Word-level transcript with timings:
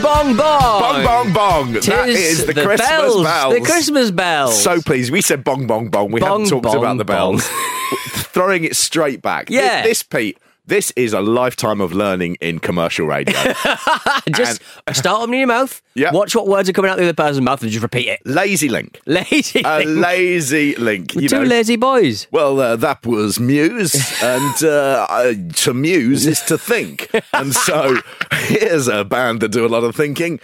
Bong 0.00 0.02
bong 0.02 0.36
bong. 0.36 0.80
Bong 0.80 1.04
bong 1.04 1.32
bong. 1.32 1.72
That 1.74 1.82
Tis 1.82 2.18
is 2.18 2.46
the, 2.46 2.52
the 2.54 2.62
Christmas 2.62 2.88
bells, 2.88 3.22
bells. 3.22 3.54
the 3.54 3.60
Christmas 3.60 4.10
bells. 4.10 4.62
So 4.62 4.80
pleased. 4.80 5.12
We 5.12 5.20
said 5.20 5.44
bong 5.44 5.66
bong 5.66 5.88
bong. 5.88 6.12
We 6.12 6.20
Bong, 6.20 6.40
haven't 6.40 6.48
talked 6.48 6.64
bong, 6.64 6.76
about 6.76 6.98
the 6.98 7.04
bells. 7.04 7.46
Throwing 8.32 8.64
it 8.64 8.76
straight 8.76 9.20
back. 9.20 9.50
Yeah. 9.50 9.82
This, 9.82 10.02
Pete. 10.02 10.38
This 10.64 10.92
is 10.94 11.12
a 11.12 11.20
lifetime 11.20 11.80
of 11.80 11.92
learning 11.92 12.36
in 12.40 12.60
commercial 12.60 13.04
radio. 13.06 13.34
just 14.32 14.62
start 14.92 15.22
opening 15.22 15.40
your 15.40 15.48
mouth. 15.48 15.82
Yeah. 15.94 16.12
Watch 16.12 16.36
what 16.36 16.46
words 16.46 16.68
are 16.68 16.72
coming 16.72 16.88
out 16.88 16.98
the 16.98 17.02
other 17.02 17.12
person's 17.14 17.40
mouth 17.40 17.60
and 17.62 17.70
just 17.72 17.82
repeat 17.82 18.06
it. 18.06 18.20
lazy 18.24 18.68
link. 18.68 19.00
Lazy. 19.06 19.62
A 19.64 19.78
thing. 19.80 20.00
lazy 20.00 20.76
link. 20.76 21.16
You 21.16 21.28
two 21.28 21.40
know. 21.40 21.42
lazy 21.42 21.74
boys. 21.74 22.28
Well, 22.30 22.60
uh, 22.60 22.76
that 22.76 23.04
was 23.04 23.40
Muse, 23.40 23.94
and 24.22 24.64
uh, 24.64 25.06
uh, 25.10 25.34
to 25.56 25.74
muse 25.74 26.26
is 26.26 26.40
to 26.42 26.56
think. 26.56 27.10
And 27.32 27.52
so 27.52 27.96
here's 28.32 28.86
a 28.86 29.04
band 29.04 29.40
that 29.40 29.48
do 29.48 29.66
a 29.66 29.68
lot 29.68 29.82
of 29.82 29.96
thinking. 29.96 30.38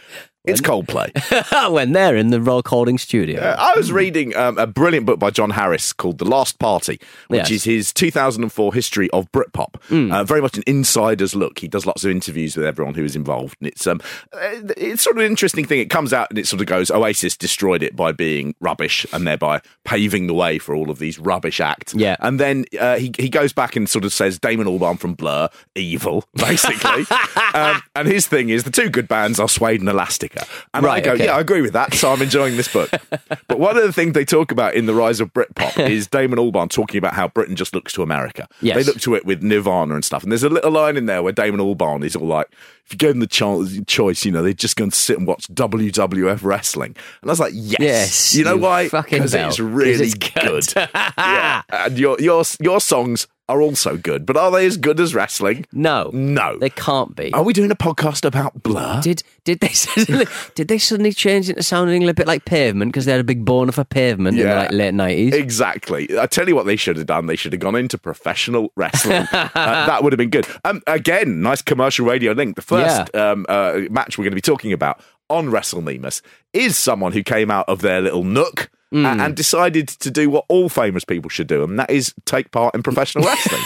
It's 0.44 0.61
Coldplay. 0.62 1.11
when 1.72 1.92
they're 1.92 2.17
in 2.17 2.31
the 2.31 2.41
roll 2.41 2.62
calling 2.62 2.97
studio. 2.97 3.40
Uh, 3.42 3.57
I 3.58 3.77
was 3.77 3.92
reading 3.92 4.35
um, 4.35 4.57
a 4.57 4.67
brilliant 4.67 5.05
book 5.05 5.18
by 5.18 5.29
John 5.30 5.51
Harris 5.51 5.92
called 5.92 6.17
The 6.18 6.24
Last 6.24 6.58
Party, 6.58 6.98
which 7.27 7.51
Yes. 7.51 7.51
is 7.51 7.64
his 7.64 7.92
2004 7.92 8.73
history 8.73 9.11
of 9.11 9.30
Britpop. 9.33 9.74
Uh, 10.12 10.24
very 10.24 10.40
much 10.40 10.57
an 10.57 10.62
insider's 10.67 11.35
look. 11.35 11.58
He 11.58 11.68
does 11.68 11.85
lots 11.85 12.02
of 12.05 12.11
interviews 12.11 12.57
with 12.57 12.64
everyone 12.64 12.95
who 12.95 13.02
was 13.02 13.14
involved, 13.14 13.57
and 13.61 13.68
it's 13.68 13.86
um, 13.86 14.01
uh, 14.33 14.39
it's 14.77 15.02
sort 15.02 15.17
of 15.17 15.20
an 15.24 15.30
interesting 15.30 15.67
thing. 15.67 15.80
It 15.80 15.90
comes 15.90 16.14
out 16.14 16.30
and 16.30 16.39
it 16.39 16.46
sort 16.46 16.61
of 16.62 16.67
goes, 16.67 16.91
Oasis 16.91 17.36
destroyed 17.36 17.83
it 17.83 17.95
by 17.95 18.12
being 18.12 18.55
rubbish 18.61 19.05
and 19.12 19.27
thereby 19.27 19.61
paving 19.85 20.29
the 20.29 20.35
way 20.35 20.58
for 20.58 20.74
all 20.74 20.91
of 20.91 20.98
these 20.98 21.18
rubbish 21.18 21.61
acts. 21.61 21.95
Yeah. 21.95 22.17
and 22.20 22.41
then 22.41 22.64
uh, 22.80 22.96
he 22.96 23.12
he 23.18 23.29
goes 23.29 23.52
back 23.52 23.77
and 23.77 23.86
sort 23.89 24.05
of 24.07 24.12
says 24.14 24.39
Damon 24.39 24.67
Albarn 24.67 24.98
from 24.98 25.12
Blur, 25.14 25.51
evil, 25.74 26.24
basically. 26.36 27.05
um, 27.55 27.83
and 27.95 28.08
his 28.08 28.27
thing 28.27 28.48
is 28.48 28.64
the 28.64 28.70
two 28.70 28.89
good 28.89 29.08
bands 29.08 29.39
are 29.39 29.48
Suede 29.48 29.80
and 29.80 29.89
And 30.74 30.86
I 30.86 31.00
go, 31.00 31.12
okay. 31.12 31.26
yeah, 31.26 31.36
I 31.36 31.40
agree 31.40 31.62
with 31.62 31.72
that. 31.72 31.94
So 31.94 32.12
I'm 32.12 32.22
enjoying 32.22 32.56
this 32.56 32.72
book. 32.72 32.90
but 33.48 33.58
one 33.58 33.76
of 33.76 33.82
the 33.82 33.92
things 33.92 34.12
they 34.12 34.24
talk 34.24 34.52
about 34.52 34.74
in 34.74 34.86
the 34.86 34.94
rise 34.94 35.20
of 35.20 35.32
Britpop 35.32 35.88
is 35.88 36.06
Damon 36.06 36.38
Albarn 36.38 36.70
talking 36.70 36.98
about 36.98 37.14
how 37.14 37.28
Britain 37.28 37.56
just 37.56 37.74
looks 37.74 37.92
to 37.94 38.02
America. 38.02 38.48
Yes. 38.60 38.76
They 38.76 38.84
look 38.84 39.00
to 39.00 39.14
it 39.14 39.24
with 39.24 39.42
Nirvana 39.42 39.94
and 39.94 40.04
stuff. 40.04 40.22
And 40.22 40.32
there's 40.32 40.44
a 40.44 40.48
little 40.48 40.70
line 40.70 40.96
in 40.96 41.06
there 41.06 41.22
where 41.22 41.32
Damon 41.32 41.60
Albarn 41.60 42.04
is 42.04 42.16
all 42.16 42.26
like, 42.26 42.48
if 42.88 42.94
you 42.94 42.96
gave 42.96 43.10
them 43.10 43.20
the 43.20 43.26
chance, 43.26 43.78
choice, 43.86 44.24
you 44.24 44.32
know, 44.32 44.42
they're 44.42 44.54
just 44.54 44.76
going 44.76 44.90
to 44.90 44.96
sit 44.96 45.18
and 45.18 45.26
watch 45.26 45.46
WWF 45.48 46.42
wrestling. 46.42 46.96
And 47.20 47.30
I 47.30 47.32
was 47.32 47.38
like, 47.38 47.52
yes. 47.54 47.78
Yes, 47.80 48.34
You 48.34 48.44
know 48.44 48.54
you 48.54 48.62
why? 48.62 48.84
Because 48.88 49.34
it's 49.34 49.60
really 49.60 50.06
it's 50.06 50.14
good. 50.14 50.66
good. 50.72 50.88
yeah. 50.94 51.60
And 51.68 51.98
your, 51.98 52.18
your, 52.18 52.44
your 52.60 52.80
songs 52.80 53.26
are 53.48 53.62
also 53.62 53.96
good. 53.96 54.26
But 54.26 54.36
are 54.36 54.50
they 54.50 54.66
as 54.66 54.76
good 54.76 55.00
as 55.00 55.14
wrestling? 55.14 55.64
No. 55.72 56.10
No. 56.12 56.58
They 56.58 56.70
can't 56.70 57.16
be. 57.16 57.32
Are 57.32 57.42
we 57.42 57.52
doing 57.52 57.70
a 57.70 57.76
podcast 57.76 58.24
about 58.24 58.62
Blur? 58.62 59.00
Did 59.02 59.22
did 59.44 59.60
they 59.60 59.68
suddenly 59.72 60.26
did 60.55 60.68
they 60.68 60.78
suddenly 60.78 61.12
change 61.12 61.48
into 61.48 61.62
sounding 61.62 62.02
a 62.02 62.06
little 62.06 62.14
bit 62.14 62.26
like 62.26 62.44
pavement 62.44 62.92
because 62.92 63.06
they 63.06 63.12
had 63.12 63.20
a 63.20 63.24
big 63.24 63.44
boner 63.44 63.72
for 63.72 63.84
pavement 63.84 64.38
in 64.38 64.46
the 64.46 64.55
like, 64.55 64.72
late 64.72 64.94
nineties? 64.94 65.34
Exactly. 65.34 66.18
I 66.18 66.26
tell 66.26 66.48
you 66.48 66.55
what 66.55 66.66
they 66.66 66.76
should 66.76 66.96
have 66.98 67.06
done. 67.06 67.26
They 67.26 67.36
should 67.36 67.52
have 67.52 67.60
gone 67.60 67.74
into 67.74 67.96
professional 67.96 68.70
wrestling. 68.76 69.26
uh, 69.32 69.48
that 69.55 70.05
would 70.05 70.12
have 70.12 70.18
been 70.18 70.30
good. 70.30 70.46
Um, 70.64 70.82
again, 70.86 71.40
nice 71.40 71.62
commercial 71.62 72.06
radio 72.06 72.32
link. 72.32 72.56
The 72.56 72.62
first 72.62 72.77
um, 73.14 73.46
uh, 73.48 73.80
match 73.90 74.18
we're 74.18 74.24
going 74.24 74.33
to 74.33 74.36
be 74.36 74.40
talking 74.40 74.72
about 74.72 75.00
on 75.30 75.48
WrestleMemus 75.48 76.22
is 76.52 76.77
someone 76.77 77.12
who 77.12 77.22
came 77.22 77.50
out 77.50 77.68
of 77.68 77.80
their 77.83 78.00
little 78.00 78.24
nook. 78.24 78.70
Hmm. 78.90 79.05
a- 79.05 79.08
And 79.11 79.36
decided 79.36 79.86
to 79.89 80.11
do 80.11 80.30
what 80.30 80.46
all 80.48 80.70
famous 80.70 81.05
people 81.05 81.28
should 81.28 81.46
do, 81.46 81.62
and 81.62 81.78
that 81.78 81.90
is 81.90 82.14
take 82.24 82.50
part 82.52 82.74
in 82.74 82.83
professional 82.83 83.24
wrestling. 83.27 83.61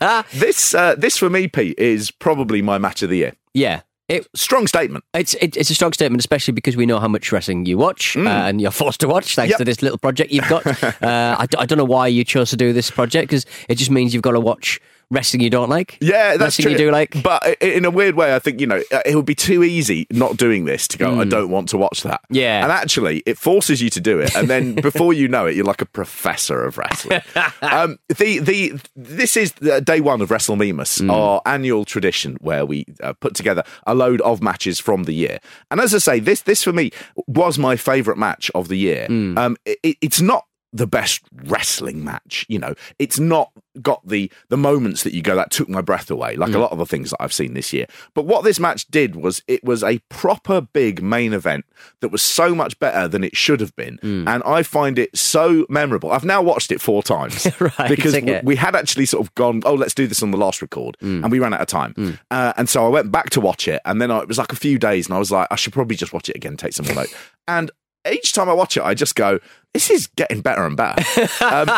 um, 0.00 0.24
this, 0.34 0.74
uh, 0.74 0.94
this 0.96 1.16
for 1.16 1.30
me, 1.30 1.46
Pete, 1.48 1.78
is 1.78 2.10
probably 2.10 2.60
my 2.62 2.78
match 2.78 3.02
of 3.02 3.10
the 3.10 3.18
year. 3.18 3.32
Yeah. 3.52 3.82
It, 4.08 4.26
Strong 4.34 4.66
statement. 4.66 5.02
it's 5.14 5.32
it, 5.34 5.56
it's 5.56 5.70
a 5.70 5.74
strong 5.74 5.94
statement, 5.94 6.20
especially 6.20 6.52
because 6.52 6.76
we 6.76 6.84
know 6.84 6.98
how 7.00 7.08
much 7.08 7.32
wrestling 7.32 7.64
you 7.64 7.78
watch 7.78 8.18
uh, 8.18 8.28
and 8.28 8.60
you're 8.60 8.70
forced 8.70 9.00
to 9.00 9.08
watch 9.08 9.34
thanks 9.34 9.50
Yep. 9.52 9.58
to 9.58 9.64
this 9.64 9.80
little 9.80 9.96
project 9.96 10.30
you've 10.30 10.46
got. 10.48 10.66
uh, 11.02 11.36
I, 11.38 11.46
d- 11.46 11.56
I 11.58 11.64
don't 11.64 11.78
know 11.78 11.86
why 11.86 12.08
you 12.08 12.22
chose 12.22 12.50
to 12.50 12.56
do 12.56 12.74
this 12.74 12.90
project 12.90 13.28
because 13.30 13.46
it 13.68 13.76
just 13.76 13.90
means 13.90 14.12
you've 14.12 14.22
got 14.22 14.32
to 14.32 14.40
watch 14.40 14.78
wrestling 15.10 15.42
you 15.42 15.50
don't 15.50 15.68
like. 15.68 15.98
Yeah, 16.00 16.36
that's 16.36 16.58
wrestling 16.58 16.64
true. 16.64 16.72
you 16.72 16.78
do 16.78 16.90
like. 16.90 17.22
but 17.22 17.42
in 17.62 17.84
a 17.84 17.90
weird 17.90 18.14
way, 18.14 18.34
I 18.34 18.38
think 18.38 18.60
you 18.60 18.66
know 18.66 18.82
uh, 18.92 19.02
it 19.06 19.14
would 19.16 19.26
be 19.26 19.34
too 19.34 19.62
easy 19.62 20.06
not 20.10 20.36
doing 20.36 20.64
this 20.64 20.88
to 20.88 20.98
go. 20.98 21.20
I 21.20 21.24
don't 21.24 21.50
want 21.50 21.68
to 21.70 21.78
watch 21.78 22.02
that. 22.02 22.20
Hmm. 22.28 22.34
Yeah. 22.36 22.62
and 22.62 22.72
actually, 22.72 23.22
it 23.26 23.38
forces 23.38 23.80
you 23.82 23.90
to 23.90 24.00
do 24.00 24.18
it, 24.20 24.34
and 24.36 24.48
then 24.48 24.74
before 24.90 25.12
you 25.12 25.28
know 25.28 25.46
it, 25.46 25.56
you're 25.56 25.64
like 25.64 25.82
a 25.82 25.86
professor 25.86 26.64
of 26.64 26.78
wrestling. 26.78 27.20
um, 27.62 27.98
the 28.08 28.38
the 28.38 28.80
this 28.96 29.36
is 29.36 29.52
the 29.54 29.80
day 29.80 30.00
one 30.00 30.20
of 30.20 30.28
WrestleMemus, 30.30 31.00
Hmm. 31.00 31.10
our 31.10 31.42
annual 31.46 31.84
tradition 31.84 32.36
where 32.40 32.64
we 32.66 32.84
uh, 33.02 33.12
put 33.14 33.34
together 33.34 33.62
a 33.86 33.94
load 33.94 34.20
of 34.22 34.42
matches 34.42 34.78
from 34.80 35.04
the 35.04 35.12
year. 35.14 35.38
And 35.70 35.80
as 35.80 35.94
I 35.94 35.98
say, 35.98 36.20
this 36.20 36.42
this 36.42 36.62
for 36.62 36.72
me 36.72 36.90
was 37.26 37.58
my 37.58 37.76
favourite 37.76 38.18
match 38.18 38.50
of 38.54 38.68
the 38.68 38.76
year. 38.76 39.06
Hmm. 39.06 39.36
Um, 39.38 39.56
it, 39.64 39.96
it's 40.00 40.20
not 40.20 40.44
the 40.74 40.88
best 40.88 41.22
wrestling 41.44 42.04
match. 42.04 42.44
You 42.48 42.58
know, 42.58 42.74
it's 42.98 43.20
not 43.20 43.52
got 43.80 44.06
the 44.06 44.30
the 44.48 44.56
moments 44.56 45.04
that 45.04 45.14
you 45.14 45.22
go 45.22 45.36
that 45.36 45.52
took 45.52 45.68
my 45.68 45.80
breath 45.80 46.10
away, 46.10 46.34
like 46.34 46.50
a 46.50 46.54
mm. 46.54 46.60
lot 46.60 46.72
of 46.72 46.78
the 46.78 46.86
things 46.86 47.10
that 47.10 47.22
I've 47.22 47.32
seen 47.32 47.54
this 47.54 47.72
year. 47.72 47.86
But 48.12 48.26
what 48.26 48.42
this 48.42 48.58
match 48.58 48.86
did 48.88 49.14
was 49.14 49.40
it 49.46 49.62
was 49.62 49.84
a 49.84 50.00
proper 50.08 50.60
big 50.60 51.00
main 51.00 51.32
event 51.32 51.64
that 52.00 52.08
was 52.08 52.22
so 52.22 52.54
much 52.54 52.78
better 52.80 53.06
than 53.06 53.22
it 53.22 53.36
should 53.36 53.60
have 53.60 53.74
been, 53.76 53.98
mm. 53.98 54.28
and 54.28 54.42
I 54.42 54.64
find 54.64 54.98
it 54.98 55.16
so 55.16 55.64
memorable. 55.68 56.10
I've 56.10 56.24
now 56.24 56.42
watched 56.42 56.72
it 56.72 56.80
four 56.80 57.02
times. 57.02 57.46
Right, 57.64 57.88
because 57.88 58.14
we, 58.14 58.40
we 58.42 58.56
had 58.56 58.74
actually 58.76 59.06
sort 59.06 59.26
of 59.26 59.34
gone, 59.36 59.62
oh, 59.64 59.74
let's 59.74 59.94
do 59.94 60.06
this 60.06 60.22
on 60.22 60.32
the 60.32 60.36
last 60.36 60.60
record, 60.60 60.96
mm. 61.00 61.22
and 61.22 61.30
we 61.30 61.38
ran 61.38 61.54
out 61.54 61.60
of 61.60 61.66
time, 61.66 62.18
uh, 62.30 62.52
and 62.56 62.68
so 62.68 62.84
I 62.84 62.88
went 62.88 63.10
back 63.10 63.30
to 63.30 63.40
watch 63.40 63.68
it, 63.68 63.80
and 63.84 64.02
then 64.02 64.10
I, 64.10 64.18
it 64.18 64.28
was 64.28 64.38
like 64.38 64.52
a 64.52 64.56
few 64.56 64.78
days, 64.78 65.06
and 65.06 65.14
I 65.14 65.18
was 65.18 65.30
like, 65.30 65.48
I 65.50 65.56
should 65.56 65.72
probably 65.72 65.96
just 65.96 66.12
watch 66.12 66.28
it 66.28 66.36
again, 66.36 66.56
take 66.56 66.72
some 66.72 66.84
more 66.86 66.96
note, 66.96 67.14
and 67.48 67.70
each 68.10 68.32
time 68.32 68.48
I 68.48 68.52
watch 68.52 68.76
it, 68.76 68.82
I 68.82 68.94
just 68.94 69.14
go, 69.14 69.38
this 69.72 69.90
is 69.90 70.06
getting 70.06 70.40
better 70.40 70.64
and 70.64 70.76
better. 70.76 71.02
um, 71.44 71.68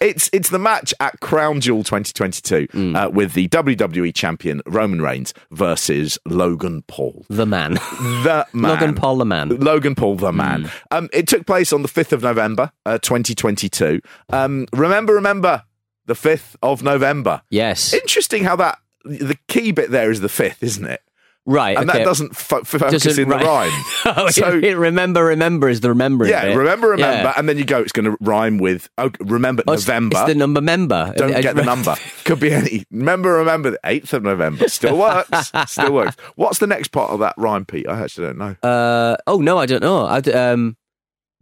it's 0.00 0.28
it's 0.32 0.50
the 0.50 0.58
match 0.58 0.92
at 1.00 1.18
Crown 1.20 1.60
Jewel 1.60 1.84
2022 1.84 2.94
uh, 2.94 3.08
with 3.10 3.32
the 3.32 3.48
WWE 3.48 4.14
champion 4.14 4.60
Roman 4.66 5.00
Reigns 5.00 5.32
versus 5.50 6.18
Logan 6.26 6.82
Paul. 6.86 7.24
The 7.28 7.46
man. 7.46 7.78
The 8.26 8.46
man. 8.52 8.72
Logan 8.72 8.94
Paul, 8.94 9.16
the 9.18 9.24
man. 9.24 9.48
Logan 9.48 9.94
Paul, 9.94 10.16
the 10.16 10.32
man. 10.32 10.70
Um, 10.90 11.08
it 11.12 11.28
took 11.28 11.46
place 11.46 11.72
on 11.72 11.82
the 11.82 11.88
5th 11.88 12.12
of 12.12 12.22
November, 12.22 12.72
uh, 12.84 12.98
2022. 12.98 14.00
Um, 14.30 14.66
remember, 14.72 15.14
remember, 15.14 15.62
the 16.06 16.14
5th 16.14 16.56
of 16.62 16.82
November. 16.82 17.42
Yes. 17.50 17.92
Interesting 17.92 18.44
how 18.44 18.56
that, 18.56 18.78
the 19.04 19.38
key 19.48 19.72
bit 19.72 19.90
there 19.90 20.10
is 20.10 20.20
the 20.20 20.28
5th, 20.28 20.62
isn't 20.62 20.86
it? 20.86 21.02
Right. 21.46 21.76
And 21.78 21.88
okay. 21.88 22.00
that 22.00 22.04
doesn't 22.04 22.36
fo- 22.36 22.64
focus 22.64 23.02
Doesn't- 23.04 23.22
in 23.22 23.28
the 23.30 23.36
right. 23.36 23.70
rhyme. 23.70 23.82
Oh, 24.18 24.28
So- 24.30 24.56
it- 24.58 24.64
it 24.64 24.76
remember, 24.88 25.24
remember 25.24 25.68
is 25.68 25.80
the 25.80 25.88
remembering. 25.88 26.30
yeah, 26.30 26.44
bit. 26.46 26.56
remember, 26.56 26.88
remember. 26.90 27.28
Yeah. 27.28 27.34
And 27.36 27.48
then 27.48 27.56
you 27.58 27.64
go, 27.64 27.80
it's 27.80 27.92
going 27.92 28.04
to 28.04 28.16
rhyme 28.20 28.58
with, 28.58 28.88
oh, 28.98 29.10
remember 29.20 29.62
Oh, 29.66 29.72
November. 29.74 30.16
It's 30.18 30.26
the 30.26 30.34
number 30.34 30.60
member. 30.60 31.12
Don't 31.16 31.34
Uh, 31.34 31.40
get 31.40 31.56
the 31.56 31.64
number. 31.72 31.94
Could 32.24 32.40
be 32.40 32.52
any. 32.52 32.84
Remember, 32.90 33.32
remember 33.34 33.70
the 33.70 33.80
8th 33.84 34.12
of 34.12 34.22
November. 34.22 34.68
Still 34.68 34.98
works. 34.98 35.52
Still 35.66 35.92
works. 35.92 36.16
What's 36.34 36.58
the 36.58 36.66
next 36.66 36.88
part 36.88 37.10
of 37.12 37.20
that 37.20 37.34
rhyme, 37.38 37.64
Pete? 37.64 37.88
I 37.88 38.00
actually 38.02 38.26
don't 38.28 38.38
know. 38.38 38.56
Uh, 38.68 39.16
oh 39.26 39.38
no, 39.38 39.58
I 39.58 39.66
don't 39.66 39.82
know. 39.82 40.04
I 40.06 40.18
um, 40.18 40.76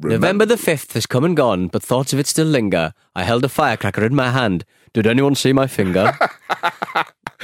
November 0.00 0.44
the 0.44 0.56
fifth 0.56 0.92
has 0.94 1.06
come 1.06 1.24
and 1.24 1.36
gone, 1.36 1.68
but 1.68 1.82
thoughts 1.82 2.12
of 2.12 2.18
it 2.18 2.26
still 2.26 2.46
linger. 2.46 2.92
I 3.14 3.22
held 3.22 3.44
a 3.44 3.48
firecracker 3.48 4.04
in 4.04 4.14
my 4.14 4.30
hand. 4.30 4.64
Did 4.92 5.06
anyone 5.06 5.34
see 5.34 5.52
my 5.52 5.66
finger? 5.66 6.12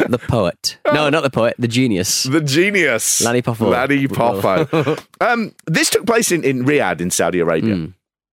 The 0.09 0.19
poet. 0.19 0.79
No, 0.93 1.09
not 1.11 1.23
the 1.23 1.31
poet. 1.31 1.55
The 1.59 1.69
genius. 1.69 2.25
The 2.25 2.41
genius. 2.41 3.21
Lanny 3.21 3.43
Poffo. 3.43 3.71
Lanny 3.71 4.07
Poffo. 4.07 5.05
um, 5.21 5.55
this 5.67 5.91
took 5.91 6.07
place 6.07 6.33
in, 6.33 6.45
in 6.45 6.65
Riyadh 6.65 7.01
in 7.01 7.11
Saudi 7.11 7.41
Arabia. 7.41 7.75
Hmm. 7.75 7.87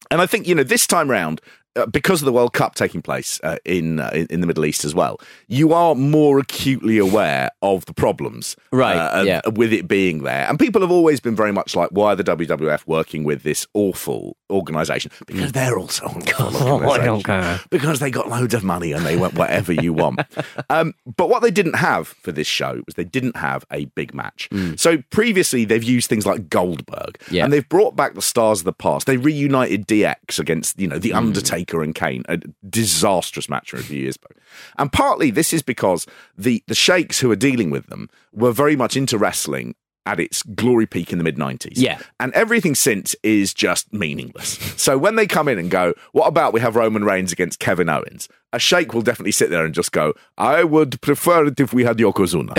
And 0.10 0.22
I 0.22 0.26
think, 0.26 0.48
you 0.48 0.56
know, 0.56 0.64
this 0.64 0.88
time 0.88 1.10
round, 1.10 1.42
because 1.86 2.22
of 2.22 2.26
the 2.26 2.34
World 2.34 2.54
Cup 2.54 2.76
taking 2.76 3.02
place 3.02 3.40
uh, 3.44 3.58
in, 3.66 4.00
uh, 4.00 4.26
in 4.30 4.42
the 4.42 4.48
Middle 4.48 4.66
East 4.66 4.84
as 4.86 4.96
well, 4.96 5.20
you 5.48 5.74
are 5.74 5.96
more 5.96 6.40
acutely 6.40 6.98
aware 6.98 7.50
of 7.62 7.86
the 7.86 7.94
problems, 7.94 8.56
Right, 8.72 8.96
uh, 8.98 9.24
yeah. 9.24 9.42
with 9.54 9.72
it 9.74 9.88
being 9.88 10.24
there. 10.24 10.48
And 10.50 10.58
people 10.60 10.82
have 10.82 10.92
always 10.92 11.20
been 11.20 11.36
very 11.36 11.52
much 11.52 11.76
like, 11.76 11.90
why 11.92 12.14
are 12.14 12.16
the 12.16 12.24
WWF 12.24 12.88
working 12.88 13.24
with 13.24 13.44
this 13.44 13.68
awful 13.74 14.38
organisation? 14.50 15.12
Because 15.26 15.52
they're 15.52 15.78
also 15.78 16.06
an 16.08 16.22
awful 16.40 16.48
Oh, 16.84 16.90
I 16.90 17.04
don't 17.06 17.70
Because 17.70 18.00
they 18.00 18.10
got 18.12 18.30
loads 18.30 18.54
of 18.54 18.64
money 18.64 18.92
and 18.94 19.06
they 19.06 19.18
went 19.18 19.34
whatever 19.34 19.74
you 19.74 19.94
want. 19.94 20.22
um, 20.70 20.94
but 21.18 21.30
what 21.30 21.42
they 21.42 21.52
didn't 21.52 21.76
have 21.76 22.08
for 22.08 22.32
this 22.32 22.48
show 22.48 22.82
was 22.86 22.96
they 22.96 23.04
didn't 23.04 23.36
have 23.38 23.66
a 23.72 23.86
big 23.86 24.14
match. 24.14 24.50
So 24.78 25.00
previously 25.10 25.66
they've 25.66 25.84
used 25.84 26.08
things 26.10 26.26
like 26.26 26.50
Goldberg 26.50 27.18
Yeah. 27.30 27.44
and 27.44 27.52
they've 27.52 27.68
brought 27.68 27.96
back 27.96 28.14
the 28.14 28.22
stars 28.22 28.60
of 28.60 28.66
the 28.66 28.74
past. 28.74 29.08
They 29.08 29.18
reunited 29.18 29.88
DX 29.88 30.40
against, 30.40 30.80
you 30.80 30.88
know, 30.88 30.98
The 31.00 31.12
Undertaker 31.14 31.67
and 31.74 31.94
Kane, 31.96 32.24
a 32.28 32.40
disastrous 32.70 33.50
match 33.50 33.72
from 33.72 33.80
a 33.80 33.84
few 33.84 34.00
years 34.00 34.18
back. 34.18 34.38
And 34.78 34.92
partly 34.92 35.32
this 35.32 35.54
is 35.54 35.62
because 35.62 36.06
the 36.38 36.64
the 36.68 36.76
sheikhs 36.76 37.20
who 37.20 37.32
are 37.32 37.36
dealing 37.36 37.70
with 37.70 37.88
them 37.88 38.10
were 38.34 38.52
very 38.52 38.76
much 38.76 38.96
into 38.96 39.18
wrestling 39.18 39.76
at 40.08 40.22
its 40.22 40.42
glory 40.42 40.86
peak 40.86 41.12
in 41.12 41.18
the 41.18 41.24
mid 41.24 41.36
90s. 41.36 41.74
Yeah. 41.76 42.00
And 42.20 42.34
everything 42.34 42.76
since 42.76 43.16
is 43.24 43.54
just 43.54 43.92
meaningless. 43.94 44.58
So 44.78 44.98
when 44.98 45.16
they 45.16 45.28
come 45.28 45.48
in 45.50 45.60
and 45.60 45.70
go, 45.70 45.94
what 46.14 46.28
about 46.28 46.54
we 46.54 46.62
have 46.62 46.76
Roman 46.76 47.04
Reigns 47.04 47.34
against 47.34 47.60
Kevin 47.60 47.90
Owens? 47.90 48.30
A 48.54 48.60
sheikh 48.60 48.94
will 48.94 49.02
definitely 49.02 49.34
sit 49.34 49.50
there 49.50 49.66
and 49.66 49.74
just 49.74 49.92
go, 49.92 50.14
I 50.38 50.64
would 50.64 51.02
prefer 51.02 51.46
it 51.48 51.60
if 51.60 51.74
we 51.74 51.84
had 51.84 51.98
Yokozuna. 51.98 52.54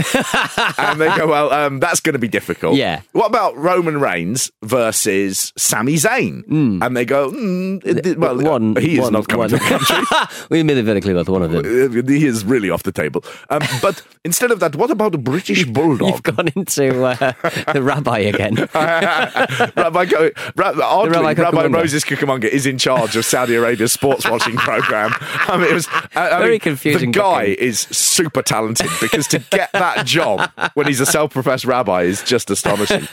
and 0.78 1.00
they 1.00 1.08
go, 1.16 1.26
well, 1.28 1.50
um, 1.50 1.80
that's 1.80 2.00
going 2.00 2.12
to 2.12 2.18
be 2.18 2.28
difficult. 2.28 2.76
Yeah. 2.76 3.00
What 3.12 3.26
about 3.26 3.56
Roman 3.56 3.98
Reigns 3.98 4.50
versus 4.62 5.52
Sami 5.56 5.94
Zayn? 5.94 6.42
And 6.82 6.94
they 6.94 7.06
go, 7.06 7.30
mm, 7.30 7.80
it- 7.86 8.18
well, 8.18 8.36
one, 8.38 8.76
he 8.76 8.94
is 8.96 9.00
one- 9.00 9.14
not 9.14 9.28
coming 9.28 9.40
one. 9.40 9.48
to 9.50 9.56
the 9.56 9.64
country. 9.64 10.36
we 10.50 10.62
made 10.62 10.76
it 10.76 10.82
very 10.82 11.00
clear 11.00 11.16
about 11.16 11.28
one 11.32 11.42
of 11.42 11.50
them. 11.52 12.06
He 12.08 12.26
is 12.26 12.44
really 12.44 12.68
off 12.68 12.82
the 12.82 12.92
table. 12.92 13.24
Um, 13.48 13.62
but 13.80 14.02
instead 14.24 14.50
of 14.50 14.60
that, 14.60 14.76
what 14.76 14.90
about 14.90 15.14
a 15.14 15.18
British 15.18 15.64
bulldog? 15.64 16.08
You've 16.10 16.22
gone 16.22 16.48
into 16.54 17.04
uh, 17.04 17.14
the 17.72 17.82
rabbi 17.82 18.18
again. 18.18 18.56
Rabbi, 18.74 20.04
Go, 20.06 20.30
Rabbi, 20.56 20.80
oddly, 20.82 21.10
Rabbi 21.34 21.42
Rabbi, 21.42 21.68
Moses 21.68 22.04
Cucamonga 22.04 22.44
is 22.44 22.66
in 22.66 22.76
charge 22.78 23.16
of 23.16 23.24
Saudi 23.24 23.54
Arabia's 23.54 23.92
sports 23.92 24.28
watching 24.28 24.56
program. 24.56 25.12
I 25.20 25.56
mean, 25.56 25.77
was 25.78 25.88
I, 26.14 26.30
I 26.30 26.38
Very 26.38 26.50
mean, 26.52 26.60
confusing 26.60 27.12
The 27.12 27.18
guy 27.18 27.46
booking. 27.50 27.64
is 27.66 27.80
super 27.80 28.42
talented 28.42 28.90
because 29.00 29.26
to 29.28 29.38
get 29.50 29.72
that 29.72 30.04
job 30.16 30.50
when 30.74 30.86
he's 30.86 31.00
a 31.00 31.06
self-professed 31.06 31.64
rabbi 31.64 32.02
is 32.02 32.22
just 32.22 32.50
astonishing. 32.50 33.06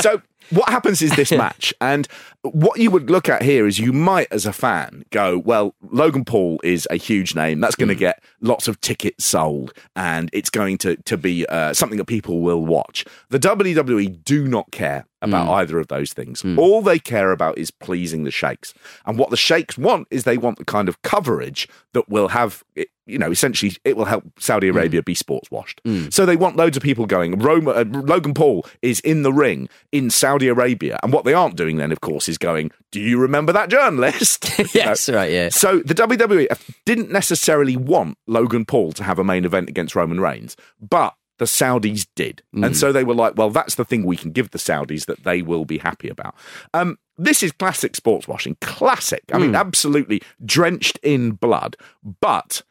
So. 0.00 0.22
What 0.50 0.68
happens 0.68 1.02
is 1.02 1.10
this 1.16 1.32
match, 1.32 1.74
and 1.80 2.06
what 2.42 2.78
you 2.78 2.92
would 2.92 3.10
look 3.10 3.28
at 3.28 3.42
here 3.42 3.66
is 3.66 3.80
you 3.80 3.92
might, 3.92 4.28
as 4.30 4.46
a 4.46 4.52
fan, 4.52 5.04
go, 5.10 5.38
"Well, 5.38 5.74
Logan 5.90 6.24
Paul 6.24 6.60
is 6.62 6.86
a 6.88 6.94
huge 6.94 7.34
name. 7.34 7.58
That's 7.58 7.74
going 7.74 7.88
to 7.88 7.96
get 7.96 8.22
lots 8.40 8.68
of 8.68 8.80
tickets 8.80 9.24
sold, 9.24 9.72
and 9.96 10.30
it's 10.32 10.48
going 10.48 10.78
to 10.78 10.94
to 10.98 11.16
be 11.16 11.46
uh, 11.46 11.74
something 11.74 11.98
that 11.98 12.04
people 12.04 12.42
will 12.42 12.64
watch." 12.64 13.04
The 13.28 13.40
WWE 13.40 14.22
do 14.22 14.46
not 14.46 14.70
care 14.70 15.06
about 15.28 15.48
mm. 15.48 15.52
either 15.54 15.78
of 15.78 15.88
those 15.88 16.12
things. 16.12 16.42
Mm. 16.42 16.58
All 16.58 16.82
they 16.82 16.98
care 16.98 17.32
about 17.32 17.58
is 17.58 17.70
pleasing 17.70 18.24
the 18.24 18.30
sheikhs. 18.30 18.74
And 19.04 19.18
what 19.18 19.30
the 19.30 19.36
sheikhs 19.36 19.76
want 19.76 20.08
is 20.10 20.24
they 20.24 20.38
want 20.38 20.58
the 20.58 20.64
kind 20.64 20.88
of 20.88 21.00
coverage 21.02 21.68
that 21.92 22.08
will 22.08 22.28
have, 22.28 22.62
you 23.06 23.18
know, 23.18 23.30
essentially 23.30 23.76
it 23.84 23.96
will 23.96 24.04
help 24.04 24.24
Saudi 24.38 24.68
mm. 24.68 24.70
Arabia 24.70 25.02
be 25.02 25.14
sports 25.14 25.50
washed. 25.50 25.80
So 26.10 26.26
they 26.26 26.36
want 26.36 26.56
loads 26.56 26.76
of 26.76 26.82
people 26.82 27.06
going. 27.06 27.38
Roma, 27.38 27.70
uh, 27.70 27.84
Logan 27.88 28.34
Paul 28.34 28.66
is 28.82 29.00
in 29.00 29.22
the 29.22 29.32
ring 29.32 29.68
in 29.92 30.10
Saudi 30.10 30.48
Arabia. 30.48 30.98
And 31.02 31.12
what 31.12 31.24
they 31.24 31.34
aren't 31.34 31.56
doing 31.56 31.76
then, 31.76 31.92
of 31.92 32.00
course, 32.00 32.28
is 32.28 32.38
going, 32.38 32.70
do 32.90 33.00
you 33.00 33.18
remember 33.18 33.52
that 33.52 33.70
journalist? 33.70 34.46
You 34.56 34.64
know? 34.64 34.70
yes, 34.90 35.08
right, 35.08 35.30
yeah. 35.30 35.48
So 35.50 35.80
the 35.80 35.94
WWE 35.94 36.46
didn't 36.86 37.10
necessarily 37.10 37.76
want 37.76 38.16
Logan 38.26 38.64
Paul 38.64 38.92
to 38.92 39.04
have 39.04 39.18
a 39.18 39.24
main 39.24 39.44
event 39.44 39.68
against 39.68 39.94
Roman 39.94 40.18
Reigns, 40.18 40.56
but 40.80 41.14
the 41.38 41.44
Saudis 41.44 42.06
did. 42.14 42.42
And 42.54 42.76
so 42.76 42.92
they 42.92 43.04
were 43.04 43.14
like, 43.14 43.34
well, 43.36 43.50
that's 43.50 43.74
the 43.74 43.84
thing 43.84 44.04
we 44.04 44.16
can 44.16 44.30
give 44.32 44.50
the 44.50 44.58
Saudis 44.58 45.06
that 45.06 45.24
they 45.24 45.42
will 45.42 45.64
be 45.64 45.78
happy 45.78 46.08
about. 46.08 46.34
Um, 46.74 46.98
this 47.18 47.42
is 47.42 47.52
classic 47.52 47.94
sports 47.96 48.26
washing. 48.28 48.56
Classic. 48.60 49.22
I 49.32 49.38
mean, 49.38 49.54
absolutely 49.54 50.22
drenched 50.44 50.98
in 51.02 51.32
blood. 51.32 51.76
But. 52.20 52.62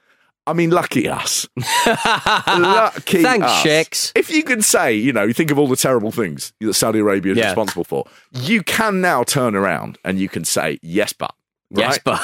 I 0.47 0.53
mean, 0.53 0.69
lucky 0.69 1.09
us. 1.09 1.47
lucky 1.87 3.23
Thanks, 3.23 3.65
us. 3.65 4.11
If 4.15 4.29
you 4.29 4.43
can 4.43 4.61
say, 4.61 4.93
you 4.93 5.11
know, 5.11 5.23
you 5.23 5.33
think 5.33 5.49
of 5.51 5.57
all 5.57 5.67
the 5.67 5.75
terrible 5.75 6.11
things 6.11 6.53
that 6.61 6.73
Saudi 6.75 6.99
Arabia 6.99 7.31
is 7.33 7.37
Yeah. 7.39 7.45
responsible 7.47 7.83
for, 7.83 8.05
you 8.31 8.61
can 8.61 9.01
now 9.01 9.23
turn 9.23 9.55
around 9.55 9.97
and 10.03 10.19
you 10.19 10.29
can 10.29 10.45
say, 10.45 10.77
yes, 10.81 11.13
but. 11.13 11.33
Yes, 11.71 11.93
right? 11.93 12.01
but 12.03 12.17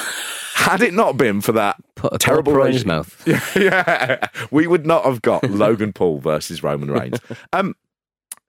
Had 0.55 0.81
it 0.81 0.93
not 0.93 1.17
been 1.17 1.41
for 1.41 1.51
that 1.53 1.77
put 1.95 2.13
a 2.13 2.17
terrible 2.17 2.51
terrible 2.53 2.67
in 2.67 2.73
his 2.73 2.85
mouth. 2.85 3.21
yeah, 3.27 3.41
yeah, 3.55 4.27
we 4.51 4.67
would 4.67 4.85
not 4.85 5.05
have 5.05 5.21
got 5.21 5.43
Logan 5.49 5.93
Paul 5.93 6.19
versus 6.19 6.63
Roman 6.63 6.91
Reigns. 6.91 7.19
Um, 7.53 7.75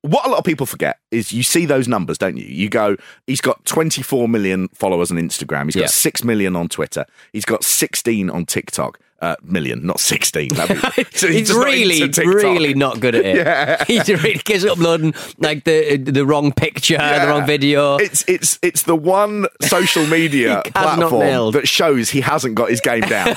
what 0.02 0.26
a 0.26 0.28
lot 0.30 0.38
of 0.38 0.44
people 0.44 0.66
forget 0.66 0.98
is 1.12 1.32
you 1.32 1.44
see 1.44 1.64
those 1.64 1.86
numbers, 1.86 2.18
don't 2.18 2.36
you? 2.36 2.44
You 2.44 2.68
go, 2.68 2.96
he's 3.28 3.40
got 3.40 3.64
24 3.66 4.28
million 4.28 4.66
followers 4.74 5.12
on 5.12 5.16
Instagram. 5.16 5.66
He's 5.66 5.76
got 5.76 5.82
Yeah. 5.82 5.86
6 5.86 6.24
million 6.24 6.56
on 6.56 6.68
Twitter. 6.68 7.06
He's 7.32 7.44
got 7.44 7.62
16 7.62 8.28
on 8.28 8.44
TikTok. 8.44 8.98
Uh, 9.22 9.36
million, 9.44 9.86
not 9.86 10.00
16. 10.00 10.48
Be- 10.48 10.56
so 11.12 11.28
he's 11.28 11.48
not 11.48 11.64
really, 11.64 12.10
really 12.24 12.74
not 12.74 12.98
good 12.98 13.14
at 13.14 13.24
it. 13.24 13.36
Yeah. 13.36 13.84
He 13.86 14.00
really 14.14 14.38
keeps 14.38 14.64
uploading 14.64 15.14
like 15.38 15.62
the 15.62 15.96
the 15.96 16.26
wrong 16.26 16.52
picture, 16.52 16.96
the 16.98 17.26
wrong 17.28 17.46
video. 17.46 17.98
It's 17.98 18.24
it's 18.26 18.58
it's 18.62 18.82
the 18.82 18.96
one 18.96 19.46
social 19.60 20.04
media 20.08 20.62
He 20.64 20.72
has 20.74 20.98
not 20.98 21.10
platform 21.10 21.52
that 21.52 21.68
shows 21.68 22.10
he 22.10 22.20
hasn't 22.20 22.56
got 22.56 22.70
his 22.70 22.80
game 22.80 23.02
down. 23.02 23.36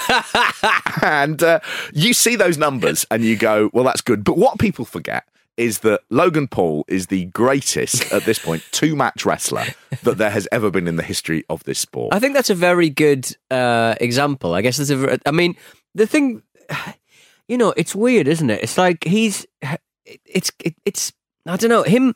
and 1.04 1.44
uh, 1.44 1.60
you 1.94 2.16
see 2.16 2.36
those 2.36 2.58
numbers 2.58 3.06
and 3.12 3.24
you 3.24 3.36
go, 3.38 3.70
well, 3.72 3.84
that's 3.84 4.02
good. 4.02 4.24
But 4.24 4.38
what 4.38 4.58
people 4.58 4.86
forget 4.86 5.24
is 5.58 5.80
that 5.80 6.02
Logan 6.10 6.48
Paul 6.48 6.86
is 6.88 7.08
the 7.08 7.26
greatest 7.26 8.12
at 8.12 8.24
this 8.24 8.40
point 8.40 8.64
two 8.72 8.96
match 8.96 9.26
wrestler 9.26 9.66
that 10.04 10.18
there 10.18 10.30
has 10.30 10.48
ever 10.52 10.70
been 10.70 10.88
in 10.88 10.96
the 10.96 11.04
history 11.04 11.44
of 11.50 11.64
this 11.64 11.80
sport. 11.80 12.14
I 12.14 12.20
think 12.20 12.34
that's 12.34 12.50
a 12.50 12.56
very 12.56 12.90
good 12.90 13.36
uh, 13.50 13.96
example. 14.00 14.54
I 14.54 14.62
guess 14.62 14.78
that's 14.78 14.90
a. 14.90 15.20
I 15.26 15.32
mean, 15.32 15.56
the 15.94 16.08
thing, 16.08 16.44
you 17.48 17.58
know, 17.58 17.74
it's 17.78 17.96
weird, 17.96 18.28
isn't 18.28 18.50
it? 18.50 18.64
It's 18.64 18.78
like 18.78 19.04
he's, 19.04 19.46
it's, 20.26 20.52
it, 20.64 20.76
it's. 20.86 21.14
I 21.46 21.58
don't 21.58 21.70
know 21.70 21.84
him. 21.84 22.16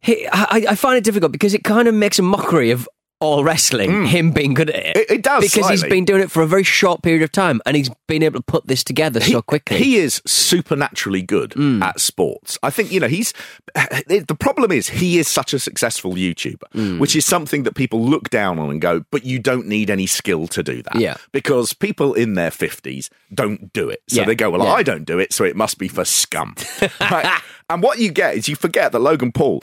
He, 0.00 0.28
I, 0.30 0.66
I 0.68 0.74
find 0.74 0.98
it 0.98 1.04
difficult 1.04 1.32
because 1.32 1.54
it 1.54 1.64
kind 1.64 1.88
of 1.88 1.94
makes 1.94 2.18
a 2.18 2.22
mockery 2.22 2.70
of 2.70 2.86
all 3.24 3.44
wrestling. 3.44 3.90
Hmm. 3.90 4.04
Him 4.04 4.30
being 4.30 4.54
good 4.54 4.70
at 4.70 4.76
it. 4.76 4.96
It- 4.96 5.10
it 5.14 5.22
does 5.22 5.44
because 5.44 5.68
he's 5.70 5.84
been 5.84 6.04
doing 6.04 6.22
it 6.22 6.30
for 6.30 6.42
a 6.42 6.46
very 6.46 6.64
short 6.64 7.02
period 7.02 7.22
of 7.22 7.30
time, 7.32 7.60
and 7.66 7.76
he's 7.76 7.90
been 8.08 8.22
able 8.22 8.40
to 8.40 8.44
put 8.44 8.66
this 8.66 8.82
together 8.82 9.20
so 9.20 9.42
quickly. 9.42 9.78
He 9.78 9.96
is 9.96 10.20
supernaturally 10.26 11.22
good 11.22 11.52
hmm. 11.54 11.82
at 11.82 12.00
sports. 12.00 12.58
I 12.62 12.70
think, 12.70 12.90
you 12.92 13.00
know, 13.00 13.08
he's 13.08 13.32
the 13.74 14.36
problem 14.38 14.72
is 14.72 14.88
he 14.88 15.18
is 15.18 15.28
such 15.28 15.52
a 15.54 15.58
successful 15.58 16.14
YouTuber, 16.14 16.72
hmm. 16.72 16.98
which 16.98 17.16
is 17.16 17.24
something 17.24 17.62
that 17.64 17.74
people 17.74 18.04
look 18.04 18.30
down 18.30 18.58
on 18.58 18.70
and 18.70 18.80
go, 18.80 19.04
but 19.10 19.24
you 19.24 19.38
don't 19.38 19.66
need 19.66 19.90
any 19.90 20.06
skill 20.06 20.46
to 20.48 20.62
do 20.62 20.82
that. 20.82 20.96
Yeah. 20.96 21.16
Because 21.32 21.72
people 21.72 22.14
in 22.14 22.34
their 22.34 22.50
50s 22.50 23.08
don't 23.32 23.72
do 23.72 23.88
it. 23.88 24.02
So 24.08 24.20
Yeah, 24.20 24.26
they 24.26 24.34
go, 24.34 24.50
well, 24.50 24.64
yeah. 24.64 24.72
I 24.72 24.82
don't 24.82 25.04
do 25.04 25.18
it, 25.18 25.32
so 25.32 25.44
it 25.44 25.56
must 25.56 25.78
be 25.78 25.88
for 25.88 26.04
scum. 26.04 26.54
Right? 27.00 27.40
And 27.70 27.82
what 27.82 27.98
you 27.98 28.10
get 28.10 28.36
is 28.36 28.48
you 28.48 28.56
forget 28.56 28.92
that 28.92 28.98
Logan 28.98 29.32
Paul 29.32 29.62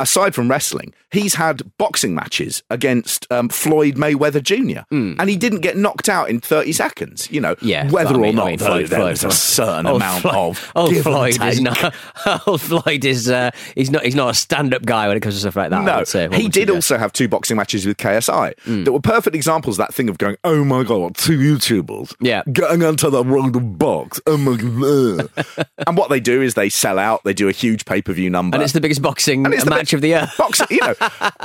aside 0.00 0.34
from 0.34 0.50
wrestling, 0.50 0.92
he's 1.10 1.34
had 1.34 1.62
boxing 1.78 2.14
matches 2.14 2.62
against 2.70 3.30
um, 3.32 3.48
Floyd 3.48 3.94
Mayweather 3.96 4.42
Jr. 4.42 4.80
and 4.90 5.28
he 5.30 5.36
didn't 5.36 5.60
get 5.60 5.76
knocked 5.76 6.08
out 6.08 6.28
in 6.30 6.40
30 6.40 6.72
seconds. 6.72 7.30
You 7.30 7.40
know. 7.40 7.54
Yeah, 7.62 7.90
whether 7.90 8.14
I 8.22 8.28
or 8.28 8.32
not 8.32 8.46
I 8.46 8.50
mean, 8.50 8.58
though, 8.58 8.66
Floyd- 8.66 8.86
there 8.88 8.98
Floyd- 9.00 9.24
a 9.24 9.30
certain 9.34 9.86
Old 9.86 9.96
amount 9.96 10.22
Floyd- 10.22 10.34
of 10.34 10.72
old 10.74 10.92
and 10.92 11.02
Floyd 11.02 11.42
is 11.42 11.60
not. 11.60 11.94
Old 12.46 12.60
Floyd 12.60 13.04
is 13.04 13.30
uh, 13.30 13.50
he's 13.74 13.90
not 13.90 14.04
he's 14.04 14.14
not 14.14 14.30
a 14.30 14.34
stand 14.34 14.74
up 14.74 14.84
guy 14.84 15.08
when 15.08 15.16
it 15.16 15.20
comes 15.20 15.34
to 15.36 15.40
stuff 15.40 15.56
like 15.56 15.70
that. 15.70 15.84
No, 15.84 16.04
say. 16.04 16.28
He 16.32 16.48
did 16.48 16.70
also 16.70 16.98
have 16.98 17.12
two 17.12 17.28
boxing 17.28 17.56
matches 17.56 17.86
with 17.86 17.96
KSI 17.96 18.54
Hmm. 18.64 18.84
that 18.84 18.92
were 18.92 19.00
perfect 19.00 19.34
examples 19.36 19.78
of 19.78 19.86
that 19.86 19.94
thing 19.94 20.08
of 20.08 20.18
going, 20.18 20.36
oh 20.44 20.64
my 20.64 20.82
god, 20.84 21.16
two 21.16 21.38
YouTubers, 21.38 22.14
Yeah. 22.20 22.42
getting 22.52 22.82
onto 22.82 23.10
the 23.10 23.22
to 23.24 23.60
box, 23.60 24.20
oh 24.26 24.36
my 24.36 24.56
god. 24.56 25.66
and 25.86 25.96
what 25.96 26.10
they 26.10 26.20
do 26.20 26.42
is 26.42 26.54
they 26.54 26.68
sell 26.68 26.98
out, 26.98 27.22
they 27.24 27.34
do 27.34 27.48
a 27.48 27.52
huge 27.52 27.84
pay 27.84 28.02
per 28.02 28.12
view 28.12 28.30
number, 28.30 28.56
and 28.56 28.62
it's 28.64 28.72
the 28.72 28.80
biggest 28.80 29.02
boxing 29.02 29.44
the 29.70 29.76
match 29.76 29.92
of 29.92 30.00
the 30.00 30.08
year. 30.08 30.28
boxing. 30.38 30.66
You 30.70 30.80
know, 30.80 30.94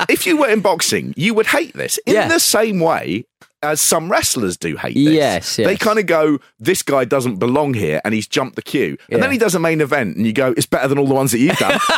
if 0.10 0.25
you 0.25 0.38
were 0.38 0.50
in 0.50 0.62
boxing, 0.62 1.13
you 1.18 1.34
would 1.34 1.48
hate 1.48 1.74
this 1.74 1.98
in 2.06 2.13
Yeah. 2.13 2.27
the 2.27 2.39
same 2.39 2.80
way 2.80 3.25
as 3.62 3.80
some 3.80 4.12
wrestlers 4.12 4.58
do 4.58 4.75
hate 4.75 4.94
this. 4.96 5.13
Yes, 5.13 5.56
They 5.56 5.77
kind 5.77 5.98
of 5.98 6.06
go, 6.06 6.39
this 6.60 6.84
guy 6.84 7.06
doesn't 7.06 7.38
belong 7.38 7.74
here, 7.74 8.01
and 8.03 8.13
he's 8.13 8.27
jumped 8.27 8.58
the 8.58 8.62
queue. 8.62 8.98
And 9.10 9.18
Yeah. 9.18 9.18
then 9.20 9.32
he 9.32 9.38
does 9.38 9.56
a 9.56 9.60
main 9.60 9.80
event, 9.80 10.18
and 10.18 10.25
you 10.27 10.34
go, 10.34 10.53
it's 10.58 10.65
better 10.65 10.89
than 10.89 10.98
all 10.98 11.08
the 11.08 11.13
ones 11.13 11.32
that 11.32 11.39
you've 11.39 11.58
done. 11.58 11.80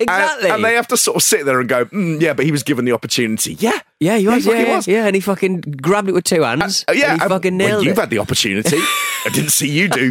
And- 0.00 0.08
exactly. 0.08 0.50
And, 0.50 0.64
they 0.64 0.74
have 0.74 0.88
to 0.88 0.96
sort 0.96 1.16
of 1.16 1.22
sit 1.22 1.44
there 1.44 1.60
and 1.60 1.68
go, 1.68 1.84
mm, 1.86 2.20
yeah, 2.22 2.32
but 2.32 2.46
he 2.46 2.52
was 2.52 2.62
given 2.62 2.86
the 2.86 2.92
opportunity. 2.92 3.54
Yeah. 3.60 3.78
yeah, 3.98 4.16
he 4.16 4.26
was. 4.26 4.46
Yeah, 4.46 4.54
yeah, 4.54 4.76
was. 4.76 4.88
yeah, 4.88 5.06
and 5.06 5.14
he 5.14 5.20
fucking 5.20 5.60
grabbed 5.60 6.08
it 6.08 6.12
with 6.12 6.24
two 6.24 6.42
hands. 6.42 6.84
Uh, 6.88 6.92
yeah, 6.92 7.12
and 7.12 7.22
he 7.22 7.28
fucking 7.28 7.58
well, 7.58 7.68
nailed 7.68 7.84
you've 7.84 7.98
it. 7.98 8.00
had 8.00 8.08
the 8.10 8.18
opportunity. 8.18 8.78
I 9.24 9.28
didn't 9.30 9.50
see 9.50 9.68
you 9.68 9.88
do 9.88 10.10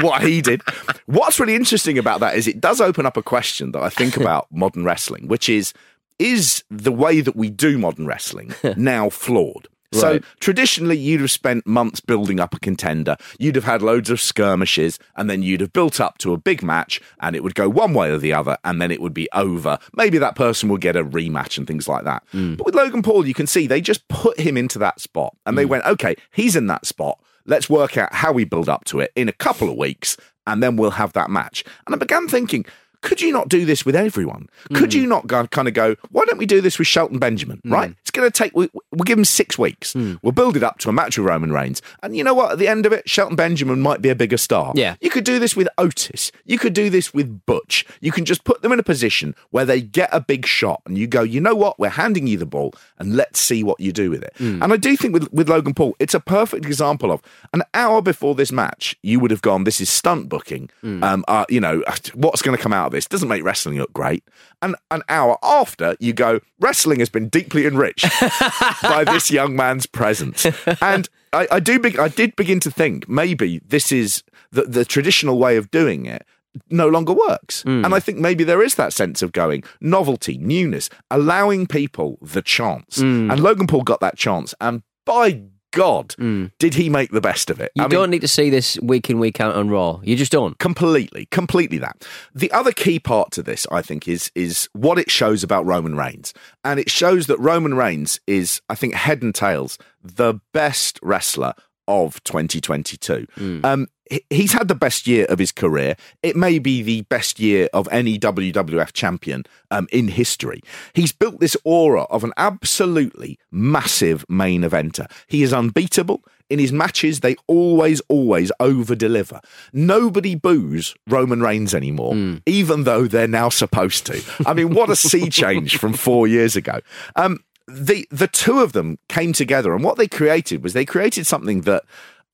what 0.00 0.22
he 0.22 0.40
did. 0.40 0.62
What's 1.06 1.40
really 1.40 1.54
interesting 1.54 1.98
about 1.98 2.20
that 2.20 2.36
is 2.36 2.46
it 2.46 2.60
does 2.60 2.80
open 2.80 3.06
up 3.06 3.16
a 3.16 3.22
question 3.22 3.72
that 3.72 3.82
I 3.82 3.88
think 3.88 4.16
about 4.20 4.46
modern 4.50 4.84
wrestling, 4.84 5.28
which 5.28 5.48
is 5.48 5.72
is 6.18 6.62
the 6.70 6.92
way 6.92 7.20
that 7.20 7.34
we 7.34 7.50
do 7.50 7.76
modern 7.76 8.06
wrestling 8.06 8.54
now 8.76 9.10
flawed? 9.10 9.68
So 9.94 10.12
Right. 10.12 10.24
traditionally, 10.40 10.98
you'd 10.98 11.20
have 11.20 11.30
spent 11.30 11.66
months 11.66 12.00
building 12.00 12.40
up 12.40 12.54
a 12.54 12.58
contender. 12.58 13.16
You'd 13.38 13.54
have 13.54 13.64
had 13.64 13.80
loads 13.80 14.10
of 14.10 14.20
skirmishes, 14.20 14.98
and 15.16 15.30
then 15.30 15.42
you'd 15.42 15.60
have 15.60 15.72
built 15.72 16.00
up 16.00 16.18
to 16.18 16.32
a 16.32 16.36
big 16.36 16.62
match, 16.62 17.00
and 17.20 17.36
it 17.36 17.44
would 17.44 17.54
go 17.54 17.68
one 17.68 17.94
way 17.94 18.10
or 18.10 18.18
the 18.18 18.32
other, 18.32 18.58
and 18.64 18.82
then 18.82 18.90
it 18.90 19.00
would 19.00 19.14
be 19.14 19.28
over. 19.32 19.78
Maybe 19.94 20.18
that 20.18 20.34
person 20.34 20.68
will 20.68 20.78
get 20.78 20.96
a 20.96 21.04
rematch 21.04 21.58
and 21.58 21.66
things 21.66 21.88
like 21.88 22.04
that. 22.04 22.24
Hmm. 22.32 22.54
But 22.54 22.66
with 22.66 22.74
Logan 22.74 23.02
Paul, 23.02 23.26
you 23.26 23.34
can 23.34 23.46
see 23.46 23.66
they 23.66 23.80
just 23.80 24.06
put 24.08 24.38
him 24.40 24.56
into 24.56 24.78
that 24.80 25.00
spot, 25.00 25.36
and 25.46 25.56
they 25.56 25.62
hmm. 25.62 25.70
went, 25.70 25.84
okay, 25.86 26.16
he's 26.32 26.56
in 26.56 26.66
that 26.66 26.86
spot. 26.86 27.20
Let's 27.46 27.68
work 27.68 27.96
out 27.98 28.14
how 28.14 28.32
we 28.32 28.44
build 28.44 28.68
up 28.68 28.84
to 28.86 29.00
it 29.00 29.12
in 29.14 29.28
a 29.28 29.32
couple 29.32 29.68
of 29.68 29.76
weeks, 29.76 30.16
and 30.46 30.62
then 30.62 30.76
we'll 30.76 30.92
have 30.92 31.12
that 31.12 31.30
match. 31.30 31.64
And 31.86 31.94
I 31.94 31.98
began 31.98 32.28
thinking, 32.28 32.64
could 33.04 33.20
you 33.20 33.32
not 33.32 33.48
do 33.48 33.66
this 33.66 33.84
with 33.84 33.94
everyone? 33.94 34.48
Could 34.72 34.94
hmm. 34.94 35.00
you 35.00 35.06
not 35.06 35.26
go, 35.26 35.46
kind 35.46 35.68
of 35.68 35.74
go, 35.74 35.94
why 36.10 36.24
don't 36.24 36.38
we 36.38 36.46
do 36.46 36.62
this 36.62 36.78
with 36.78 36.88
Shelton 36.88 37.18
Benjamin, 37.18 37.58
hmm. 37.58 37.72
right? 37.72 37.94
It's 38.00 38.10
going 38.10 38.28
to 38.28 38.36
take, 38.36 38.56
we, 38.56 38.70
we'll 38.90 39.04
give 39.04 39.18
him 39.18 39.26
six 39.26 39.58
weeks. 39.58 39.92
Hmm. 39.92 40.14
We'll 40.22 40.32
build 40.32 40.56
it 40.56 40.62
up 40.62 40.78
to 40.78 40.88
a 40.88 40.92
match 40.92 41.18
with 41.18 41.26
Roman 41.26 41.52
Reigns. 41.52 41.82
And 42.02 42.16
you 42.16 42.24
know 42.24 42.32
what? 42.32 42.52
At 42.52 42.58
the 42.58 42.66
end 42.66 42.86
of 42.86 42.92
it, 42.92 43.08
Shelton 43.08 43.36
Benjamin 43.36 43.82
might 43.82 44.00
be 44.00 44.08
a 44.08 44.14
bigger 44.14 44.38
star. 44.38 44.72
Yeah. 44.74 44.96
You 45.02 45.10
could 45.10 45.24
do 45.24 45.38
this 45.38 45.54
with 45.54 45.68
Otis. 45.76 46.32
You 46.46 46.58
could 46.58 46.72
do 46.72 46.88
this 46.88 47.12
with 47.12 47.44
Butch. 47.44 47.84
You 48.00 48.10
can 48.10 48.24
just 48.24 48.44
put 48.44 48.62
them 48.62 48.72
in 48.72 48.78
a 48.78 48.82
position 48.82 49.34
where 49.50 49.66
they 49.66 49.82
get 49.82 50.08
a 50.10 50.20
big 50.20 50.46
shot 50.46 50.80
and 50.86 50.96
you 50.96 51.06
go, 51.06 51.20
you 51.20 51.42
know 51.42 51.54
what? 51.54 51.78
We're 51.78 51.90
handing 51.90 52.26
you 52.26 52.38
the 52.38 52.46
ball 52.46 52.72
and 52.98 53.14
let's 53.14 53.38
see 53.38 53.62
what 53.62 53.80
you 53.80 53.92
do 53.92 54.10
with 54.10 54.22
it. 54.22 54.32
And 54.62 54.72
I 54.72 54.78
do 54.78 54.96
think 54.96 55.12
with, 55.12 55.30
with 55.30 55.50
Logan 55.50 55.74
Paul, 55.74 55.94
it's 55.98 56.14
a 56.14 56.20
perfect 56.20 56.64
example 56.64 57.12
of 57.12 57.20
an 57.52 57.64
hour 57.74 58.00
before 58.00 58.34
this 58.34 58.50
match, 58.50 58.96
you 59.02 59.20
would 59.20 59.30
have 59.30 59.42
gone, 59.42 59.64
this 59.64 59.78
is 59.78 59.90
stunt 59.90 60.30
booking. 60.30 60.70
Um, 61.02 61.24
uh, 61.28 61.44
you 61.50 61.60
know, 61.60 61.82
what's 62.14 62.40
going 62.40 62.56
to 62.56 62.62
come 62.62 62.72
out 62.72 62.86
of 62.86 62.93
this? 62.94 63.06
Doesn't 63.06 63.28
make 63.28 63.44
wrestling 63.44 63.78
look 63.78 63.92
great. 63.92 64.24
And 64.62 64.76
an 64.90 65.02
hour 65.08 65.38
after, 65.42 65.96
you 66.00 66.12
go, 66.12 66.40
wrestling 66.60 67.00
has 67.00 67.08
been 67.08 67.28
deeply 67.28 67.66
enriched 67.66 68.08
by 68.82 69.04
this 69.04 69.30
young 69.30 69.54
man's 69.54 69.86
presence. 69.86 70.46
And 70.80 71.08
I, 71.32 71.48
I 71.50 71.60
do, 71.60 71.78
be, 71.78 71.98
I 71.98 72.08
did 72.08 72.36
begin 72.36 72.60
to 72.60 72.70
think 72.70 73.08
maybe 73.08 73.60
this 73.66 73.92
is 73.92 74.22
the, 74.50 74.62
the 74.62 74.84
traditional 74.84 75.38
way 75.38 75.56
of 75.56 75.70
doing 75.70 76.06
it 76.06 76.26
no 76.70 76.88
longer 76.88 77.12
works. 77.12 77.62
Hmm. 77.62 77.84
And 77.84 77.94
I 77.94 78.00
think 78.00 78.18
maybe 78.18 78.44
there 78.44 78.62
is 78.62 78.76
that 78.76 78.92
sense 78.92 79.22
of 79.22 79.32
going 79.32 79.64
novelty, 79.80 80.38
newness, 80.38 80.88
allowing 81.10 81.66
people 81.66 82.18
the 82.22 82.42
chance. 82.42 83.00
Hmm. 83.00 83.30
And 83.30 83.40
Logan 83.40 83.66
Paul 83.66 83.82
got 83.82 84.00
that 84.00 84.16
chance. 84.16 84.54
And 84.60 84.82
by 85.04 85.42
God, 85.74 86.14
did 86.58 86.74
he 86.74 86.88
make 86.88 87.10
the 87.10 87.20
best 87.20 87.50
of 87.50 87.60
it? 87.60 87.70
You 87.74 87.84
I 87.84 87.88
don't 87.88 88.10
need 88.10 88.22
to 88.22 88.28
see 88.28 88.48
this 88.50 88.78
week 88.80 89.10
in 89.10 89.18
week 89.18 89.40
out 89.40 89.54
on 89.54 89.68
Raw. 89.68 90.00
You 90.02 90.16
just 90.16 90.32
don't. 90.32 90.58
completely 90.58 91.26
completely 91.30 91.78
that 91.78 92.06
the 92.34 92.50
other 92.52 92.72
key 92.72 92.98
part 92.98 93.30
to 93.32 93.42
this 93.42 93.66
i 93.70 93.82
think 93.82 94.06
is 94.08 94.30
is 94.34 94.68
what 94.72 94.98
it 94.98 95.10
shows 95.10 95.42
about 95.42 95.66
roman 95.66 95.96
reigns 95.96 96.32
and 96.64 96.78
it 96.80 96.88
shows 96.90 97.26
that 97.26 97.38
roman 97.38 97.74
reigns 97.74 98.20
is 98.26 98.60
i 98.68 98.74
think 98.74 98.94
head 98.94 99.22
and 99.22 99.34
tails 99.34 99.76
the 100.02 100.34
best 100.52 100.98
wrestler 101.02 101.52
of 101.86 102.22
2022 102.24 103.26
um 103.64 103.86
he- 103.86 103.88
He's 104.28 104.52
had 104.52 104.68
the 104.68 104.74
best 104.74 105.06
year 105.06 105.24
of 105.26 105.38
his 105.38 105.50
career. 105.50 105.96
It 106.22 106.36
may 106.36 106.58
be 106.58 106.82
the 106.82 107.02
best 107.02 107.40
year 107.40 107.68
of 107.72 107.88
any 107.90 108.18
WWF 108.18 108.92
champion 108.92 109.44
um, 109.70 109.88
in 109.90 110.08
history. 110.08 110.60
He's 110.92 111.12
built 111.12 111.40
this 111.40 111.56
aura 111.64 112.02
of 112.04 112.22
an 112.22 112.32
absolutely 112.36 113.38
massive 113.50 114.24
main 114.28 114.62
eventer. 114.62 115.10
He 115.26 115.42
is 115.42 115.52
unbeatable. 115.52 116.22
In 116.50 116.58
his 116.58 116.72
matches, 116.72 117.20
they 117.20 117.36
always, 117.46 118.00
always 118.08 118.52
over 118.60 118.94
deliver. 118.94 119.40
Nobody 119.72 120.34
boos 120.34 120.94
Roman 121.08 121.40
Reigns 121.40 121.74
anymore, 121.74 122.14
even 122.44 122.84
though 122.84 123.06
they're 123.06 123.26
now 123.26 123.48
supposed 123.48 124.04
to. 124.06 124.22
I 124.46 124.52
mean, 124.52 124.74
what 124.74 124.90
a 124.90 124.96
sea 124.96 125.30
change 125.30 125.78
from 125.78 125.94
four 125.94 126.28
years 126.28 126.54
ago. 126.54 126.80
Um, 127.16 127.42
the 127.66 128.06
the 128.10 128.28
two 128.28 128.60
of 128.60 128.72
them 128.72 128.98
came 129.08 129.32
together, 129.32 129.74
and 129.74 129.82
what 129.82 129.96
they 129.96 130.06
created 130.06 130.62
was 130.62 130.74
they 130.74 130.84
created 130.84 131.26
something 131.26 131.62
that 131.62 131.84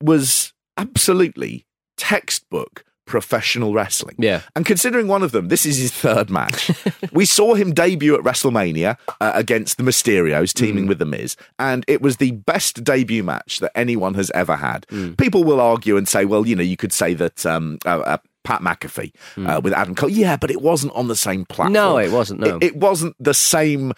was 0.01 0.51
absolutely 0.81 1.65
textbook 1.97 2.83
professional 3.05 3.73
wrestling. 3.73 4.15
Yeah. 4.17 4.41
And 4.55 4.65
considering 4.65 5.07
one 5.07 5.21
of 5.21 5.33
them, 5.33 5.49
this 5.49 5.65
is 5.65 5.77
his 5.77 5.91
third 5.91 6.29
match. 6.29 6.71
we 7.11 7.25
saw 7.25 7.55
him 7.55 7.73
debut 7.73 8.15
at 8.15 8.21
WrestleMania 8.21 8.97
uh, 9.19 9.31
against 9.35 9.77
the 9.77 9.83
Mysterios, 9.83 10.53
teaming 10.53 10.87
with 10.87 10.99
The 10.99 11.05
Miz, 11.05 11.35
and 11.59 11.83
it 11.89 12.01
was 12.01 12.17
the 12.17 12.31
best 12.31 12.85
debut 12.85 13.21
match 13.21 13.59
that 13.59 13.71
anyone 13.75 14.13
has 14.13 14.31
ever 14.31 14.55
had. 14.55 14.87
People 15.17 15.43
will 15.43 15.59
argue 15.59 15.97
and 15.97 16.07
say, 16.07 16.23
well, 16.23 16.47
you 16.47 16.55
know, 16.55 16.63
you 16.63 16.77
could 16.77 16.93
say 16.93 17.13
that. 17.15 17.45
Um, 17.45 17.77
uh, 17.85 17.99
uh, 17.99 18.17
Pat 18.43 18.61
McAfee 18.61 19.13
uh, 19.37 19.61
with 19.63 19.71
Adam 19.71 19.93
Cole. 19.93 20.09
Yeah, 20.09 20.35
but 20.35 20.49
it 20.49 20.63
wasn't 20.63 20.93
on 20.93 21.07
the 21.07 21.15
same 21.15 21.45
platform. 21.45 21.73
No, 21.73 21.97
it 21.97 22.11
wasn't, 22.11 22.39
no. 22.39 22.57
It, 22.57 22.63
it 22.63 22.75
wasn't 22.75 23.15
the 23.19 23.35
same 23.35 23.93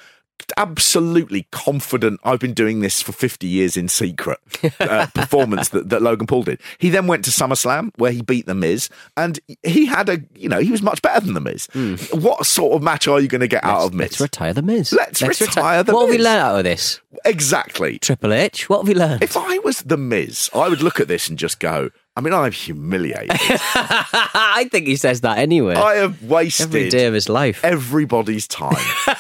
absolutely 0.58 1.48
confident 1.52 2.20
I've 2.24 2.40
been 2.40 2.54
doing 2.54 2.82
this 2.82 3.02
for 3.02 3.12
50 3.12 3.48
years 3.48 3.75
in 3.78 3.88
secret 3.88 4.40
uh, 4.80 5.08
performance 5.16 5.70
that, 5.70 5.90
that 5.90 6.02
Logan 6.02 6.28
Paul 6.28 6.44
did. 6.44 6.62
He 6.78 6.90
then 6.90 7.08
went 7.08 7.25
to 7.25 7.32
SummerSlam 7.32 7.92
where 7.98 8.12
he 8.12 8.22
beat 8.22 8.46
The 8.46 8.54
Miz 8.54 8.90
and 9.18 9.40
he 9.63 9.86
had 9.86 10.10
a, 10.10 10.20
you 10.36 10.50
know, 10.50 10.60
he 10.60 10.70
was 10.72 10.82
much 10.82 11.02
better 11.02 11.25
than 11.25 11.34
The 11.34 11.42
Miz. 11.42 11.68
What 12.13 12.46
sort 12.46 12.75
of 12.75 12.84
match 12.84 13.08
are 13.08 13.20
you 13.20 13.28
going 13.28 13.42
to 13.42 13.48
get 13.48 13.63
out 13.63 13.82
of 13.82 13.94
Miz? 13.94 14.12
Let's 14.12 14.22
retire 14.22 14.54
the 14.54 14.62
Miz. 14.62 14.92
Let's 14.94 15.22
retire 15.22 15.84
The 15.84 15.92
Miz. 15.92 15.96
What 15.96 16.02
have 16.02 16.10
we 16.10 16.18
Miz. 16.18 16.24
learned 16.25 16.42
out 16.42 16.58
of 16.58 16.63
this? 16.63 17.00
exactly. 17.25 18.00
Triple 18.00 18.34
H. 18.34 18.70
What 18.70 18.80
have 18.80 18.88
we 18.88 18.96
learned? 18.96 19.24
If 19.24 19.38
I 19.38 19.60
was 19.60 19.80
The 19.82 19.98
Miz, 19.98 20.50
I 20.54 20.68
would 20.70 20.82
look 20.82 21.00
at 21.00 21.08
this 21.08 21.30
and 21.30 21.38
just 21.38 21.60
go, 21.60 21.90
I 22.15 22.22
mean, 22.22 22.34
I'm 22.34 22.51
humiliated. 22.51 23.32
I 23.75 24.67
think 24.72 24.88
he 24.88 24.96
says 24.96 25.22
that 25.22 25.39
anyway. 25.39 25.75
I 25.75 25.96
have 25.96 26.22
wasted 26.24 26.67
Every 26.67 26.89
day 26.89 27.05
of 27.08 27.13
his 27.13 27.27
life. 27.29 27.63
everybody's 27.65 28.48
time. 28.48 28.75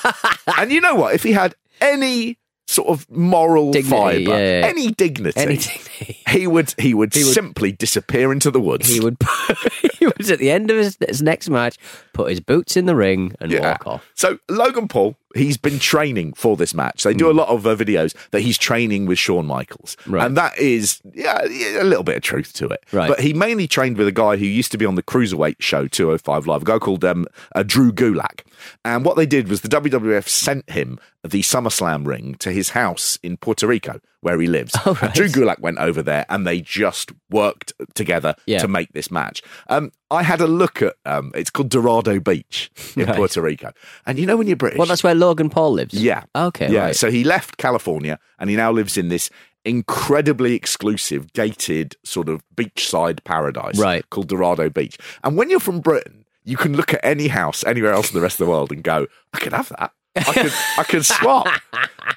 and 0.57 0.71
you 0.71 0.79
know 0.81 0.95
what? 0.95 1.15
If 1.15 1.23
he 1.23 1.31
had 1.31 1.55
any 1.81 2.37
sort 2.67 2.87
of 2.89 3.09
moral 3.09 3.71
Dignity, 3.71 4.25
fibre, 4.25 4.37
yeah, 4.39 4.59
yeah. 4.61 4.67
any 4.67 4.91
dignity, 4.91 5.39
Any 5.39 5.57
dignity. 5.57 6.17
he 6.29 6.47
would 6.47 6.73
he 6.77 6.93
would 6.93 7.13
He 7.13 7.23
would- 7.23 7.33
simply 7.33 7.71
disappear 7.71 8.31
into 8.31 8.51
the 8.51 8.59
woods. 8.61 8.87
He 8.87 8.99
would. 8.99 9.17
he 9.99 10.07
was 10.17 10.31
at 10.31 10.39
the 10.39 10.49
end 10.51 10.71
of 10.71 10.77
his, 10.77 10.97
his 11.05 11.21
next 11.21 11.49
match, 11.49 11.77
put 12.13 12.29
his 12.29 12.39
boots 12.39 12.77
in 12.77 12.85
the 12.85 12.95
ring 12.95 13.35
and 13.41 13.51
walk 13.59 13.85
off. 13.87 14.09
So 14.15 14.39
Logan 14.49 14.87
Paul, 14.87 15.15
he's 15.33 15.57
been 15.57 15.79
training 15.79 16.33
for 16.33 16.55
this 16.57 16.73
match. 16.73 17.03
They 17.03 17.13
do 17.13 17.29
a 17.29 17.33
lot 17.33 17.47
of 17.49 17.65
uh, 17.65 17.75
videos 17.75 18.15
that 18.31 18.41
he's 18.41 18.57
training 18.57 19.05
with 19.05 19.17
Shawn 19.19 19.45
Michaels, 19.45 19.95
Hmm. 20.05 20.13
Right. 20.15 20.25
and 20.25 20.37
that 20.37 20.57
is 20.57 21.01
yeah, 21.13 21.43
yeah, 21.45 21.81
a 21.81 21.85
little 21.85 22.03
bit 22.03 22.15
of 22.17 22.21
truth 22.23 22.53
to 22.53 22.67
it. 22.67 22.83
Right. 22.91 23.07
But 23.09 23.19
he 23.19 23.33
mainly 23.33 23.67
trained 23.67 23.97
with 23.97 24.07
a 24.07 24.11
guy 24.11 24.37
who 24.37 24.45
used 24.45 24.71
to 24.73 24.77
be 24.77 24.85
on 24.85 24.95
the 24.95 25.03
cruiserweight 25.03 25.55
show 25.59 25.87
205 25.87 26.47
Live, 26.47 26.61
a 26.61 26.65
guy 26.65 26.79
called 26.79 27.03
um, 27.05 27.25
uh, 27.55 27.63
Drew 27.63 27.91
Gulak. 27.91 28.41
And 28.85 29.03
what 29.03 29.17
they 29.17 29.25
did 29.25 29.47
was 29.49 29.61
the 29.61 29.67
WWF 29.69 30.27
sent 30.27 30.69
him 30.69 30.99
the 31.23 31.41
SummerSlam 31.41 32.05
ring 32.05 32.35
to 32.39 32.51
his 32.51 32.69
house 32.69 33.17
in 33.23 33.37
Puerto 33.37 33.65
Rico, 33.67 33.99
where 34.21 34.39
he 34.39 34.47
lives. 34.47 34.73
Oh, 34.85 34.97
right. 35.01 35.13
Drew 35.13 35.27
Gulak 35.27 35.59
went 35.59 35.77
over 35.79 36.01
there, 36.03 36.25
and 36.29 36.45
they 36.45 36.59
just 36.61 37.11
worked 37.29 37.73
together 37.95 38.35
Yeah. 38.45 38.59
to 38.59 38.67
make 38.67 38.91
this 38.93 39.09
match. 39.09 39.41
Um, 39.67 39.91
I 40.13 40.23
had 40.23 40.39
a 40.41 40.47
look 40.47 40.81
at 40.81 40.95
um, 41.05 41.31
it's 41.35 41.49
called 41.49 41.69
Dorado 41.69 42.19
Beach 42.19 42.71
in 42.95 43.05
Right. 43.05 43.15
Puerto 43.15 43.41
Rico, 43.41 43.71
and 44.05 44.17
you 44.19 44.25
know 44.25 44.37
when 44.37 44.47
you're 44.47 44.55
British, 44.55 44.77
Well, 44.77 44.87
that's 44.87 45.03
where 45.03 45.15
Logan 45.15 45.49
Paul 45.49 45.73
lives. 45.73 45.93
yeah, 45.93 46.23
Okay. 46.35 46.71
yeah. 46.71 46.85
Right. 46.85 46.95
So 46.95 47.09
he 47.11 47.23
left 47.23 47.57
California, 47.57 48.19
and 48.39 48.49
he 48.49 48.55
now 48.55 48.71
lives 48.71 48.97
in 48.97 49.09
this 49.09 49.29
incredibly 49.65 50.53
exclusive, 50.55 51.33
gated 51.33 51.95
sort 52.03 52.29
of 52.29 52.41
beachside 52.55 53.23
paradise, 53.23 53.77
Right. 53.77 54.07
called 54.09 54.27
Dorado 54.27 54.69
Beach. 54.69 54.97
And 55.23 55.35
when 55.37 55.49
you're 55.49 55.59
from 55.59 55.79
Britain. 55.81 56.19
you 56.45 56.57
can 56.57 56.75
look 56.75 56.93
at 56.93 56.99
any 57.05 57.29
house 57.29 57.63
anywhere 57.65 57.93
else 57.93 58.09
in 58.11 58.15
the 58.15 58.21
rest 58.21 58.37
of 58.41 58.45
the 58.45 58.51
world 58.51 58.69
and 58.69 58.83
go, 58.83 59.07
I 59.33 59.39
could 59.39 59.53
have 59.53 59.69
that. 59.79 59.91
I 60.17 60.33
could, 60.33 60.51
I 60.77 60.83
could 60.83 61.05
swap. 61.05 61.47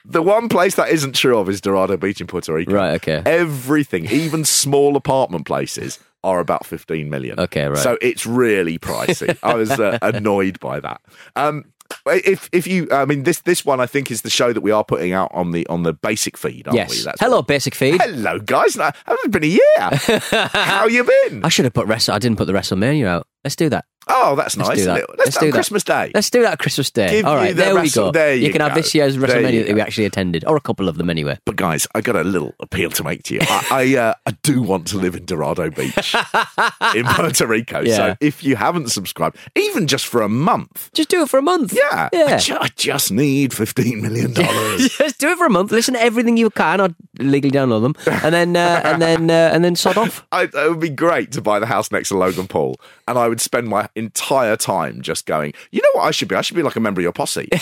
The 0.04 0.20
one 0.22 0.48
place 0.48 0.74
that 0.76 0.88
isn't 0.90 1.14
true 1.14 1.36
of 1.38 1.48
is 1.48 1.60
Dorado 1.60 1.96
Beach 1.96 2.20
in 2.20 2.26
Puerto 2.28 2.52
Rico. 2.52 2.72
Right, 2.72 2.94
okay. 2.94 3.22
Everything, 3.26 4.06
even 4.06 4.44
small 4.44 4.96
apartment 4.96 5.46
places, 5.46 5.98
are 6.26 6.40
about 6.40 6.66
15 6.66 7.08
million. 7.08 7.38
Okay, 7.40 7.66
right. 7.66 7.78
So 7.78 7.96
it's 8.02 8.26
really 8.26 8.78
pricey. 8.78 9.38
I 9.42 9.54
was 9.54 9.70
uh, 9.70 9.98
annoyed 10.02 10.58
by 10.60 10.80
that. 10.80 11.00
Um, 11.36 11.64
if 12.06 12.48
if 12.52 12.66
you, 12.66 12.88
I 12.90 13.04
mean, 13.04 13.22
this 13.22 13.40
this 13.42 13.64
one 13.64 13.80
I 13.80 13.86
think 13.86 14.10
is 14.10 14.22
the 14.22 14.30
show 14.30 14.52
that 14.52 14.60
we 14.60 14.72
are 14.72 14.82
putting 14.84 15.12
out 15.12 15.30
on 15.32 15.52
the 15.52 15.64
on 15.68 15.84
the 15.84 15.92
basic 15.92 16.36
feed, 16.36 16.66
aren't 16.66 16.90
we? 16.90 16.96
yes. 16.96 17.04
That's 17.04 17.20
Hello, 17.20 17.36
what- 17.36 17.46
basic 17.46 17.74
feed. 17.76 18.00
Hello, 18.02 18.40
guys. 18.40 18.76
No, 18.76 18.90
It's 19.08 19.28
been 19.28 19.44
a 19.44 19.46
year. 19.46 19.60
How 20.52 20.86
you 20.86 21.04
been? 21.04 21.44
I 21.44 21.48
should 21.48 21.64
have 21.64 21.74
put 21.74 21.86
Wrestle. 21.86 22.14
I 22.14 22.18
didn't 22.18 22.38
put 22.38 22.46
the 22.48 22.52
WrestleMania 22.52 23.06
out. 23.06 23.28
Let's 23.44 23.54
do 23.56 23.68
that. 23.68 23.84
Oh, 24.08 24.36
that's 24.36 24.56
Let's 24.56 24.68
nice. 24.70 24.78
do 24.78 24.84
that. 24.84 25.18
Let's, 25.18 25.34
do 25.34 25.40
do 25.40 25.46
that. 25.46 25.52
Christmas 25.52 25.82
Day. 25.84 26.10
Let's 26.14 26.30
do 26.30 26.42
that 26.42 26.58
Christmas 26.60 26.90
Day. 26.90 27.08
Give 27.10 27.26
All 27.26 27.34
right, 27.34 27.48
the 27.56 27.62
there 27.62 27.74
we 27.80 27.90
go. 27.90 28.12
there 28.12 28.34
you 28.34 28.46
you 28.46 28.52
can 28.52 28.60
have 28.60 28.74
this 28.74 28.94
year's 28.94 29.16
There 29.16 29.28
WrestleMania 29.28 29.66
that 29.66 29.74
we 29.74 29.80
actually 29.80 30.04
attended, 30.04 30.44
or 30.46 30.56
a 30.56 30.60
couple 30.60 30.88
of 30.88 30.96
them 30.96 31.10
anyway. 31.10 31.38
But 31.44 31.56
guys, 31.56 31.88
I 31.94 32.00
got 32.02 32.14
a 32.14 32.22
little 32.22 32.54
appeal 32.60 32.90
to 32.90 33.02
make 33.04 33.24
to 33.24 33.34
you. 33.34 33.40
I 33.42 33.66
I, 33.70 33.96
uh, 33.96 34.14
I 34.26 34.30
do 34.42 34.62
want 34.62 34.86
to 34.88 34.96
live 34.96 35.16
in 35.16 35.24
Dorado 35.24 35.70
Beach 35.70 36.14
in 36.94 37.04
Puerto 37.04 37.46
Rico. 37.48 37.80
Yeah. 37.80 37.96
So 37.96 38.16
if 38.20 38.44
you 38.44 38.54
haven't 38.56 38.90
subscribed, 38.90 39.36
even 39.56 39.86
just 39.88 40.06
for 40.06 40.22
a 40.22 40.28
month, 40.28 40.90
Just 40.94 41.08
do 41.08 41.22
it 41.22 41.28
for 41.28 41.38
a 41.38 41.42
month. 41.42 41.72
yeah, 41.74 42.08
I, 42.12 42.16
yeah. 42.16 42.36
ju- 42.38 42.58
I 42.60 42.68
just 42.76 43.10
need 43.10 43.52
fifteen 43.52 44.02
million 44.02 44.32
dollars. 44.32 44.88
Just 44.96 45.18
do 45.18 45.28
it 45.30 45.38
for 45.38 45.46
a 45.46 45.50
month. 45.50 45.72
Listen 45.72 45.94
to 45.94 46.00
everything 46.00 46.36
you 46.36 46.50
can, 46.50 46.80
or 46.80 46.88
legally 47.18 47.50
download 47.50 47.82
them, 47.82 47.94
and 48.22 48.32
then 48.34 48.56
uh, 48.56 48.80
and 48.84 49.02
then 49.02 49.30
uh, 49.30 49.50
and 49.52 49.64
then 49.64 49.74
sod 49.76 49.96
off. 49.96 50.24
I, 50.32 50.44
it 50.44 50.54
would 50.54 50.80
be 50.80 50.90
great 50.90 51.32
to 51.32 51.40
buy 51.42 51.58
the 51.58 51.66
house 51.66 51.90
next 51.90 52.08
to 52.10 52.16
Logan 52.16 52.46
Paul, 52.46 52.76
and 53.08 53.18
I 53.18 53.28
would 53.28 53.40
spend 53.40 53.68
my 53.68 53.88
entire 53.96 54.56
time 54.56 55.00
just 55.02 55.26
going. 55.26 55.52
You 55.72 55.82
know 55.82 55.88
what 55.94 56.02
I 56.06 56.10
should 56.10 56.28
be? 56.28 56.36
I 56.36 56.42
should 56.42 56.56
be 56.56 56.62
like 56.62 56.76
a 56.76 56.80
member 56.80 57.00
of 57.00 57.02
your 57.02 57.12
posse. 57.12 57.48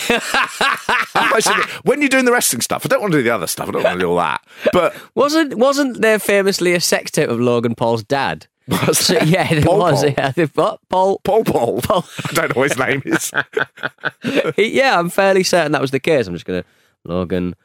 Be- 1.15 1.51
when 1.83 2.01
you're 2.01 2.09
doing 2.09 2.25
the 2.25 2.31
wrestling 2.31 2.61
stuff, 2.61 2.85
I 2.85 2.89
don't 2.89 3.01
want 3.01 3.13
to 3.13 3.19
do 3.19 3.23
the 3.23 3.29
other 3.31 3.47
stuff. 3.47 3.69
I 3.69 3.71
don't 3.71 3.83
want 3.83 3.95
to 3.95 3.99
do 3.99 4.09
all 4.09 4.17
that. 4.17 4.45
But 4.71 4.95
Wasn't 5.15 5.55
wasn't 5.55 6.01
there 6.01 6.19
famously 6.19 6.73
a 6.73 6.79
sex 6.79 7.11
tape 7.11 7.29
of 7.29 7.39
Logan 7.39 7.73
Paul's 7.75 8.03
dad? 8.03 8.47
was 8.67 8.97
So, 8.97 9.13
yeah, 9.21 9.47
there 9.47 9.61
Paul 9.61 9.79
was. 9.79 10.03
Paul? 10.03 10.13
Yeah, 10.17 10.45
what? 10.55 10.79
Paul. 10.89 11.19
Paul 11.23 11.43
Paul. 11.43 11.81
Paul. 11.81 12.05
I 12.29 12.33
don't 12.33 12.55
know 12.55 12.59
what 12.61 12.69
his 12.69 12.79
name 12.79 13.01
is. 13.05 13.31
Yeah, 14.57 14.99
I'm 14.99 15.09
fairly 15.09 15.43
certain 15.43 15.71
that 15.71 15.81
was 15.81 15.91
the 15.91 15.99
case. 15.99 16.27
I'm 16.27 16.33
just 16.33 16.45
gonna 16.45 16.65
Logan 17.03 17.55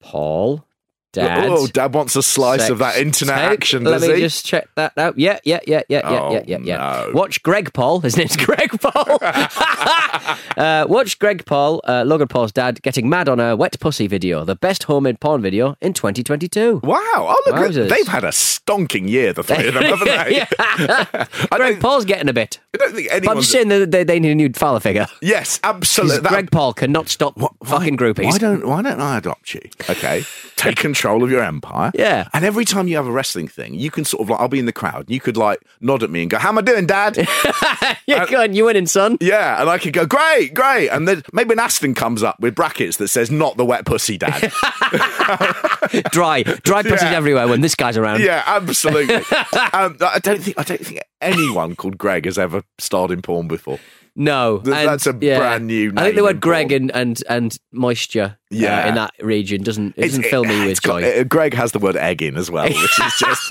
Paul 0.00 0.64
dad. 1.12 1.48
Oh, 1.50 1.66
Dad 1.66 1.94
wants 1.94 2.16
a 2.16 2.22
slice 2.22 2.68
of 2.68 2.78
that 2.78 2.96
internet 2.96 3.36
tape. 3.36 3.50
action, 3.52 3.84
Let 3.84 4.00
me 4.02 4.14
he? 4.14 4.20
just 4.20 4.44
check 4.46 4.68
that 4.76 4.96
out. 4.96 5.18
Yeah, 5.18 5.38
yeah, 5.44 5.60
yeah, 5.66 5.82
yeah, 5.88 6.00
yeah, 6.10 6.20
Oh, 6.20 6.32
yeah, 6.32 6.42
yeah, 6.46 6.58
yeah. 6.62 6.76
no. 7.06 7.12
Watch 7.14 7.42
Greg 7.42 7.72
Paul. 7.72 8.00
His 8.00 8.16
name's 8.16 8.36
Greg 8.44 8.70
Paul. 8.80 9.18
uh, 10.56 10.86
watch 10.88 11.18
Greg 11.18 11.44
Paul, 11.46 11.80
uh, 11.86 12.04
Logan 12.06 12.28
Paul's 12.28 12.52
dad, 12.52 12.80
getting 12.82 13.08
mad 13.08 13.28
on 13.28 13.40
a 13.40 13.56
wet 13.56 13.78
pussy 13.80 14.06
video, 14.06 14.44
the 14.44 14.56
best 14.56 14.84
homemade 14.84 15.20
porn 15.20 15.42
video 15.42 15.76
in 15.80 15.92
2022. 15.92 16.80
Wow. 16.82 16.98
Oh, 17.14 17.42
look, 17.46 17.56
at, 17.56 17.70
Wowzers. 17.70 17.88
they've 17.88 18.06
had 18.08 18.24
a 18.24 18.28
stonking 18.28 19.08
year, 19.08 19.32
the 19.32 19.42
three 19.42 19.68
of 19.68 19.74
them, 19.74 19.82
haven't 19.84 20.06
they? 20.06 20.46
I, 20.58 21.56
Greg 21.56 21.80
Paul's 21.80 22.04
getting 22.04 22.28
a 22.28 22.32
bit. 22.32 22.60
I 22.74 22.78
don't 22.78 22.94
think 22.94 23.08
But 23.10 23.28
I'm 23.28 23.36
just 23.38 23.50
saying 23.50 23.68
that 23.68 23.90
they, 23.90 24.04
they 24.04 24.20
need 24.20 24.30
a 24.30 24.34
new 24.34 24.52
father 24.52 24.80
figure. 24.80 25.06
Yes, 25.20 25.58
absolutely. 25.64 26.18
That- 26.20 26.28
Greg 26.28 26.50
Paul 26.50 26.72
cannot 26.72 27.08
stop 27.08 27.38
fucking 27.64 27.96
groupies. 27.96 28.24
Why 28.26 28.38
don't 28.38 28.66
Why 28.66 28.82
don't 28.82 29.00
I 29.00 29.18
adopt 29.18 29.54
you? 29.54 29.60
Okay, 29.88 30.24
take 30.56 30.76
control 30.76 30.99
of 31.04 31.30
your 31.30 31.42
empire. 31.42 31.90
Yeah. 31.94 32.28
and 32.32 32.44
every 32.44 32.64
time 32.64 32.88
you 32.88 32.96
have 32.96 33.06
a 33.06 33.12
wrestling 33.12 33.48
thing, 33.48 33.74
you 33.74 33.90
can 33.90 34.04
sort 34.04 34.22
of 34.22 34.30
like 34.30 34.40
I'll 34.40 34.48
be 34.48 34.58
in 34.58 34.66
the 34.66 34.72
crowd. 34.72 35.06
You 35.08 35.20
could 35.20 35.36
like 35.36 35.60
nod 35.80 36.02
at 36.02 36.10
me 36.10 36.22
and 36.22 36.30
go, 36.30 36.38
"How 36.38 36.48
am 36.50 36.58
I 36.58 36.62
doing, 36.62 36.86
Dad?" 36.86 37.16
yeah, 38.06 38.26
go 38.26 38.42
on, 38.42 38.52
you 38.54 38.64
winning, 38.66 38.86
son. 38.86 39.16
yeah, 39.20 39.60
and 39.60 39.68
I 39.70 39.78
could 39.78 39.92
go, 39.92 40.06
"Great, 40.06 40.54
great," 40.54 40.88
and 40.88 41.06
then 41.08 41.22
maybe 41.32 41.52
an 41.52 41.58
Aston 41.58 41.94
comes 41.94 42.22
up 42.22 42.38
with 42.40 42.54
brackets 42.54 42.96
that 42.98 43.08
says 43.08 43.30
"Not 43.30 43.56
the 43.56 43.64
wet 43.64 43.84
pussy, 43.86 44.18
Dad." 44.18 44.52
Dry, 46.12 46.42
dry 46.42 46.82
pussies 46.82 47.02
Yeah. 47.02 47.16
everywhere 47.16 47.48
when 47.48 47.60
this 47.62 47.74
guy's 47.74 47.96
around. 47.96 48.20
yeah, 48.20 48.42
absolutely. 48.46 49.14
um, 49.72 49.96
I 50.00 50.18
don't 50.22 50.40
think 50.42 50.58
I 50.58 50.62
don't 50.62 50.84
think 50.84 51.00
anyone 51.20 51.74
called 51.76 51.98
Greg 51.98 52.24
has 52.26 52.38
ever 52.38 52.62
starred 52.78 53.10
in 53.10 53.22
porn 53.22 53.48
before. 53.48 53.78
No, 54.16 54.58
Th- 54.58 54.74
that's 54.74 55.06
a 55.06 55.12
brand 55.12 55.66
new 55.66 55.92
I 55.96 56.02
think 56.04 56.16
the 56.16 56.22
word 56.22 56.40
Greg 56.40 56.72
and 56.72 56.90
and, 56.90 57.22
and 57.28 57.56
moisture, 57.72 58.38
Yeah. 58.50 58.84
uh, 58.84 58.88
in 58.88 58.94
that 58.96 59.12
region 59.20 59.62
doesn't 59.62 59.94
it 59.96 60.02
doesn't 60.02 60.24
fill 60.24 60.44
me 60.44 60.66
with 60.66 60.82
joy. 60.82 61.02
uh, 61.20 61.24
Greg 61.24 61.54
has 61.54 61.72
the 61.72 61.78
word 61.78 61.96
egg 61.96 62.20
in 62.22 62.36
as 62.36 62.50
well, 62.50 62.64
which 62.68 63.00
is 63.00 63.14
just 63.18 63.50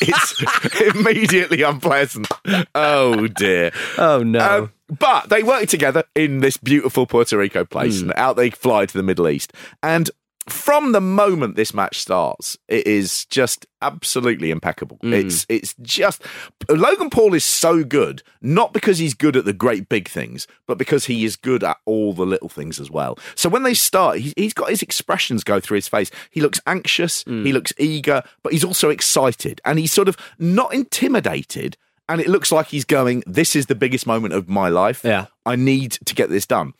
it's 0.00 0.94
immediately 0.94 1.62
unpleasant. 1.62 2.28
Oh 2.74 3.26
dear. 3.28 3.70
oh 3.98 4.22
no, 4.22 4.40
Um, 4.64 4.72
but 4.98 5.28
they 5.28 5.42
work 5.42 5.68
together 5.68 6.04
in 6.14 6.38
this 6.40 6.56
beautiful 6.56 7.06
Puerto 7.06 7.38
Rico 7.38 7.64
place, 7.64 8.00
Hmm. 8.00 8.10
and 8.10 8.18
out 8.18 8.36
they 8.36 8.50
fly 8.50 8.86
to 8.86 8.96
the 8.96 9.02
Middle 9.04 9.28
East. 9.28 9.52
And 9.82 10.10
from 10.52 10.92
the 10.92 11.00
moment 11.00 11.56
this 11.56 11.72
match 11.74 11.98
starts, 12.00 12.56
it 12.68 12.86
is 12.86 13.24
just 13.26 13.66
absolutely 13.82 14.50
impeccable. 14.50 14.98
Hmm. 15.00 15.12
It's 15.14 15.46
it's 15.48 15.74
just 15.80 16.22
Logan 16.68 17.10
Paul 17.10 17.34
is 17.34 17.44
so 17.44 17.82
good, 17.84 18.22
not 18.42 18.72
because 18.72 18.98
he's 18.98 19.14
good 19.14 19.36
at 19.36 19.44
the 19.44 19.52
great 19.52 19.88
big 19.88 20.08
things, 20.08 20.46
but 20.66 20.78
because 20.78 21.06
he 21.06 21.24
is 21.24 21.36
good 21.36 21.62
at 21.64 21.78
all 21.86 22.12
the 22.12 22.26
little 22.26 22.48
things 22.48 22.78
as 22.80 22.90
well. 22.90 23.18
So 23.34 23.48
when 23.48 23.62
they 23.62 23.74
start, 23.74 24.18
he, 24.18 24.32
he's 24.36 24.54
got 24.54 24.70
his 24.70 24.82
expressions 24.82 25.42
go 25.44 25.60
through 25.60 25.76
his 25.76 25.88
face. 25.88 26.10
He 26.30 26.40
looks 26.40 26.60
anxious, 26.66 27.22
Hmm. 27.24 27.44
he 27.44 27.52
looks 27.52 27.72
eager, 27.78 28.22
but 28.42 28.52
he's 28.52 28.64
also 28.64 28.90
excited, 28.90 29.60
and 29.64 29.78
he's 29.78 29.92
sort 29.92 30.08
of 30.08 30.16
not 30.38 30.74
intimidated. 30.74 31.76
And 32.08 32.20
it 32.20 32.26
looks 32.28 32.50
like 32.50 32.66
he's 32.66 32.84
going, 32.84 33.22
This 33.26 33.54
is 33.54 33.66
the 33.66 33.76
biggest 33.76 34.04
moment 34.06 34.34
of 34.34 34.48
my 34.48 34.68
life. 34.68 35.02
Yeah. 35.04 35.26
I 35.46 35.54
need 35.54 35.92
to 36.04 36.14
get 36.14 36.28
this 36.28 36.44
done. 36.44 36.72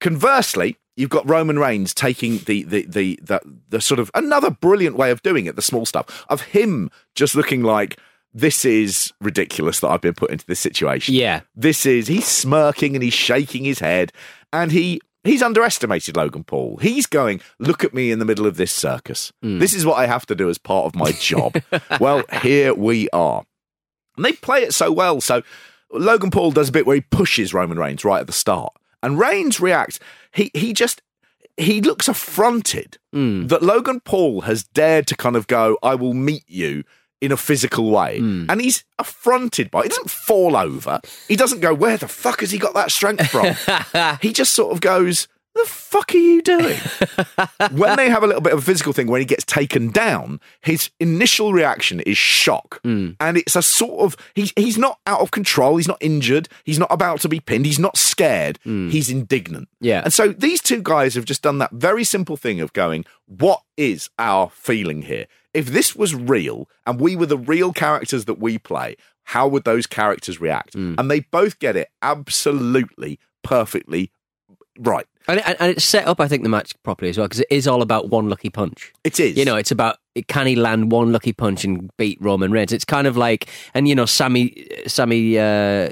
Conversely, 0.00 0.76
you've 0.96 1.10
got 1.10 1.28
Roman 1.28 1.58
Reigns 1.58 1.94
taking 1.94 2.38
the 2.38 2.64
the 2.64 2.86
the 2.86 3.18
the, 3.22 3.40
the 3.68 3.80
sort 3.80 4.00
of 4.00 4.10
another 4.14 4.50
brilliant 4.50 4.96
way 4.96 5.10
of 5.10 5.22
doing 5.22 5.46
it, 5.46 5.56
the 5.56 5.62
small 5.62 5.86
stuff 5.86 6.26
of 6.28 6.42
him 6.42 6.90
just 7.14 7.34
looking 7.34 7.62
like 7.62 7.98
this 8.34 8.64
is 8.66 9.12
ridiculous 9.20 9.80
that 9.80 9.88
I've 9.88 10.02
been 10.02 10.14
put 10.14 10.30
into 10.30 10.44
this 10.46 10.60
situation. 10.60 11.14
Yeah. 11.14 11.40
This 11.54 11.86
is 11.86 12.06
he's 12.06 12.26
smirking 12.26 12.94
and 12.94 13.02
he's 13.02 13.14
shaking 13.14 13.64
his 13.64 13.78
head 13.78 14.12
and 14.52 14.72
he 14.72 15.00
he's 15.24 15.42
underestimated 15.42 16.16
Logan 16.16 16.44
Paul. 16.44 16.78
He's 16.78 17.06
going, 17.06 17.40
look 17.58 17.82
at 17.82 17.94
me 17.94 18.10
in 18.10 18.18
the 18.18 18.24
middle 18.24 18.46
of 18.46 18.56
this 18.56 18.72
circus. 18.72 19.32
Hmm. 19.42 19.58
This 19.58 19.72
is 19.72 19.86
what 19.86 19.98
I 19.98 20.06
have 20.06 20.26
to 20.26 20.34
do 20.34 20.50
as 20.50 20.58
part 20.58 20.86
of 20.86 20.94
my 20.94 21.12
job. 21.12 21.56
well, 22.00 22.24
here 22.42 22.74
we 22.74 23.08
are. 23.10 23.44
And 24.16 24.24
they 24.24 24.32
play 24.32 24.62
it 24.62 24.74
so 24.74 24.92
well. 24.92 25.20
So 25.20 25.42
Logan 25.90 26.30
Paul 26.30 26.52
does 26.52 26.68
a 26.68 26.72
bit 26.72 26.86
where 26.86 26.96
he 26.96 27.02
pushes 27.02 27.54
Roman 27.54 27.78
Reigns 27.78 28.04
right 28.04 28.20
at 28.20 28.26
the 28.26 28.32
start. 28.32 28.74
And 29.06 29.20
Reigns 29.20 29.60
reacts. 29.60 30.00
He 30.32 30.50
he 30.52 30.72
just 30.72 31.00
he 31.56 31.80
looks 31.80 32.08
affronted 32.08 32.98
hmm. 33.12 33.46
that 33.46 33.62
Logan 33.62 34.00
Paul 34.00 34.40
has 34.40 34.64
dared 34.64 35.06
to 35.06 35.16
kind 35.16 35.36
of 35.36 35.46
go, 35.46 35.78
I 35.80 35.94
will 35.94 36.12
meet 36.12 36.42
you 36.48 36.82
in 37.20 37.30
a 37.30 37.36
physical 37.36 37.90
way. 37.92 38.18
Hmm. 38.18 38.46
And 38.48 38.60
he's 38.60 38.84
affronted 38.98 39.70
by 39.70 39.80
it. 39.80 39.84
He 39.84 39.88
doesn't 39.90 40.10
fall 40.10 40.56
over. 40.56 41.00
He 41.28 41.36
doesn't 41.36 41.60
go, 41.60 41.72
Where 41.72 41.96
the 41.96 42.08
fuck 42.08 42.40
has 42.40 42.50
he 42.50 42.58
got 42.58 42.74
that 42.74 42.90
strength 42.90 43.28
from? 43.28 44.18
he 44.20 44.32
just 44.32 44.54
sort 44.54 44.72
of 44.72 44.80
goes, 44.80 45.28
The 45.56 45.64
fuck 45.64 46.14
are 46.14 46.18
you 46.18 46.42
doing? 46.42 46.76
when 47.70 47.96
they 47.96 48.10
have 48.10 48.22
a 48.22 48.26
little 48.26 48.42
bit 48.42 48.52
of 48.52 48.58
a 48.58 48.62
physical 48.62 48.92
thing, 48.92 49.06
when 49.06 49.22
he 49.22 49.24
gets 49.24 49.42
taken 49.42 49.90
down, 49.90 50.38
his 50.60 50.90
initial 51.00 51.54
reaction 51.54 52.00
is 52.00 52.18
shock. 52.18 52.78
Hmm. 52.82 53.12
And 53.20 53.38
it's 53.38 53.56
a 53.56 53.62
sort 53.62 54.00
of, 54.00 54.16
he's, 54.34 54.52
he's 54.56 54.76
not 54.76 54.98
out 55.06 55.20
of 55.20 55.30
control. 55.30 55.78
He's 55.78 55.88
not 55.88 55.96
injured. 56.02 56.50
He's 56.64 56.78
not 56.78 56.92
about 56.92 57.20
to 57.22 57.30
be 57.30 57.40
pinned. 57.40 57.64
He's 57.64 57.78
not 57.78 57.96
scared. 57.96 58.58
Hmm. 58.64 58.90
He's 58.90 59.08
indignant. 59.08 59.70
Yeah. 59.80 60.02
And 60.04 60.12
so 60.12 60.28
these 60.28 60.60
two 60.60 60.82
guys 60.82 61.14
have 61.14 61.24
just 61.24 61.40
done 61.40 61.56
that 61.58 61.72
very 61.72 62.04
simple 62.04 62.36
thing 62.36 62.60
of 62.60 62.74
going, 62.74 63.06
what 63.24 63.62
is 63.78 64.10
our 64.18 64.50
feeling 64.50 65.02
here? 65.02 65.26
If 65.54 65.68
this 65.68 65.96
was 65.96 66.14
real 66.14 66.68
and 66.84 67.00
we 67.00 67.16
were 67.16 67.24
the 67.24 67.38
real 67.38 67.72
characters 67.72 68.26
that 68.26 68.38
we 68.38 68.58
play, 68.58 68.96
how 69.24 69.48
would 69.48 69.64
those 69.64 69.86
characters 69.86 70.38
react? 70.38 70.74
Hmm. 70.74 70.96
And 70.98 71.10
they 71.10 71.20
both 71.20 71.58
get 71.58 71.76
it 71.76 71.88
absolutely, 72.02 73.18
perfectly 73.42 74.10
right. 74.78 75.06
And, 75.28 75.40
and, 75.40 75.56
and 75.58 75.70
it's 75.72 75.84
set 75.84 76.06
up, 76.06 76.20
I 76.20 76.28
think, 76.28 76.44
the 76.44 76.48
match 76.48 76.72
properly 76.84 77.10
as 77.10 77.18
well 77.18 77.26
because 77.26 77.40
it 77.40 77.48
is 77.50 77.66
all 77.66 77.82
about 77.82 78.08
one 78.10 78.28
lucky 78.28 78.48
punch. 78.50 78.92
It 79.02 79.18
is. 79.18 79.36
You 79.36 79.44
know, 79.44 79.56
it's 79.56 79.72
about 79.72 79.96
can 80.28 80.46
he 80.46 80.54
land 80.54 80.92
one 80.92 81.12
lucky 81.12 81.32
punch 81.32 81.64
and 81.64 81.90
beat 81.96 82.18
Roman 82.20 82.52
Reigns? 82.52 82.72
It's 82.72 82.84
kind 82.84 83.06
of 83.08 83.16
like, 83.16 83.48
and 83.74 83.88
you 83.88 83.94
know, 83.96 84.06
Sammy, 84.06 84.68
Sammy, 84.86 85.36
uh, 85.38 85.90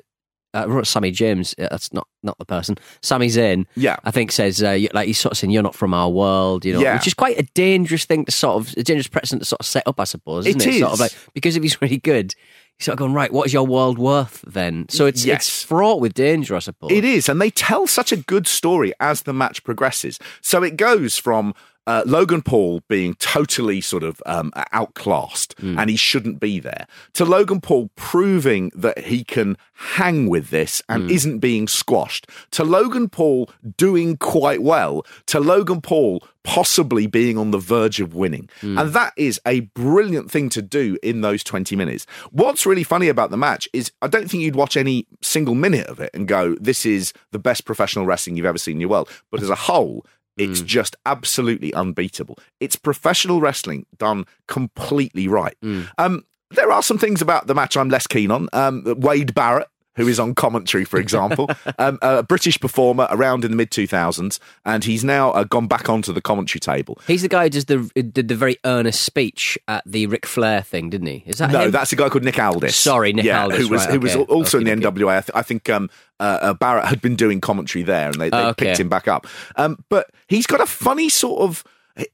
uh, 0.54 0.84
Sammy 0.84 1.10
James. 1.10 1.52
uh, 1.58 1.66
That's 1.68 1.92
not 1.92 2.06
not 2.22 2.38
the 2.38 2.44
person. 2.44 2.76
Sami 3.02 3.26
Zayn. 3.26 3.66
Yeah. 3.74 3.96
I 4.04 4.12
think 4.12 4.30
says 4.30 4.62
uh, 4.62 4.78
like 4.92 5.08
he's 5.08 5.18
sort 5.18 5.32
of 5.32 5.38
saying 5.38 5.50
you're 5.50 5.64
not 5.64 5.74
from 5.74 5.92
our 5.92 6.08
world. 6.08 6.64
You 6.64 6.74
know, 6.74 6.80
Yeah. 6.80 6.94
which 6.94 7.08
is 7.08 7.14
quite 7.14 7.36
a 7.38 7.42
dangerous 7.54 8.04
thing 8.04 8.24
to 8.26 8.30
sort 8.32 8.56
of 8.68 8.76
a 8.76 8.84
dangerous 8.84 9.08
precedent 9.08 9.42
to 9.42 9.46
sort 9.46 9.60
of 9.60 9.66
set 9.66 9.82
up, 9.88 9.98
I 9.98 10.04
suppose. 10.04 10.46
Isn't 10.46 10.62
It 10.62 10.76
it, 10.76 10.78
Sort 10.78 10.92
of 10.92 11.00
like 11.00 11.12
because 11.34 11.56
if 11.56 11.62
he's 11.64 11.82
really 11.82 11.98
good. 11.98 12.34
You're 12.78 12.84
sort 12.86 12.94
of 12.94 12.98
going 12.98 13.12
right. 13.14 13.32
What 13.32 13.46
is 13.46 13.52
your 13.52 13.66
world 13.66 13.98
worth 13.98 14.42
then? 14.46 14.86
So 14.90 15.06
it's 15.06 15.24
Yes. 15.24 15.46
it's 15.46 15.62
fraught 15.62 16.00
with 16.00 16.12
danger, 16.14 16.56
I 16.56 16.58
suppose. 16.58 16.90
It 16.90 17.04
is, 17.04 17.28
and 17.28 17.40
they 17.40 17.50
tell 17.50 17.86
such 17.86 18.10
a 18.10 18.16
good 18.16 18.46
story 18.48 18.92
as 18.98 19.22
the 19.22 19.32
match 19.32 19.62
progresses. 19.62 20.18
So 20.40 20.62
it 20.62 20.76
goes 20.76 21.16
from 21.16 21.54
uh, 21.86 22.02
Logan 22.06 22.42
Paul 22.42 22.80
being 22.88 23.14
totally 23.14 23.80
sort 23.80 24.02
of 24.02 24.22
um, 24.26 24.52
outclassed 24.72 25.54
and 25.60 25.90
he 25.90 25.96
shouldn't 25.96 26.40
be 26.40 26.58
there, 26.60 26.86
to 27.14 27.24
Logan 27.24 27.60
Paul 27.60 27.90
proving 27.96 28.70
that 28.74 28.98
he 28.98 29.24
can 29.24 29.56
hang 29.74 30.28
with 30.28 30.50
this 30.50 30.82
and 30.88 31.10
isn't 31.10 31.38
being 31.40 31.68
squashed, 31.68 32.26
to 32.52 32.64
Logan 32.64 33.08
Paul 33.08 33.50
doing 33.76 34.16
quite 34.16 34.62
well, 34.62 35.04
to 35.26 35.40
Logan 35.40 35.80
Paul 35.80 36.22
possibly 36.42 37.06
being 37.06 37.38
on 37.38 37.50
the 37.50 37.58
verge 37.58 38.00
of 38.00 38.14
winning. 38.14 38.48
And 38.62 38.92
that 38.92 39.14
is 39.16 39.40
a 39.46 39.60
brilliant 39.60 40.30
thing 40.30 40.50
to 40.50 40.60
do 40.62 40.98
in 41.02 41.22
those 41.22 41.42
20 41.42 41.74
minutes. 41.76 42.06
What's 42.30 42.66
really 42.66 42.84
funny 42.84 43.08
about 43.08 43.30
the 43.30 43.38
match 43.38 43.66
is 43.72 43.90
I 44.02 44.08
don't 44.08 44.30
think 44.30 44.42
you'd 44.42 44.54
watch 44.56 44.76
any 44.76 45.06
single 45.22 45.54
minute 45.54 45.86
of 45.86 46.00
it 46.00 46.10
and 46.12 46.28
go, 46.28 46.54
this 46.56 46.84
is 46.84 47.12
the 47.30 47.38
best 47.38 47.64
professional 47.64 48.04
wrestling 48.04 48.36
you've 48.36 48.44
ever 48.46 48.58
seen 48.58 48.76
in 48.76 48.80
your 48.80 48.90
world. 48.90 49.08
But 49.30 49.42
as 49.42 49.48
a 49.50 49.54
whole, 49.54 50.04
it's 50.36 50.60
just 50.60 50.96
absolutely 51.06 51.72
unbeatable. 51.74 52.38
It's 52.60 52.76
professional 52.76 53.40
wrestling 53.40 53.86
done 53.98 54.24
completely 54.48 55.28
right. 55.28 55.56
Um, 55.98 56.24
there 56.50 56.70
are 56.70 56.82
some 56.82 56.98
things 56.98 57.20
about 57.22 57.46
the 57.46 57.54
match 57.54 57.76
I'm 57.76 57.88
less 57.88 58.06
keen 58.06 58.30
on. 58.30 58.48
Um, 58.52 58.84
Wade 58.98 59.34
Barrett, 59.34 59.68
who 59.96 60.08
is 60.08 60.18
on 60.20 60.34
commentary, 60.34 60.84
for 60.84 60.98
example, 60.98 61.48
um, 61.78 61.98
a 62.02 62.22
British 62.22 62.58
performer 62.60 63.06
around 63.10 63.44
in 63.44 63.50
the 63.50 63.56
mid 63.56 63.70
2000s, 63.70 64.38
and 64.64 64.84
he's 64.84 65.04
now 65.04 65.30
uh, 65.32 65.44
gone 65.44 65.66
back 65.66 65.88
onto 65.88 66.12
the 66.12 66.20
commentary 66.20 66.60
table. 66.60 66.98
He's 67.06 67.22
the 67.22 67.28
guy 67.28 67.44
who 67.44 67.50
does 67.50 67.64
the 67.66 67.78
did 67.94 68.28
the 68.28 68.34
very 68.34 68.56
earnest 68.64 69.02
speech 69.02 69.58
at 69.68 69.82
the 69.86 70.06
Ric 70.06 70.26
Flair 70.26 70.62
thing, 70.62 70.90
didn't 70.90 71.06
he? 71.08 71.22
Is 71.26 71.38
that 71.38 71.50
No, 71.50 71.62
him? 71.66 71.70
that's 71.70 71.92
a 71.92 71.96
guy 71.96 72.08
called 72.08 72.24
Nick 72.24 72.38
Aldis. 72.38 72.76
Sorry, 72.76 73.12
Nick 73.12 73.24
yeah, 73.24 73.42
Aldis, 73.42 73.58
who 73.58 73.68
was 73.68 73.84
right, 73.86 73.94
who 73.94 74.00
was 74.00 74.16
okay. 74.16 74.32
also 74.32 74.58
in 74.58 74.64
the 74.64 74.72
Okay, 74.72 74.86
okay. 74.86 75.00
NWA. 75.02 75.16
I, 75.16 75.20
th- 75.20 75.30
I 75.34 75.42
think 75.42 75.68
um, 75.70 75.90
uh, 76.20 76.38
uh, 76.42 76.54
Barrett 76.54 76.86
had 76.86 77.00
been 77.00 77.16
doing 77.16 77.40
commentary 77.40 77.82
there, 77.82 78.06
and 78.10 78.20
they, 78.20 78.30
they 78.30 78.36
Oh, 78.36 78.48
okay. 78.48 78.66
picked 78.66 78.80
him 78.80 78.88
back 78.88 79.08
up. 79.08 79.26
Um, 79.56 79.82
but 79.88 80.10
he's 80.28 80.46
got 80.46 80.60
a 80.60 80.66
funny 80.66 81.08
sort 81.08 81.40
of. 81.42 81.64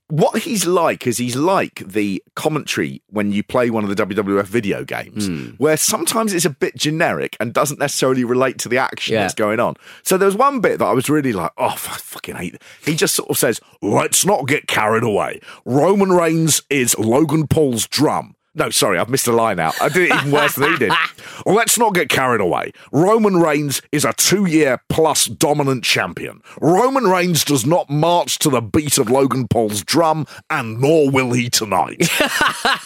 What 0.09 0.43
he's 0.43 0.66
like 0.66 1.07
is 1.07 1.16
he's 1.19 1.37
like 1.37 1.83
the 1.87 2.23
commentary 2.35 3.01
when 3.09 3.33
you 3.33 3.43
play 3.43 3.71
one 3.71 3.83
of 3.85 3.88
the 3.95 3.97
WWF 4.07 4.45
video 4.45 4.85
games, 4.85 5.27
Hmm. 5.27 5.51
where 5.57 5.77
sometimes 5.77 6.35
it's 6.35 6.45
a 6.45 6.51
bit 6.51 6.77
generic 6.77 7.37
and 7.40 7.55
doesn't 7.55 7.79
necessarily 7.79 8.25
relate 8.25 8.59
to 8.59 8.69
the 8.69 8.77
action 8.77 9.14
Yeah. 9.14 9.21
that's 9.23 9.35
going 9.35 9.59
on. 9.61 9.77
So 10.03 10.19
there 10.19 10.27
was 10.27 10.37
one 10.37 10.61
bit 10.61 10.81
that 10.81 10.85
I 10.87 10.93
was 10.93 11.09
really 11.09 11.33
like, 11.33 11.53
oh, 11.57 11.69
I 11.69 11.77
fucking 11.77 12.37
hate 12.37 12.55
it. 12.55 12.62
He 12.85 12.95
just 12.95 13.14
sort 13.14 13.31
of 13.31 13.38
says, 13.38 13.61
let's 13.81 14.27
not 14.27 14.47
get 14.47 14.66
carried 14.66 15.03
away. 15.05 15.40
Roman 15.64 16.11
Reigns 16.11 16.62
is 16.69 16.99
Logan 16.99 17.47
Paul's 17.47 17.87
drum. 17.87 18.35
No, 18.54 18.68
sorry, 18.70 18.98
I've 18.98 19.08
missed 19.08 19.28
a 19.28 19.32
line 19.32 19.60
out. 19.60 19.80
I 19.80 19.88
did 19.88 20.10
it 20.10 20.14
even 20.14 20.32
worse 20.32 20.56
than 20.56 20.72
he 20.72 20.78
did. 20.78 20.92
Well, 21.46 21.54
let's 21.54 21.78
not 21.78 21.94
get 21.94 22.10
carried 22.10 22.42
away. 22.42 22.72
Roman 22.92 23.38
Reigns 23.38 23.80
is 23.92 24.04
a 24.04 24.12
two 24.12 24.44
year 24.44 24.82
plus 24.90 25.24
dominant 25.24 25.84
champion. 25.84 26.42
Roman 26.60 27.04
Reigns 27.04 27.44
does 27.44 27.64
not 27.64 27.88
march 27.88 28.38
to 28.40 28.50
the 28.50 28.60
beat 28.60 28.98
of 28.98 29.08
Logan 29.08 29.48
Paul's 29.48 29.82
drum, 29.82 30.26
and 30.50 30.80
nor 30.80 31.10
will 31.10 31.32
he 31.32 31.48
tonight. 31.48 31.98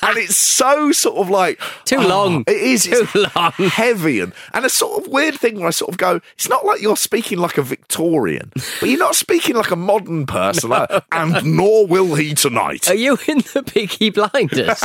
and 0.02 0.18
it's 0.18 0.36
so 0.36 0.92
sort 0.92 1.16
of 1.16 1.30
like 1.30 1.60
Too 1.84 1.96
oh, 1.96 2.06
long. 2.06 2.44
It 2.46 2.56
is 2.56 2.84
Too 2.84 3.26
long. 3.34 3.52
heavy 3.52 4.20
and, 4.20 4.32
and 4.52 4.64
a 4.64 4.70
sort 4.70 5.04
of 5.04 5.10
weird 5.10 5.34
thing 5.34 5.58
where 5.58 5.66
I 5.66 5.70
sort 5.70 5.90
of 5.90 5.98
go, 5.98 6.20
it's 6.34 6.48
not 6.48 6.64
like 6.64 6.80
you're 6.80 6.96
speaking 6.96 7.38
like 7.38 7.58
a 7.58 7.62
Victorian, 7.62 8.52
but 8.54 8.88
you're 8.88 8.98
not 8.98 9.16
speaking 9.16 9.56
like 9.56 9.72
a 9.72 9.76
modern 9.76 10.26
person. 10.26 10.70
like, 10.70 10.88
and 11.10 11.56
nor 11.56 11.86
will 11.86 12.14
he 12.14 12.34
tonight. 12.34 12.88
Are 12.88 12.94
you 12.94 13.18
in 13.26 13.38
the 13.38 13.64
Peaky 13.64 14.10
Blinders? 14.10 14.84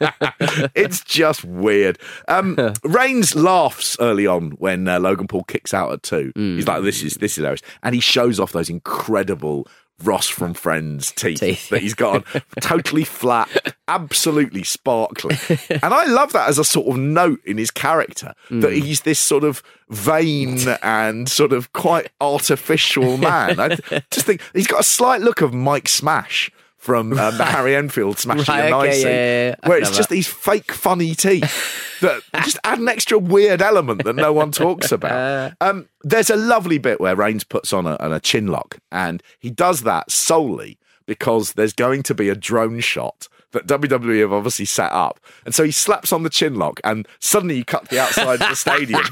it's 0.74 1.02
just 1.04 1.44
weird. 1.44 1.98
Um, 2.28 2.56
Reigns 2.84 3.34
laughs 3.34 3.96
early 4.00 4.26
on 4.26 4.52
when 4.52 4.88
uh, 4.88 4.98
Logan 5.00 5.26
Paul 5.28 5.44
kicks 5.44 5.74
out 5.74 5.92
at 5.92 6.02
two. 6.02 6.32
He's 6.34 6.66
like, 6.66 6.82
"This 6.82 7.02
is 7.02 7.14
this 7.14 7.32
is 7.32 7.36
hilarious," 7.36 7.62
and 7.82 7.94
he 7.94 8.00
shows 8.00 8.40
off 8.40 8.52
those 8.52 8.70
incredible 8.70 9.66
Ross 10.02 10.28
from 10.28 10.54
Friends 10.54 11.12
teeth, 11.12 11.40
Teeth. 11.40 11.68
that 11.68 11.82
he's 11.82 11.92
got 11.92 12.24
on, 12.34 12.42
totally 12.60 13.04
flat, 13.04 13.74
absolutely 13.86 14.62
sparkling. 14.62 15.36
And 15.68 15.92
I 15.92 16.06
love 16.06 16.32
that 16.32 16.48
as 16.48 16.58
a 16.58 16.64
sort 16.64 16.88
of 16.88 16.96
note 16.96 17.40
in 17.44 17.58
his 17.58 17.70
character 17.70 18.32
that 18.48 18.72
he's 18.72 19.02
this 19.02 19.18
sort 19.18 19.44
of 19.44 19.62
vain 19.90 20.58
and 20.82 21.28
sort 21.28 21.52
of 21.52 21.72
quite 21.74 22.10
artificial 22.20 23.18
man. 23.18 23.60
I 23.60 23.76
just 24.10 24.24
think 24.24 24.40
he's 24.54 24.66
got 24.66 24.80
a 24.80 24.84
slight 24.84 25.20
look 25.20 25.42
of 25.42 25.52
Mike 25.52 25.88
Smash. 25.88 26.50
From 26.80 27.12
um, 27.12 27.36
the 27.36 27.44
Harry 27.44 27.76
Enfield 27.76 28.18
smashing 28.18 28.54
Right, 28.54 28.60
a 28.60 28.62
okay, 28.62 28.70
nice 28.70 29.02
yeah, 29.04 29.08
yeah, 29.10 29.48
yeah. 29.48 29.68
Where 29.68 29.78
it's 29.78 29.90
just 29.90 30.08
that. 30.08 30.14
these 30.14 30.26
fake 30.26 30.72
funny 30.72 31.14
teeth 31.14 32.00
that 32.00 32.22
just 32.42 32.58
add 32.64 32.78
an 32.78 32.88
extra 32.88 33.18
weird 33.18 33.60
element 33.60 34.04
that 34.04 34.16
no 34.16 34.32
one 34.32 34.50
talks 34.50 34.90
about. 34.92 35.52
Um, 35.60 35.90
there's 36.02 36.30
a 36.30 36.36
lovely 36.36 36.78
bit 36.78 36.98
where 36.98 37.14
Reigns 37.14 37.44
puts 37.44 37.74
on 37.74 37.86
a, 37.86 37.96
on 38.00 38.14
a 38.14 38.18
chin 38.18 38.46
lock, 38.46 38.78
and 38.90 39.22
he 39.38 39.50
does 39.50 39.82
that 39.82 40.10
solely 40.10 40.78
because 41.04 41.52
there's 41.52 41.74
going 41.74 42.02
to 42.04 42.14
be 42.14 42.30
a 42.30 42.34
drone 42.34 42.80
shot 42.80 43.28
that 43.52 43.66
WWE 43.66 44.20
have 44.20 44.32
obviously 44.32 44.64
set 44.64 44.90
up. 44.92 45.20
And 45.44 45.54
so 45.54 45.64
he 45.64 45.72
slaps 45.72 46.14
on 46.14 46.22
the 46.22 46.30
chin 46.30 46.54
lock, 46.54 46.80
and 46.82 47.06
suddenly 47.18 47.56
you 47.56 47.64
cut 47.64 47.90
the 47.90 48.00
outside 48.00 48.40
of 48.40 48.48
the 48.48 48.54
stadium, 48.54 49.02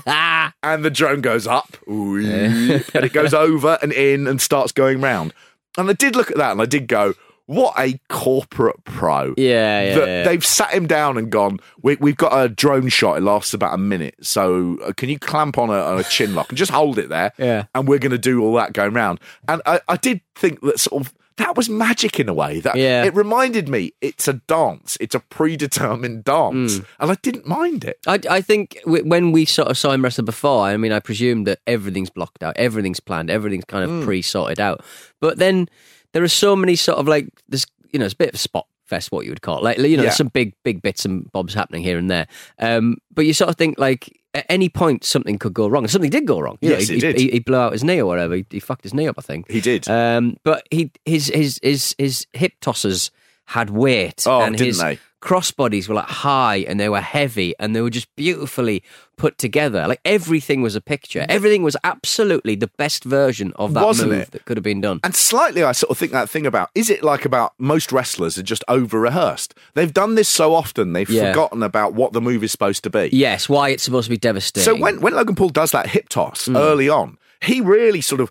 and 0.62 0.85
the 0.85 0.90
drone 0.90 1.20
goes 1.20 1.46
up, 1.46 1.76
and 1.87 3.04
it 3.04 3.12
goes 3.12 3.35
over 3.35 3.78
and 3.83 3.92
in 3.92 4.26
and 4.26 4.40
starts 4.40 4.72
going 4.72 5.02
round. 5.02 5.35
And 5.76 5.90
I 5.90 5.92
did 5.92 6.16
look 6.16 6.31
at 6.31 6.38
that, 6.38 6.52
and 6.52 6.62
I 6.62 6.66
did 6.66 6.87
go, 6.88 7.12
what 7.48 7.74
a 7.78 7.98
corporate 8.11 8.84
pro 8.84 9.32
Yeah, 9.37 9.82
yeah, 9.82 9.96
yeah. 10.04 10.22
they've 10.24 10.44
sat 10.44 10.70
him 10.72 10.87
down 10.87 11.16
and 11.18 11.30
gone. 11.30 11.58
We, 11.82 11.96
we've 11.96 12.16
got 12.16 12.38
a 12.38 12.48
drone 12.48 12.88
shot. 12.90 13.16
It 13.18 13.22
lasts 13.22 13.54
about 13.54 13.72
a 13.74 13.78
minute. 13.78 14.14
So 14.20 14.78
uh, 14.84 14.92
can 14.92 15.08
you 15.08 15.18
clamp 15.18 15.56
on 15.58 15.70
a, 15.70 15.80
on 15.80 15.98
a 15.98 16.04
chin 16.04 16.34
lock 16.34 16.50
and 16.50 16.58
just 16.58 16.70
hold 16.70 16.98
it 16.98 17.08
there? 17.08 17.32
Yeah. 17.38 17.64
And 17.74 17.88
we're 17.88 17.98
going 17.98 18.12
to 18.12 18.18
do 18.18 18.42
all 18.44 18.52
that 18.56 18.74
going 18.74 18.92
round. 18.92 19.18
And 19.48 19.62
I, 19.64 19.80
I 19.88 19.96
did 19.96 20.20
think 20.34 20.61
that 20.61 20.78
sort 20.78 21.06
of 21.06 21.14
that 21.38 21.56
was 21.56 21.70
magic 21.70 22.18
in 22.20 22.28
a 22.28 22.34
way. 22.34 22.61
That 22.61 22.74
Yeah. 22.76 23.04
it 23.04 23.14
reminded 23.14 23.68
me 23.68 23.92
it's 24.02 24.28
a 24.28 24.34
dance. 24.34 24.98
It's 25.00 25.14
a 25.14 25.20
predetermined 25.20 26.24
dance, 26.24 26.80
Mm. 26.80 26.84
and 27.00 27.11
I 27.12 27.14
didn't 27.22 27.46
mind 27.46 27.84
it. 27.84 27.98
I, 28.06 28.18
I 28.28 28.40
think 28.40 28.76
w- 28.84 29.04
when 29.04 29.32
we 29.32 29.44
sort 29.44 29.68
of 29.68 29.78
saw 29.78 29.92
him 29.92 30.02
wrestle 30.02 30.24
before, 30.24 30.64
I 30.66 30.76
mean, 30.76 30.92
I 30.92 30.98
presume 31.00 31.44
that 31.44 31.61
everything's 31.66 32.11
blocked 32.11 32.42
out, 32.42 32.56
everything's 32.56 33.00
planned, 33.00 33.30
everything's 33.30 33.64
kind 33.66 33.84
of 33.84 33.90
Mm. 33.90 34.04
pre 34.04 34.20
sorted 34.20 34.61
out. 34.61 34.82
But 35.20 35.38
then 35.38 35.68
there 36.12 36.23
are 36.23 36.29
so 36.29 36.57
many 36.57 36.77
sort 36.77 36.99
of 36.99 37.07
like 37.09 37.29
this, 37.49 37.66
you 37.92 37.99
know 37.99 38.05
it's 38.05 38.14
a 38.14 38.16
bit 38.18 38.29
of 38.31 38.35
a 38.35 38.38
spot 38.38 38.66
fest, 38.85 39.12
what 39.12 39.25
you 39.25 39.31
would 39.31 39.42
call 39.42 39.59
it. 39.59 39.64
like 39.64 39.77
you 39.79 39.83
know 39.83 39.88
Yeah. 39.88 40.03
there's 40.03 40.16
some 40.16 40.29
big 40.29 40.55
big 40.64 40.81
bits 40.83 41.05
and 41.05 41.31
bobs 41.33 41.55
happening 41.55 41.83
here 41.83 41.99
and 41.99 42.11
there. 42.11 42.27
Um, 42.59 42.97
but 43.14 43.27
you 43.27 43.33
sort 43.35 43.51
of 43.51 43.57
think 43.57 43.79
like 43.79 44.18
at 44.35 44.47
any 44.49 44.68
point 44.68 45.05
something 45.05 45.38
could 45.38 45.55
go 45.55 45.68
wrong, 45.68 45.85
and 45.85 45.90
something 45.90 46.11
did 46.11 46.27
go 46.27 46.38
wrong. 46.40 46.59
You 46.61 46.71
know, 46.71 46.77
Yes, 46.77 46.88
he, 46.88 46.97
it 46.97 47.01
did. 47.01 47.18
He, 47.18 47.31
he 47.31 47.38
blew 47.40 47.57
out 47.59 47.73
his 47.73 47.85
knee 47.85 47.99
or 48.01 48.07
whatever. 48.07 48.35
He, 48.37 48.47
he 48.51 48.61
fucked 48.61 48.83
his 48.85 48.94
knee 48.94 49.09
up, 49.09 49.16
I 49.18 49.23
think. 49.23 49.51
He 49.51 49.61
did. 49.61 49.88
Um, 49.88 50.37
but 50.44 50.66
he 50.71 50.90
his 51.05 51.27
his 51.29 51.59
his 51.62 51.94
his 51.99 52.27
hip 52.33 52.53
tossers 52.61 53.11
had 53.47 53.71
weight. 53.71 54.25
Oh, 54.27 54.40
and 54.42 54.57
didn't 54.57 54.66
his 54.68 54.79
they? 54.79 54.99
Crossbodies 55.20 55.88
were 55.88 55.94
like 55.96 56.07
high 56.07 56.59
and 56.68 56.78
they 56.78 56.88
were 56.88 57.00
heavy 57.00 57.52
and 57.59 57.74
they 57.74 57.81
were 57.81 57.90
just 57.90 58.14
beautifully 58.14 58.83
put 59.16 59.37
together. 59.37 59.87
Like 59.88 60.00
everything 60.04 60.62
was 60.62 60.76
a 60.76 60.81
picture. 60.81 61.26
Everything 61.28 61.64
was 61.64 61.76
absolutely 61.83 62.54
the 62.54 62.68
best 62.78 63.02
version 63.02 63.52
of 63.57 63.74
that 63.74 63.85
Wasn't 63.85 64.11
move 64.11 64.20
it? 64.20 64.31
that 64.31 64.44
could 64.44 64.57
have 64.57 64.62
been 64.64 64.81
done. 64.81 65.00
And 65.02 65.16
slightly, 65.16 65.64
I 65.64 65.72
sort 65.72 65.90
of 65.90 65.98
think 65.98 66.12
that 66.12 66.31
thing 66.31 66.46
about 66.46 66.70
is 66.76 66.88
it 66.88 67.02
like 67.02 67.24
about 67.24 67.52
most 67.59 67.90
wrestlers 67.90 68.38
are 68.38 68.44
just 68.44 68.62
over 68.68 69.00
rehearsed? 69.00 69.54
They've 69.74 69.92
done 69.92 70.14
this 70.14 70.28
so 70.28 70.54
often, 70.54 70.92
they've 70.92 71.11
Yeah. 71.11 71.33
forgotten 71.33 71.64
about 71.64 71.94
what 71.94 72.12
the 72.12 72.20
move 72.20 72.44
is 72.44 72.52
supposed 72.52 72.85
to 72.85 72.90
be. 72.90 73.11
yes, 73.12 73.48
why 73.48 73.70
it's 73.70 73.83
supposed 73.83 74.07
to 74.07 74.11
be 74.11 74.18
devastating. 74.18 74.64
So 74.64 74.81
when, 74.81 75.00
when 75.00 75.14
Logan 75.14 75.35
Paul 75.35 75.48
does 75.50 75.72
that 75.72 75.88
hip 75.88 76.09
toss 76.09 76.46
Mm. 76.46 76.57
early 76.57 76.88
on, 76.88 77.18
he 77.42 77.61
really 77.61 78.00
sort 78.00 78.20
of 78.20 78.31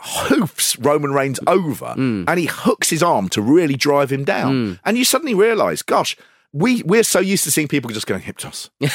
hoofs 0.00 0.78
Roman 0.78 1.12
Reigns 1.12 1.40
over 1.46 1.94
Mm. 1.96 2.24
and 2.28 2.38
he 2.38 2.46
hooks 2.46 2.90
his 2.90 3.02
arm 3.02 3.28
to 3.30 3.42
really 3.42 3.76
drive 3.76 4.10
him 4.12 4.24
down. 4.24 4.52
Mm. 4.74 4.80
And 4.84 4.98
you 4.98 5.04
suddenly 5.04 5.34
realise, 5.34 5.82
gosh, 5.82 6.16
we, 6.52 6.82
we're 6.84 7.02
so 7.02 7.20
used 7.20 7.44
to 7.44 7.50
seeing 7.50 7.68
people 7.68 7.90
just 7.90 8.06
going 8.06 8.22
hip 8.22 8.38
toss. 8.38 8.70
yeah, 8.80 8.88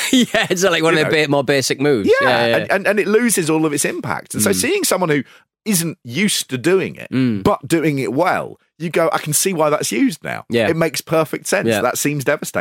it's 0.49 0.63
like 0.63 0.81
one 0.81 0.93
You 0.95 1.01
of 1.01 1.05
the 1.05 1.11
know. 1.11 1.21
bit 1.23 1.29
more 1.29 1.43
basic 1.43 1.79
moves. 1.79 2.09
Yeah, 2.21 2.27
yeah, 2.29 2.47
yeah. 2.47 2.55
And, 2.57 2.71
and, 2.71 2.87
and 2.87 2.99
it 2.99 3.07
loses 3.07 3.49
all 3.49 3.65
of 3.65 3.73
its 3.73 3.85
impact. 3.85 4.33
And 4.33 4.41
so 4.41 4.51
mm. 4.51 4.55
seeing 4.55 4.83
someone 4.83 5.09
who 5.09 5.23
isn't 5.65 5.97
used 6.03 6.49
to 6.49 6.57
doing 6.57 6.95
it, 6.95 7.11
mm. 7.11 7.43
but 7.43 7.67
doing 7.67 7.99
it 7.99 8.13
well, 8.13 8.59
you 8.79 8.89
go, 8.89 9.09
I 9.13 9.19
can 9.19 9.33
see 9.33 9.53
why 9.53 9.69
that's 9.69 9.91
used 9.91 10.23
now. 10.23 10.45
Yeah. 10.49 10.69
It 10.69 10.75
makes 10.75 11.01
perfect 11.01 11.45
sense. 11.47 11.67
Yeah. 11.67 11.81
That 11.81 11.99
seems 11.99 12.23
devastating. 12.23 12.60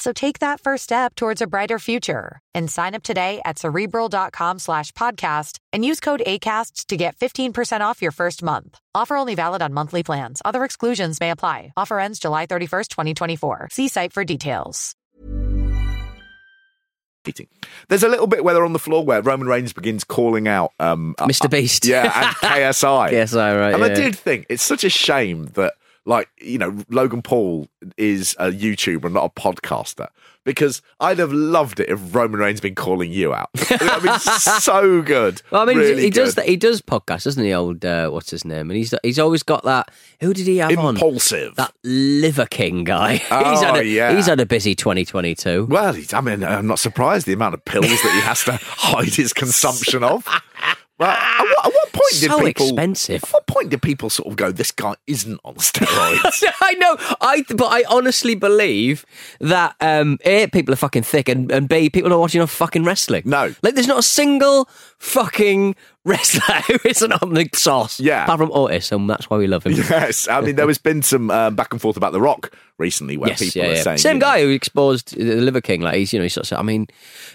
So 0.00 0.14
take 0.14 0.38
that 0.38 0.60
first 0.62 0.84
step 0.84 1.14
towards 1.14 1.42
a 1.42 1.46
brighter 1.46 1.78
future 1.78 2.40
and 2.54 2.70
sign 2.70 2.94
up 2.94 3.02
today 3.02 3.42
at 3.44 3.58
cerebral.com 3.58 4.58
slash 4.58 4.92
podcast 4.92 5.58
and 5.74 5.84
use 5.84 6.00
code 6.00 6.22
ACAST 6.26 6.86
to 6.86 6.96
get 6.96 7.16
15% 7.16 7.82
off 7.82 8.00
your 8.00 8.10
first 8.10 8.42
month. 8.42 8.78
Offer 8.94 9.16
only 9.16 9.34
valid 9.34 9.60
on 9.60 9.74
monthly 9.74 10.02
plans. 10.02 10.40
Other 10.42 10.64
exclusions 10.64 11.20
may 11.20 11.30
apply. 11.30 11.74
Offer 11.76 12.00
ends 12.00 12.18
July 12.18 12.46
31st, 12.46 12.88
2024. 12.88 13.68
See 13.72 13.88
site 13.88 14.14
for 14.14 14.24
details. 14.24 14.96
eating. 17.28 17.48
There's 17.88 18.02
a 18.02 18.08
little 18.08 18.26
bit 18.26 18.42
where 18.42 18.54
they're 18.54 18.64
on 18.64 18.72
the 18.72 18.78
floor 18.78 19.04
where 19.04 19.20
Roman 19.20 19.46
Reigns 19.48 19.74
begins 19.74 20.02
calling 20.02 20.48
out 20.48 20.72
um, 20.80 21.14
uh, 21.18 21.26
Mr. 21.26 21.50
Beast. 21.50 21.84
yeah, 21.84 22.04
and 22.04 22.36
KSI. 22.36 23.10
KSI, 23.10 23.60
right, 23.60 23.74
And 23.74 23.84
I 23.84 23.92
did 23.92 24.16
think 24.16 24.46
it's 24.48 24.62
such 24.62 24.82
a 24.82 24.90
shame 24.90 25.44
that, 25.54 25.74
like, 26.06 26.28
you 26.40 26.58
know, 26.58 26.76
Logan 26.88 27.22
Paul 27.22 27.68
is 27.96 28.34
a 28.38 28.50
YouTuber 28.50 29.04
and 29.04 29.14
not 29.14 29.24
a 29.36 29.40
podcaster 29.40 30.08
because 30.44 30.80
I'd 30.98 31.18
have 31.18 31.32
loved 31.32 31.78
it 31.80 31.90
if 31.90 32.14
Roman 32.14 32.40
Reigns 32.40 32.60
been 32.60 32.74
calling 32.74 33.12
you 33.12 33.34
out. 33.34 33.50
I 33.70 34.00
mean, 34.02 34.18
so 34.18 35.02
good. 35.02 35.42
Well, 35.50 35.62
I 35.62 35.64
mean, 35.66 35.76
Really 35.76 36.02
he 36.02 36.10
does 36.10 36.34
that. 36.36 36.48
He 36.48 36.56
does 36.56 36.80
podcasts, 36.80 37.24
doesn't 37.24 37.44
he? 37.44 37.52
Old, 37.52 37.84
uh, 37.84 38.08
what's 38.08 38.30
his 38.30 38.44
name? 38.46 38.70
And 38.70 38.76
he's 38.78 38.94
he's 39.02 39.18
always 39.18 39.42
got 39.42 39.64
that. 39.64 39.90
Who 40.20 40.32
did 40.32 40.46
he 40.46 40.56
have 40.58 40.76
on? 40.78 40.96
Impulsive. 40.96 41.54
That 41.56 41.74
Liver 41.84 42.46
King 42.46 42.84
guy. 42.84 43.16
he's 43.16 43.26
Oh, 43.30 43.62
had 43.64 43.76
a, 43.76 43.84
yeah. 43.86 44.16
He's 44.16 44.26
had 44.26 44.40
a 44.40 44.46
busy 44.46 44.74
2022. 44.74 45.66
Well, 45.66 45.92
he's, 45.92 46.14
I 46.14 46.22
mean, 46.22 46.42
I'm 46.42 46.66
not 46.66 46.78
surprised 46.78 47.26
the 47.26 47.34
amount 47.34 47.54
of 47.54 47.64
pills 47.66 47.84
that 47.86 48.12
he 48.14 48.20
has 48.22 48.42
to 48.44 48.52
hide 48.62 49.14
his 49.14 49.32
consumption 49.34 50.02
of. 50.02 50.26
Well, 50.98 51.10
at 51.10 51.44
what, 51.64 51.79
point 52.00 52.20
did 52.20 52.30
So 52.30 52.38
people? 52.40 52.66
expensive. 52.66 53.24
At 53.24 53.30
what 53.32 53.46
point 53.46 53.70
did 53.70 53.82
people 53.82 54.10
sort 54.10 54.28
of 54.28 54.36
go, 54.36 54.50
"This 54.52 54.70
guy 54.72 54.94
isn't 55.06 55.40
on 55.44 55.54
steroids"? 55.68 56.42
I 56.62 56.72
know. 56.74 56.96
I 57.20 57.44
but 57.48 57.66
I 57.66 57.84
honestly 57.88 58.34
believe 58.34 59.04
that 59.40 59.76
um, 59.80 60.18
a 60.24 60.46
people 60.48 60.72
are 60.72 60.76
fucking 60.76 61.02
thick, 61.02 61.28
and, 61.28 61.50
and 61.52 61.68
b 61.68 61.90
people 61.90 62.12
are 62.12 62.18
watching 62.18 62.40
enough 62.40 62.50
fucking 62.50 62.84
wrestling. 62.84 63.22
No. 63.26 63.54
like 63.62 63.74
there's 63.74 63.86
not 63.86 63.98
a 63.98 64.02
single 64.02 64.68
fucking 64.98 65.74
wrestler 66.04 66.54
who 66.66 66.78
isn't 66.84 67.12
on 67.22 67.34
the 67.34 67.48
sauce. 67.54 68.00
Yeah. 68.00 68.24
apart 68.24 68.38
from 68.40 68.50
Otis, 68.52 68.92
and 68.92 69.08
that's 69.08 69.28
why 69.28 69.36
we 69.38 69.46
love 69.46 69.64
him. 69.64 69.72
yes, 69.72 70.28
I 70.28 70.40
mean 70.40 70.56
there 70.56 70.66
has 70.68 70.78
been 70.78 71.02
some 71.02 71.30
uh, 71.30 71.50
back 71.50 71.72
and 71.72 71.80
forth 71.80 71.96
about 71.96 72.12
The 72.12 72.20
Rock 72.20 72.52
recently, 72.78 73.16
where 73.16 73.30
Yes, 73.30 73.40
people 73.40 73.62
yeah, 73.62 73.68
are 73.68 73.74
yeah. 73.74 73.82
saying 73.82 73.98
same 73.98 74.14
you 74.16 74.20
know, 74.20 74.26
guy 74.26 74.42
who 74.42 74.48
exposed 74.50 75.16
the 75.16 75.36
Liver 75.40 75.60
King. 75.60 75.80
Like 75.82 75.96
he's, 75.96 76.12
you 76.12 76.18
know, 76.18 76.24
he's 76.24 76.34
sort 76.34 76.50
of. 76.52 76.58
I 76.58 76.62
mean, 76.62 76.86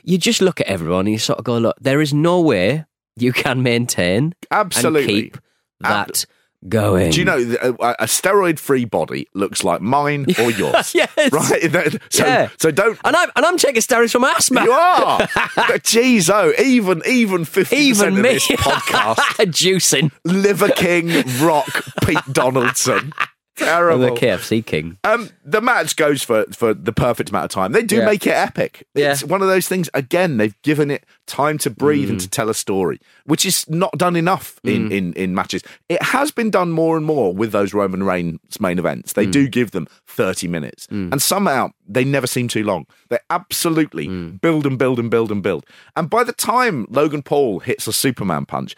you 0.03 0.17
just 0.17 0.41
look 0.41 0.59
at 0.61 0.67
everyone 0.67 1.01
and 1.05 1.13
you 1.13 1.19
sort 1.19 1.39
of 1.39 1.45
go, 1.45 1.57
look, 1.57 1.75
there 1.79 2.01
is 2.01 2.13
no 2.13 2.41
way 2.41 2.85
you 3.15 3.31
can 3.33 3.63
maintain 3.63 4.33
Absolutely. 4.51 5.01
and 5.01 5.09
keep 5.33 5.37
that 5.81 6.25
going. 6.67 7.11
Do 7.11 7.19
you 7.19 7.25
know 7.25 7.37
uh, 7.61 7.73
a, 7.79 8.03
a 8.03 8.05
steroid-free 8.07 8.85
body 8.85 9.27
looks 9.35 9.63
like 9.63 9.81
mine 9.81 10.25
or 10.39 10.49
yours? 10.51 10.95
Yes. 10.95 11.11
right. 11.31 12.01
So, 12.11 12.25
Yeah. 12.25 12.49
so 12.59 12.71
don't. 12.71 12.99
And 13.03 13.15
I'm 13.15 13.29
and 13.35 13.45
I'm 13.45 13.57
taking 13.57 13.81
steroids 13.81 14.11
from 14.11 14.23
asthma. 14.23 14.63
You 14.63 14.71
are. 14.71 15.19
Jeez, 15.83 16.29
oh, 16.33 16.53
even 16.61 17.01
even 17.05 17.45
fifty 17.45 17.89
percent 17.89 18.17
of 18.17 18.23
me. 18.23 18.33
this 18.33 18.47
podcast, 18.47 19.15
Juicing. 19.51 20.11
Liver 20.23 20.69
King, 20.69 21.23
Rock, 21.45 21.67
Pete 22.03 22.17
Donaldson. 22.31 23.13
Terrible. 23.55 24.05
the 24.05 24.11
KFC 24.11 24.65
king. 24.65 24.97
Um, 25.03 25.29
the 25.45 25.61
match 25.61 25.95
goes 25.95 26.21
for 26.21 26.43
for 26.51 26.73
the 26.73 26.91
perfect 26.91 27.29
amount 27.29 27.45
of 27.45 27.51
time. 27.51 27.71
They 27.71 27.83
do 27.83 27.97
Yeah. 27.97 28.05
make 28.05 28.27
it 28.27 28.31
epic. 28.31 28.85
Yeah. 28.93 29.11
It's 29.13 29.23
one 29.23 29.41
of 29.41 29.47
those 29.47 29.67
things. 29.67 29.89
Again, 29.93 30.37
they've 30.37 30.61
given 30.61 30.91
it 30.91 31.05
time 31.25 31.57
to 31.59 31.69
breathe 31.69 32.07
Mm. 32.07 32.11
and 32.11 32.19
to 32.21 32.29
tell 32.29 32.49
a 32.49 32.53
story, 32.53 32.99
which 33.25 33.45
is 33.45 33.67
not 33.69 33.97
done 33.97 34.15
enough 34.17 34.59
in, 34.63 34.91
in 34.91 35.13
in 35.13 35.33
matches. 35.33 35.61
It 35.87 36.01
has 36.03 36.31
been 36.31 36.49
done 36.49 36.71
more 36.71 36.97
and 36.97 37.05
more 37.05 37.33
with 37.33 37.51
those 37.53 37.73
Roman 37.73 38.03
Reigns 38.03 38.59
main 38.59 38.77
events. 38.77 39.11
Mm. 39.13 39.15
They 39.15 39.25
do 39.25 39.47
give 39.47 39.71
them 39.71 39.87
thirty 40.05 40.47
minutes, 40.47 40.87
and 40.89 41.21
somehow 41.21 41.69
they 41.87 42.03
never 42.03 42.27
seem 42.27 42.47
too 42.47 42.63
long. 42.63 42.85
They 43.09 43.19
absolutely 43.29 44.07
Mm. 44.07 44.41
build 44.41 44.65
and 44.65 44.77
build 44.77 44.99
and 44.99 45.09
build 45.09 45.31
and 45.31 45.41
build. 45.41 45.65
And 45.95 46.09
by 46.09 46.23
the 46.25 46.33
time 46.33 46.87
Logan 46.89 47.21
Paul 47.21 47.59
hits 47.59 47.87
a 47.87 47.93
Superman 47.93 48.45
punch, 48.45 48.75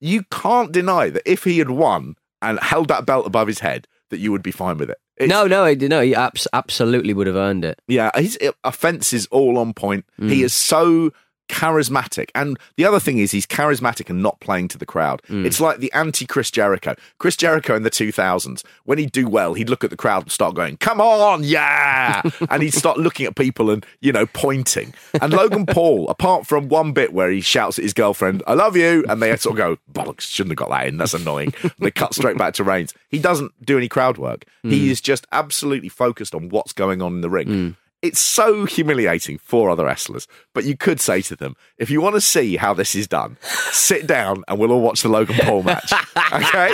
you 0.00 0.22
can't 0.30 0.72
deny 0.72 1.10
that 1.10 1.22
if 1.30 1.44
he 1.44 1.58
had 1.58 1.70
won 1.70 2.16
and 2.40 2.58
held 2.60 2.88
that 2.88 3.06
belt 3.06 3.26
above 3.26 3.48
his 3.48 3.60
head, 3.60 3.86
that 4.10 4.18
you 4.18 4.30
would 4.32 4.42
be 4.42 4.50
fine 4.50 4.78
with 4.78 4.90
it. 4.90 4.98
It's- 5.16 5.28
No, 5.28 5.46
no, 5.46 5.64
he- 5.66 5.76
no. 5.88 6.00
He 6.02 6.14
abs- 6.14 6.48
absolutely 6.52 7.14
would 7.14 7.26
have 7.26 7.36
earned 7.36 7.64
it. 7.64 7.80
yeah, 7.88 8.10
his 8.16 8.38
uh, 8.44 8.52
offense 8.64 9.12
is 9.12 9.26
all 9.30 9.58
on 9.58 9.72
point. 9.72 10.04
He 10.18 10.40
mm. 10.40 10.44
is 10.44 10.52
so 10.52 11.12
charismatic. 11.48 12.30
And 12.34 12.58
the 12.76 12.84
other 12.84 13.00
thing 13.00 13.18
is 13.18 13.30
he's 13.30 13.46
charismatic 13.46 14.10
and 14.10 14.22
not 14.22 14.40
playing 14.40 14.68
to 14.68 14.78
the 14.78 14.86
crowd. 14.86 15.22
Mm. 15.28 15.44
It's 15.44 15.60
like 15.60 15.78
the 15.78 15.92
anti 15.92 16.26
Chris 16.26 16.50
Jericho. 16.50 16.94
Chris 17.18 17.36
Jericho 17.36 17.74
in 17.74 17.82
the 17.82 17.90
2000s, 17.90 18.64
when 18.84 18.98
he'd 18.98 19.12
do 19.12 19.28
well, 19.28 19.54
he'd 19.54 19.68
look 19.68 19.84
at 19.84 19.90
the 19.90 19.96
crowd 19.96 20.24
and 20.24 20.32
start 20.32 20.54
going, 20.54 20.76
"Come 20.78 21.00
on, 21.00 21.44
yeah." 21.44 22.22
and 22.50 22.62
he'd 22.62 22.74
start 22.74 22.98
looking 22.98 23.26
at 23.26 23.36
people 23.36 23.70
and, 23.70 23.84
you 24.00 24.12
know, 24.12 24.26
pointing. 24.26 24.94
And 25.20 25.32
Logan 25.32 25.66
Paul, 25.66 26.08
apart 26.10 26.46
from 26.46 26.68
one 26.68 26.92
bit 26.92 27.12
where 27.12 27.30
he 27.30 27.40
shouts 27.40 27.78
at 27.78 27.82
his 27.82 27.92
girlfriend, 27.92 28.42
"I 28.46 28.54
love 28.54 28.76
you," 28.76 29.04
and 29.08 29.22
they 29.22 29.34
sort 29.36 29.58
of 29.58 29.58
go, 29.58 29.78
"Bollocks, 29.92 30.22
shouldn't 30.22 30.52
have 30.52 30.68
got 30.68 30.70
that 30.70 30.86
in. 30.86 30.96
That's 30.96 31.14
annoying." 31.14 31.54
they 31.78 31.90
cut 31.90 32.14
straight 32.14 32.38
back 32.38 32.54
to 32.54 32.64
Reigns. 32.64 32.94
He 33.10 33.18
doesn't 33.18 33.52
do 33.64 33.76
any 33.78 33.88
crowd 33.88 34.18
work. 34.18 34.44
He 34.62 34.88
mm. 34.88 34.90
is 34.90 35.00
just 35.00 35.26
absolutely 35.32 35.88
focused 35.88 36.34
on 36.34 36.48
what's 36.48 36.72
going 36.72 37.02
on 37.02 37.14
in 37.14 37.20
the 37.20 37.30
ring. 37.30 37.48
Mm. 37.48 37.76
It's 38.04 38.20
so 38.20 38.66
humiliating 38.66 39.38
for 39.38 39.70
other 39.70 39.86
wrestlers, 39.86 40.28
but 40.52 40.64
you 40.64 40.76
could 40.76 41.00
say 41.00 41.22
to 41.22 41.34
them, 41.34 41.56
if 41.78 41.88
you 41.90 42.00
want 42.02 42.14
to 42.16 42.20
see 42.20 42.56
how 42.56 42.74
this 42.74 42.94
is 42.94 43.06
done, 43.06 43.38
sit 43.72 44.06
down 44.06 44.44
and 44.46 44.58
we'll 44.58 44.72
all 44.72 44.82
watch 44.82 45.02
the 45.02 45.08
Logan 45.08 45.36
Paul 45.40 45.62
match. 45.62 45.92
Okay? 46.32 46.70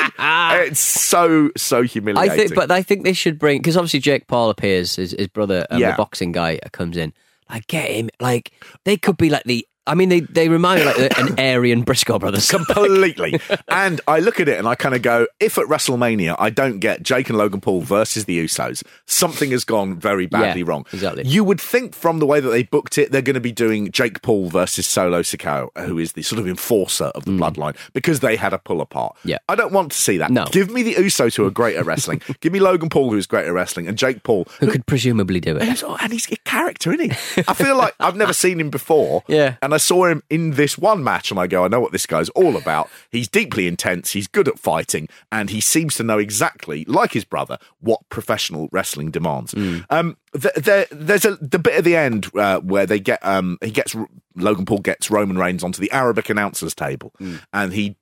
It's 0.66 0.80
so, 0.80 1.50
so 1.56 1.82
humiliating. 1.82 2.32
I 2.32 2.36
think, 2.36 2.54
but 2.54 2.70
I 2.70 2.82
think 2.82 3.04
they 3.04 3.12
should 3.12 3.38
bring 3.38 3.58
because 3.58 3.76
obviously 3.76 4.00
Jake 4.00 4.26
Paul 4.26 4.48
appears, 4.48 4.96
his, 4.96 5.12
his 5.12 5.28
brother, 5.28 5.66
um, 5.70 5.80
Yeah. 5.80 5.90
the 5.90 5.96
boxing 5.96 6.32
guy 6.32 6.58
comes 6.72 6.96
in. 6.96 7.12
Like, 7.50 7.66
get 7.66 7.90
him. 7.90 8.10
Like, 8.20 8.52
they 8.84 8.96
could 8.96 9.16
be 9.16 9.28
like 9.28 9.44
the. 9.44 9.66
I 9.90 9.94
mean, 9.94 10.08
they 10.08 10.20
they 10.20 10.48
remind 10.48 10.80
me 10.80 10.86
like 10.86 11.18
an 11.18 11.38
Aryan 11.38 11.82
Briscoe 11.82 12.18
brothers. 12.18 12.48
Completely. 12.50 13.40
and 13.68 14.00
I 14.06 14.20
look 14.20 14.38
at 14.40 14.48
it 14.48 14.58
and 14.58 14.68
I 14.68 14.74
kind 14.76 14.94
of 14.94 15.02
go, 15.02 15.26
if 15.40 15.58
at 15.58 15.66
WrestleMania 15.66 16.36
I 16.38 16.50
don't 16.50 16.78
get 16.78 17.02
Jake 17.02 17.28
and 17.28 17.36
Logan 17.36 17.60
Paul 17.60 17.80
versus 17.80 18.24
the 18.26 18.42
Usos, 18.44 18.82
something 19.06 19.50
has 19.50 19.64
gone 19.64 19.98
very 19.98 20.26
badly 20.26 20.60
Yeah, 20.62 20.68
wrong. 20.68 20.86
exactly. 20.92 21.24
You 21.26 21.42
would 21.44 21.60
think 21.60 21.94
from 21.94 22.18
the 22.20 22.26
way 22.26 22.40
that 22.40 22.48
they 22.50 22.62
booked 22.62 22.98
it, 22.98 23.10
they're 23.12 23.20
going 23.22 23.34
to 23.34 23.40
be 23.40 23.52
doing 23.52 23.90
Jake 23.90 24.22
Paul 24.22 24.48
versus 24.48 24.86
Solo 24.86 25.22
Sikoa, 25.22 25.68
who 25.86 25.98
is 25.98 26.12
the 26.12 26.22
sort 26.22 26.38
of 26.38 26.46
enforcer 26.46 27.06
of 27.06 27.24
the 27.24 27.32
bloodline, 27.32 27.76
because 27.92 28.20
they 28.20 28.36
had 28.36 28.52
a 28.52 28.58
pull 28.58 28.80
apart. 28.80 29.16
Mm. 29.24 29.30
Yeah. 29.30 29.38
I 29.48 29.54
don't 29.56 29.72
want 29.72 29.92
to 29.92 29.98
see 29.98 30.16
that. 30.18 30.30
No. 30.30 30.44
Give 30.52 30.70
me 30.70 30.82
the 30.82 30.94
Usos 30.94 31.34
who 31.36 31.44
are 31.46 31.50
great 31.50 31.76
at 31.76 31.84
wrestling. 31.86 32.22
Give 32.40 32.52
me 32.52 32.60
Logan 32.60 32.88
Paul 32.88 33.10
who's 33.10 33.26
great 33.26 33.46
at 33.46 33.52
wrestling 33.52 33.88
and 33.88 33.98
Jake 33.98 34.22
Paul 34.22 34.46
who 34.60 34.68
could 34.70 34.86
presumably 34.86 35.40
do 35.40 35.56
it. 35.56 35.62
And 35.62 36.12
he's 36.12 36.30
a 36.30 36.36
character, 36.44 36.92
isn't 36.92 37.12
he? 37.12 37.42
I 37.48 37.54
feel 37.54 37.76
like 37.76 37.94
I've 37.98 38.16
never 38.16 38.32
seen 38.32 38.60
him 38.60 38.70
before. 38.70 39.22
Yeah. 39.30 39.56
And 39.62 39.72
I 39.72 39.76
saw 39.80 40.06
him 40.06 40.22
in 40.30 40.52
this 40.52 40.78
one 40.78 41.02
match, 41.02 41.30
and 41.30 41.40
I 41.40 41.46
go, 41.46 41.64
I 41.64 41.68
know 41.68 41.80
what 41.80 41.92
this 41.92 42.06
guy's 42.06 42.28
all 42.30 42.56
about. 42.56 42.88
He's 43.10 43.28
deeply 43.28 43.66
intense. 43.66 44.12
He's 44.12 44.28
good 44.28 44.46
at 44.46 44.58
fighting, 44.58 45.08
and 45.32 45.50
he 45.50 45.60
seems 45.60 45.96
to 45.96 46.02
know 46.04 46.18
exactly, 46.18 46.84
like 46.86 47.12
his 47.12 47.24
brother, 47.24 47.58
what 47.80 48.08
professional 48.08 48.68
wrestling 48.70 49.10
demands. 49.10 49.54
Um, 49.90 50.16
th- 50.40 50.54
there, 50.54 50.86
there's 50.90 51.24
a 51.24 51.36
the 51.36 51.58
bit 51.58 51.74
at 51.74 51.84
the 51.84 51.96
end 51.96 52.30
uh, 52.36 52.60
where 52.60 52.86
they 52.86 53.00
get 53.00 53.24
um, 53.26 53.58
he 53.62 53.70
gets 53.72 53.96
Logan 54.36 54.64
Paul 54.66 54.78
gets 54.78 55.10
Roman 55.10 55.36
Reigns 55.38 55.64
onto 55.64 55.80
the 55.80 55.90
Arabic 55.90 56.30
announcers 56.30 56.74
table, 56.74 57.12
and 57.52 57.72
he 57.72 57.96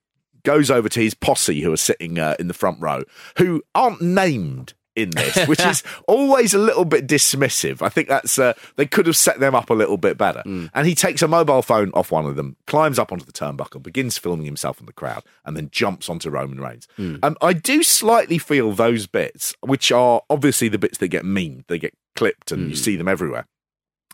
goes 0.45 0.71
over 0.71 0.89
to 0.89 1.01
his 1.01 1.15
posse 1.15 1.61
who 1.61 1.73
are 1.73 1.77
sitting 1.77 2.19
uh, 2.19 2.35
in 2.39 2.49
the 2.49 2.55
front 2.55 2.81
row, 2.81 3.03
who 3.39 3.63
aren't 3.75 4.01
named 4.01 4.75
in 4.99 5.11
this, 5.11 5.47
which 5.49 5.61
is 5.61 5.83
always 6.07 6.55
a 6.55 6.59
little 6.59 6.85
bit 6.85 7.07
dismissive. 7.07 7.81
I 7.83 7.89
think 7.89 8.09
that's 8.09 8.39
uh, 8.39 8.53
they 8.77 8.87
could 8.87 9.07
have 9.07 9.17
set 9.17 9.41
them 9.41 9.55
up 9.55 9.71
a 9.71 9.75
little 9.75 9.97
bit 9.97 10.19
better. 10.19 10.43
And 10.75 10.87
he 10.87 10.95
takes 10.95 11.23
a 11.23 11.29
mobile 11.29 11.63
phone 11.63 11.91
off 11.95 12.11
one 12.11 12.27
of 12.27 12.37
them, 12.37 12.57
climbs 12.67 12.99
up 12.99 13.13
onto 13.13 13.25
the 13.25 13.33
turnbuckle, 13.33 13.83
begins 13.83 14.19
filming 14.19 14.47
himself 14.47 14.81
in 14.81 14.87
the 14.87 14.93
crowd, 14.93 15.23
and 15.45 15.57
then 15.57 15.69
jumps 15.71 16.09
onto 16.09 16.31
Roman 16.31 16.61
Reigns. 16.61 16.89
Um, 17.23 17.37
I 17.41 17.53
do 17.53 17.83
slightly 17.83 18.39
feel 18.39 18.73
those 18.73 19.07
bits, 19.07 19.55
which 19.61 19.93
are 19.93 20.23
obviously 20.29 20.69
the 20.69 20.79
bits 20.79 20.99
that 20.99 21.09
get 21.09 21.25
memed, 21.25 21.65
they 21.69 21.79
get 21.79 21.95
clipped, 22.17 22.53
and 22.53 22.71
you 22.71 22.77
see 22.77 22.97
them 22.97 23.09
everywhere 23.09 23.47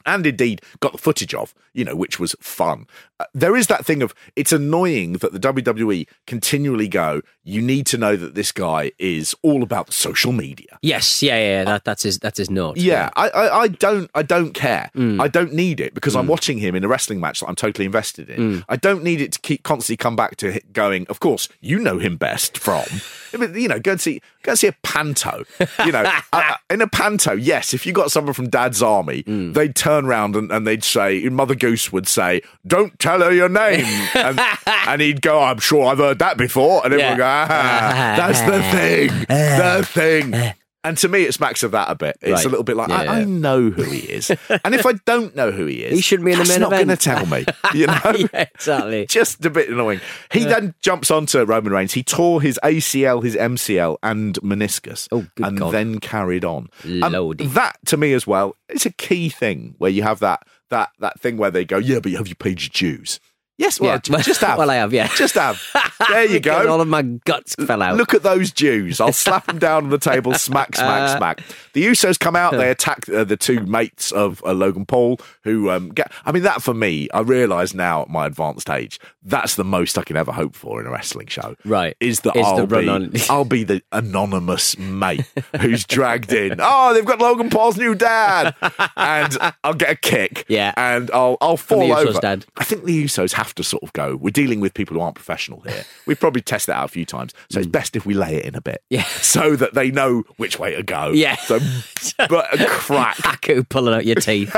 and 0.06 0.26
indeed 0.26 0.60
got 0.80 0.92
the 0.92 0.98
footage 0.98 1.34
of, 1.34 1.54
you 1.72 1.84
know, 1.84 1.96
which 1.96 2.18
was 2.18 2.34
fun. 2.40 2.86
Uh, 3.20 3.26
there 3.32 3.56
is 3.56 3.68
that 3.68 3.86
thing 3.86 4.02
of 4.02 4.14
it's 4.34 4.52
annoying 4.52 5.14
that 5.14 5.32
the 5.32 5.38
WWE 5.38 6.06
continually 6.26 6.88
go, 6.88 7.22
you 7.44 7.62
need 7.62 7.86
to 7.86 7.98
know 7.98 8.16
that 8.16 8.34
this 8.34 8.50
guy 8.50 8.90
is 8.98 9.34
all 9.42 9.62
about 9.62 9.92
social 9.92 10.32
media. 10.32 10.78
Yes, 10.82 11.22
yeah, 11.22 11.36
yeah, 11.36 11.42
yeah, 11.58 11.64
that, 11.64 11.84
that's 11.84 12.02
his 12.02 12.18
that's 12.18 12.38
his 12.38 12.50
note. 12.50 12.76
Yeah, 12.76 13.10
I, 13.14 13.28
I, 13.28 13.60
I 13.60 13.68
don't, 13.68 14.10
I 14.14 14.22
don't 14.22 14.52
care. 14.52 14.90
Mm. 14.96 15.20
I 15.20 15.28
don't 15.28 15.52
need 15.52 15.80
it 15.80 15.94
because 15.94 16.16
I'm 16.16 16.26
watching 16.26 16.58
him 16.58 16.74
in 16.74 16.82
a 16.82 16.88
wrestling 16.88 17.20
match 17.20 17.40
that 17.40 17.48
I'm 17.48 17.54
totally 17.54 17.86
invested 17.86 18.30
in. 18.30 18.40
Mm. 18.40 18.64
I 18.68 18.76
don't 18.76 19.04
need 19.04 19.20
it 19.20 19.32
to 19.32 19.40
keep 19.40 19.62
constantly 19.62 19.96
come 19.96 20.16
back 20.16 20.36
to 20.36 20.56
it 20.56 20.72
going. 20.72 21.06
Of 21.08 21.20
course, 21.20 21.48
you 21.60 21.78
know 21.78 21.98
him 21.98 22.16
best 22.16 22.58
from. 22.58 22.84
You 23.34 23.66
know, 23.66 23.80
go 23.80 23.90
and 23.90 24.00
see 24.00 24.20
go 24.44 24.52
and 24.52 24.58
see 24.58 24.68
a 24.68 24.76
panto. 24.84 25.42
You 25.84 25.90
know, 25.90 26.04
uh, 26.32 26.54
in 26.70 26.80
a 26.80 26.86
panto, 26.86 27.32
yes, 27.32 27.74
if 27.74 27.84
you 27.84 27.92
got 27.92 28.12
someone 28.12 28.32
from 28.32 28.48
Dad's 28.48 28.80
army, 28.80 29.22
they'd 29.26 29.74
turn 29.74 29.93
around 30.02 30.34
and, 30.36 30.50
and 30.50 30.66
they'd 30.66 30.82
say, 30.84 31.28
Mother 31.28 31.54
Goose 31.54 31.92
would 31.92 32.08
say, 32.08 32.40
"Don't 32.66 32.98
tell 32.98 33.20
her 33.20 33.32
your 33.32 33.48
name," 33.48 33.84
and, 34.14 34.40
and 34.66 35.00
he'd 35.00 35.22
go, 35.22 35.42
"I'm 35.42 35.58
sure 35.58 35.86
I've 35.86 35.98
heard 35.98 36.18
that 36.20 36.36
before," 36.36 36.82
and 36.84 36.92
everyone 36.94 37.18
Yeah. 37.18 37.42
would 37.42 37.48
go, 37.48 37.54
"Ah, 37.54 38.14
that's 38.16 38.40
the 38.40 38.62
thing, 38.76 39.08
the 39.28 39.86
thing." 39.86 40.54
And 40.84 40.98
to 40.98 41.08
me, 41.08 41.22
it 41.22 41.32
smacks 41.32 41.62
of 41.62 41.70
that 41.72 41.90
a 41.90 41.94
bit. 41.94 42.18
It's 42.20 42.30
Right. 42.30 42.44
a 42.44 42.48
little 42.50 42.62
bit 42.62 42.76
like 42.76 42.90
I, 42.90 43.04
Yeah. 43.04 43.12
I 43.12 43.24
know 43.24 43.70
who 43.70 43.82
he 43.84 44.00
is, 44.00 44.30
and 44.64 44.74
if 44.74 44.84
I 44.84 44.92
don't 45.06 45.34
know 45.34 45.50
who 45.50 45.64
he 45.66 45.76
is, 45.82 45.94
He 45.94 46.00
shouldn't 46.02 46.26
be 46.26 46.32
in 46.32 46.38
the 46.38 46.44
main 46.44 46.60
not 46.60 46.70
going 46.70 46.88
to 46.88 46.96
tell 46.96 47.24
me. 47.26 47.44
You 47.74 47.86
know, 47.86 48.00
yeah, 48.14 48.46
exactly. 48.54 49.06
just 49.08 49.44
a 49.44 49.50
bit 49.50 49.68
annoying. 49.70 50.00
He 50.30 50.44
then 50.44 50.74
jumps 50.82 51.10
onto 51.10 51.42
Roman 51.42 51.72
Reigns. 51.72 51.94
He 51.94 52.02
tore 52.04 52.40
his 52.42 52.60
ACL, 52.62 53.22
his 53.24 53.34
MCL, 53.34 53.96
and 54.02 54.34
meniscus, 54.42 55.08
Oh, 55.10 55.26
good 55.34 55.46
and 55.46 55.58
God. 55.58 55.72
then 55.72 55.98
carried 56.00 56.44
on. 56.44 56.68
Lordy. 56.84 57.46
that 57.46 57.78
to 57.86 57.96
me 57.96 58.12
as 58.12 58.26
well, 58.26 58.54
it's 58.68 58.86
a 58.86 58.90
key 58.92 59.28
thing 59.30 59.74
where 59.78 59.90
you 59.90 60.02
have 60.02 60.20
that 60.20 60.42
that 60.70 60.90
that 61.00 61.18
thing 61.20 61.36
where 61.36 61.50
they 61.50 61.64
go, 61.64 61.78
yeah, 61.78 61.98
but 62.00 62.12
have 62.12 62.28
you 62.28 62.34
paid 62.34 62.60
your 62.62 62.70
dues? 62.72 63.18
Yes, 63.56 63.78
well, 63.80 64.00
Yeah. 64.06 64.18
just 64.18 64.40
have. 64.42 64.58
Well, 64.58 64.70
I 64.70 64.76
have, 64.76 64.92
yeah. 64.92 65.08
just 65.16 65.34
have. 65.34 65.62
There 66.10 66.24
you 66.26 66.40
go. 66.40 66.68
All 66.70 66.80
of 66.82 66.88
my 66.88 67.02
guts 67.02 67.54
fell 67.54 67.80
out. 67.80 67.96
Look 67.96 68.12
at 68.14 68.22
those 68.22 68.50
Jews. 68.50 69.00
I'll 69.00 69.12
slap 69.12 69.46
them 69.46 69.58
down 69.58 69.84
on 69.84 69.90
the 69.90 69.98
table, 69.98 70.34
smack, 70.34 70.74
smack, 70.74 71.16
smack. 71.16 71.40
The 71.72 71.86
Usos 71.86 72.18
come 72.18 72.36
out, 72.36 72.52
they 72.52 72.68
attack 72.70 73.08
uh, 73.08 73.24
the 73.24 73.36
two 73.38 73.60
mates 73.60 74.10
of 74.12 74.42
uh, 74.44 74.52
Logan 74.52 74.84
Paul, 74.84 75.18
who 75.44 75.70
um, 75.70 75.88
get. 75.90 76.12
I 76.26 76.32
mean, 76.32 76.42
that 76.42 76.62
for 76.62 76.74
me, 76.74 77.08
I 77.14 77.20
realise 77.20 77.72
now 77.74 78.02
at 78.02 78.10
my 78.10 78.26
advanced 78.26 78.68
age, 78.68 78.98
that's 79.22 79.54
the 79.54 79.64
most 79.64 79.96
I 79.96 80.02
can 80.02 80.16
ever 80.16 80.32
hope 80.32 80.54
for 80.56 80.80
in 80.80 80.86
a 80.86 80.90
wrestling 80.90 81.28
show. 81.28 81.54
Right. 81.64 81.96
Is 82.00 82.20
that 82.20 82.36
I'll, 82.36 82.66
run 82.66 82.84
be, 82.84 82.88
on- 82.90 83.12
I'll 83.30 83.44
be 83.46 83.64
the 83.64 83.80
anonymous 83.92 84.76
mate 84.76 85.24
who's 85.60 85.84
dragged 85.84 86.32
in. 86.32 86.56
Oh, 86.58 86.92
they've 86.92 87.04
got 87.04 87.18
Logan 87.20 87.48
Paul's 87.50 87.76
new 87.78 87.94
dad. 87.94 88.54
And 88.96 89.36
I'll 89.62 89.74
get 89.74 89.90
a 89.90 89.96
kick. 89.96 90.44
Yeah. 90.48 90.74
And 90.76 91.10
I'll, 91.12 91.38
I'll 91.40 91.56
fall 91.56 91.92
over. 91.92 92.18
dad. 92.20 92.44
I 92.56 92.64
think 92.64 92.84
the 92.84 93.04
Usos 93.04 93.32
have 93.32 93.43
to 93.54 93.64
sort 93.64 93.82
of 93.82 93.92
go. 93.92 94.16
We're 94.16 94.30
dealing 94.30 94.60
with 94.60 94.74
people 94.74 94.96
who 94.96 95.00
aren't 95.02 95.16
professional 95.16 95.60
here. 95.60 95.84
We've 96.06 96.18
probably 96.18 96.40
tested 96.40 96.72
that 96.72 96.78
out 96.78 96.84
a 96.86 96.88
few 96.88 97.04
times, 97.04 97.34
so 97.50 97.58
it's 97.58 97.68
best 97.68 97.96
if 97.96 98.06
we 98.06 98.14
lay 98.14 98.36
it 98.36 98.44
in 98.44 98.54
a 98.54 98.60
bit, 98.60 98.74
Mm. 98.74 98.80
Yeah. 98.90 99.04
so 99.22 99.56
that 99.56 99.74
they 99.74 99.90
know 99.90 100.24
which 100.36 100.58
way 100.58 100.74
to 100.74 100.82
go. 100.82 101.08
Yeah. 101.10 101.36
So, 101.36 101.58
but 102.28 102.60
a 102.60 102.66
crack. 102.66 103.16
Haku 103.16 103.68
pulling 103.68 103.94
out 103.94 104.04
your 104.04 104.16
teeth. 104.16 104.52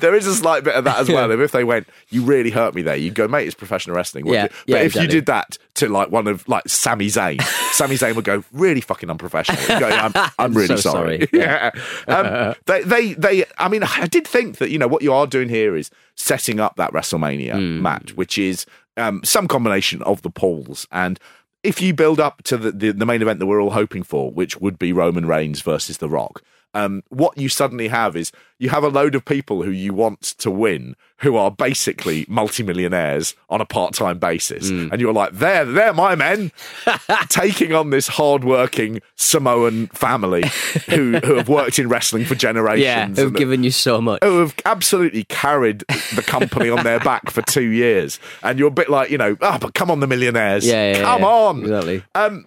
there 0.00 0.14
is 0.14 0.26
a 0.26 0.34
slight 0.34 0.64
bit 0.64 0.74
of 0.74 0.84
that 0.84 0.98
as 0.98 1.08
well. 1.08 1.30
If 1.30 1.52
they 1.52 1.64
went, 1.64 1.88
you 2.10 2.22
really 2.22 2.50
hurt 2.50 2.74
me 2.74 2.82
there, 2.82 2.96
you'd 2.96 3.14
go, 3.14 3.28
mate, 3.28 3.46
it's 3.46 3.54
professional 3.54 3.96
wrestling. 3.96 4.26
Yeah? 4.26 4.48
But 4.48 4.52
yeah, 4.66 4.76
if 4.78 4.86
exactly. 4.86 5.02
you 5.02 5.08
did 5.08 5.26
that 5.26 5.58
to 5.74 5.88
like 5.88 6.10
one 6.10 6.26
of 6.26 6.46
like 6.48 6.68
Sami 6.68 7.06
Zayn, 7.06 7.42
Sami 7.72 7.96
Zayn 7.96 8.14
would 8.14 8.24
go, 8.24 8.44
really 8.52 8.80
fucking 8.80 9.10
unprofessional. 9.10 9.80
Go, 9.80 9.88
I'm, 9.88 10.12
I'm 10.38 10.52
really 10.52 10.68
so 10.68 10.76
sorry. 10.76 11.18
sorry. 11.18 11.28
yeah. 11.32 11.70
Um, 12.06 12.54
they, 12.66 12.82
they, 12.82 13.12
they. 13.14 13.44
I 13.58 13.68
mean, 13.68 13.82
I 13.82 14.06
did 14.06 14.26
think 14.26 14.58
that 14.58 14.70
you 14.70 14.78
know 14.78 14.88
what 14.88 15.02
you 15.02 15.12
are 15.12 15.26
doing 15.26 15.48
here 15.48 15.76
is 15.76 15.90
setting 16.20 16.60
up 16.60 16.76
that 16.76 16.92
WrestleMania 16.92 17.52
Hmm. 17.54 17.82
match, 17.82 18.14
which 18.14 18.38
is 18.38 18.66
um, 18.96 19.22
some 19.24 19.48
combination 19.48 20.02
of 20.02 20.22
the 20.22 20.30
Pauls 20.30 20.86
and. 20.90 21.18
If 21.62 21.82
you 21.82 21.92
build 21.92 22.20
up 22.20 22.42
to 22.44 22.56
the, 22.56 22.72
the, 22.72 22.90
the 22.92 23.04
main 23.04 23.20
event 23.20 23.38
that 23.38 23.44
we're 23.44 23.60
all 23.60 23.72
hoping 23.72 24.02
for, 24.02 24.30
which 24.30 24.58
would 24.62 24.78
be 24.78 24.94
Roman 24.94 25.26
Reigns 25.26 25.60
versus 25.60 25.98
The 25.98 26.08
Rock, 26.08 26.42
um, 26.74 27.02
what 27.08 27.36
you 27.36 27.48
suddenly 27.48 27.88
have 27.88 28.16
is 28.16 28.30
you 28.58 28.68
have 28.68 28.84
a 28.84 28.88
load 28.88 29.14
of 29.14 29.24
people 29.24 29.62
who 29.62 29.70
you 29.70 29.92
want 29.94 30.20
to 30.22 30.50
win 30.50 30.94
who 31.18 31.36
are 31.36 31.50
basically 31.50 32.24
multimillionaires 32.28 33.34
on 33.48 33.60
a 33.60 33.64
part-time 33.66 34.18
basis 34.18 34.68
Hmm. 34.70 34.88
and 34.92 35.00
you're 35.00 35.12
like 35.12 35.32
they're 35.32 35.64
they're 35.64 35.92
my 35.92 36.14
men 36.14 36.52
taking 37.28 37.72
on 37.72 37.90
this 37.90 38.06
hard-working 38.08 39.00
Samoan 39.16 39.88
family 39.88 40.44
who 40.88 41.18
who 41.24 41.34
have 41.36 41.48
worked 41.48 41.78
in 41.78 41.88
wrestling 41.88 42.24
for 42.24 42.34
generations 42.34 42.84
yeah, 42.84 43.06
who've 43.08 43.34
given 43.34 43.62
you 43.64 43.70
so 43.70 44.00
much. 44.00 44.22
who 44.22 44.38
have 44.40 44.54
absolutely 44.64 45.24
carried 45.24 45.80
the 46.14 46.22
company 46.26 46.70
on 46.70 46.84
their 46.84 47.00
back 47.00 47.30
for 47.30 47.42
two 47.42 47.62
years 47.70 48.18
and 48.42 48.58
you're 48.58 48.68
a 48.68 48.70
bit 48.72 48.88
like 48.88 49.10
you 49.10 49.18
know 49.18 49.36
oh 49.40 49.58
but 49.60 49.74
come 49.74 49.90
on 49.90 50.00
the 50.00 50.06
millionaires 50.06 50.66
Yeah, 50.66 50.92
yeah, 50.92 51.02
come 51.02 51.20
yeah. 51.22 51.26
on 51.26 51.60
Exactly. 51.62 52.02
um, 52.14 52.46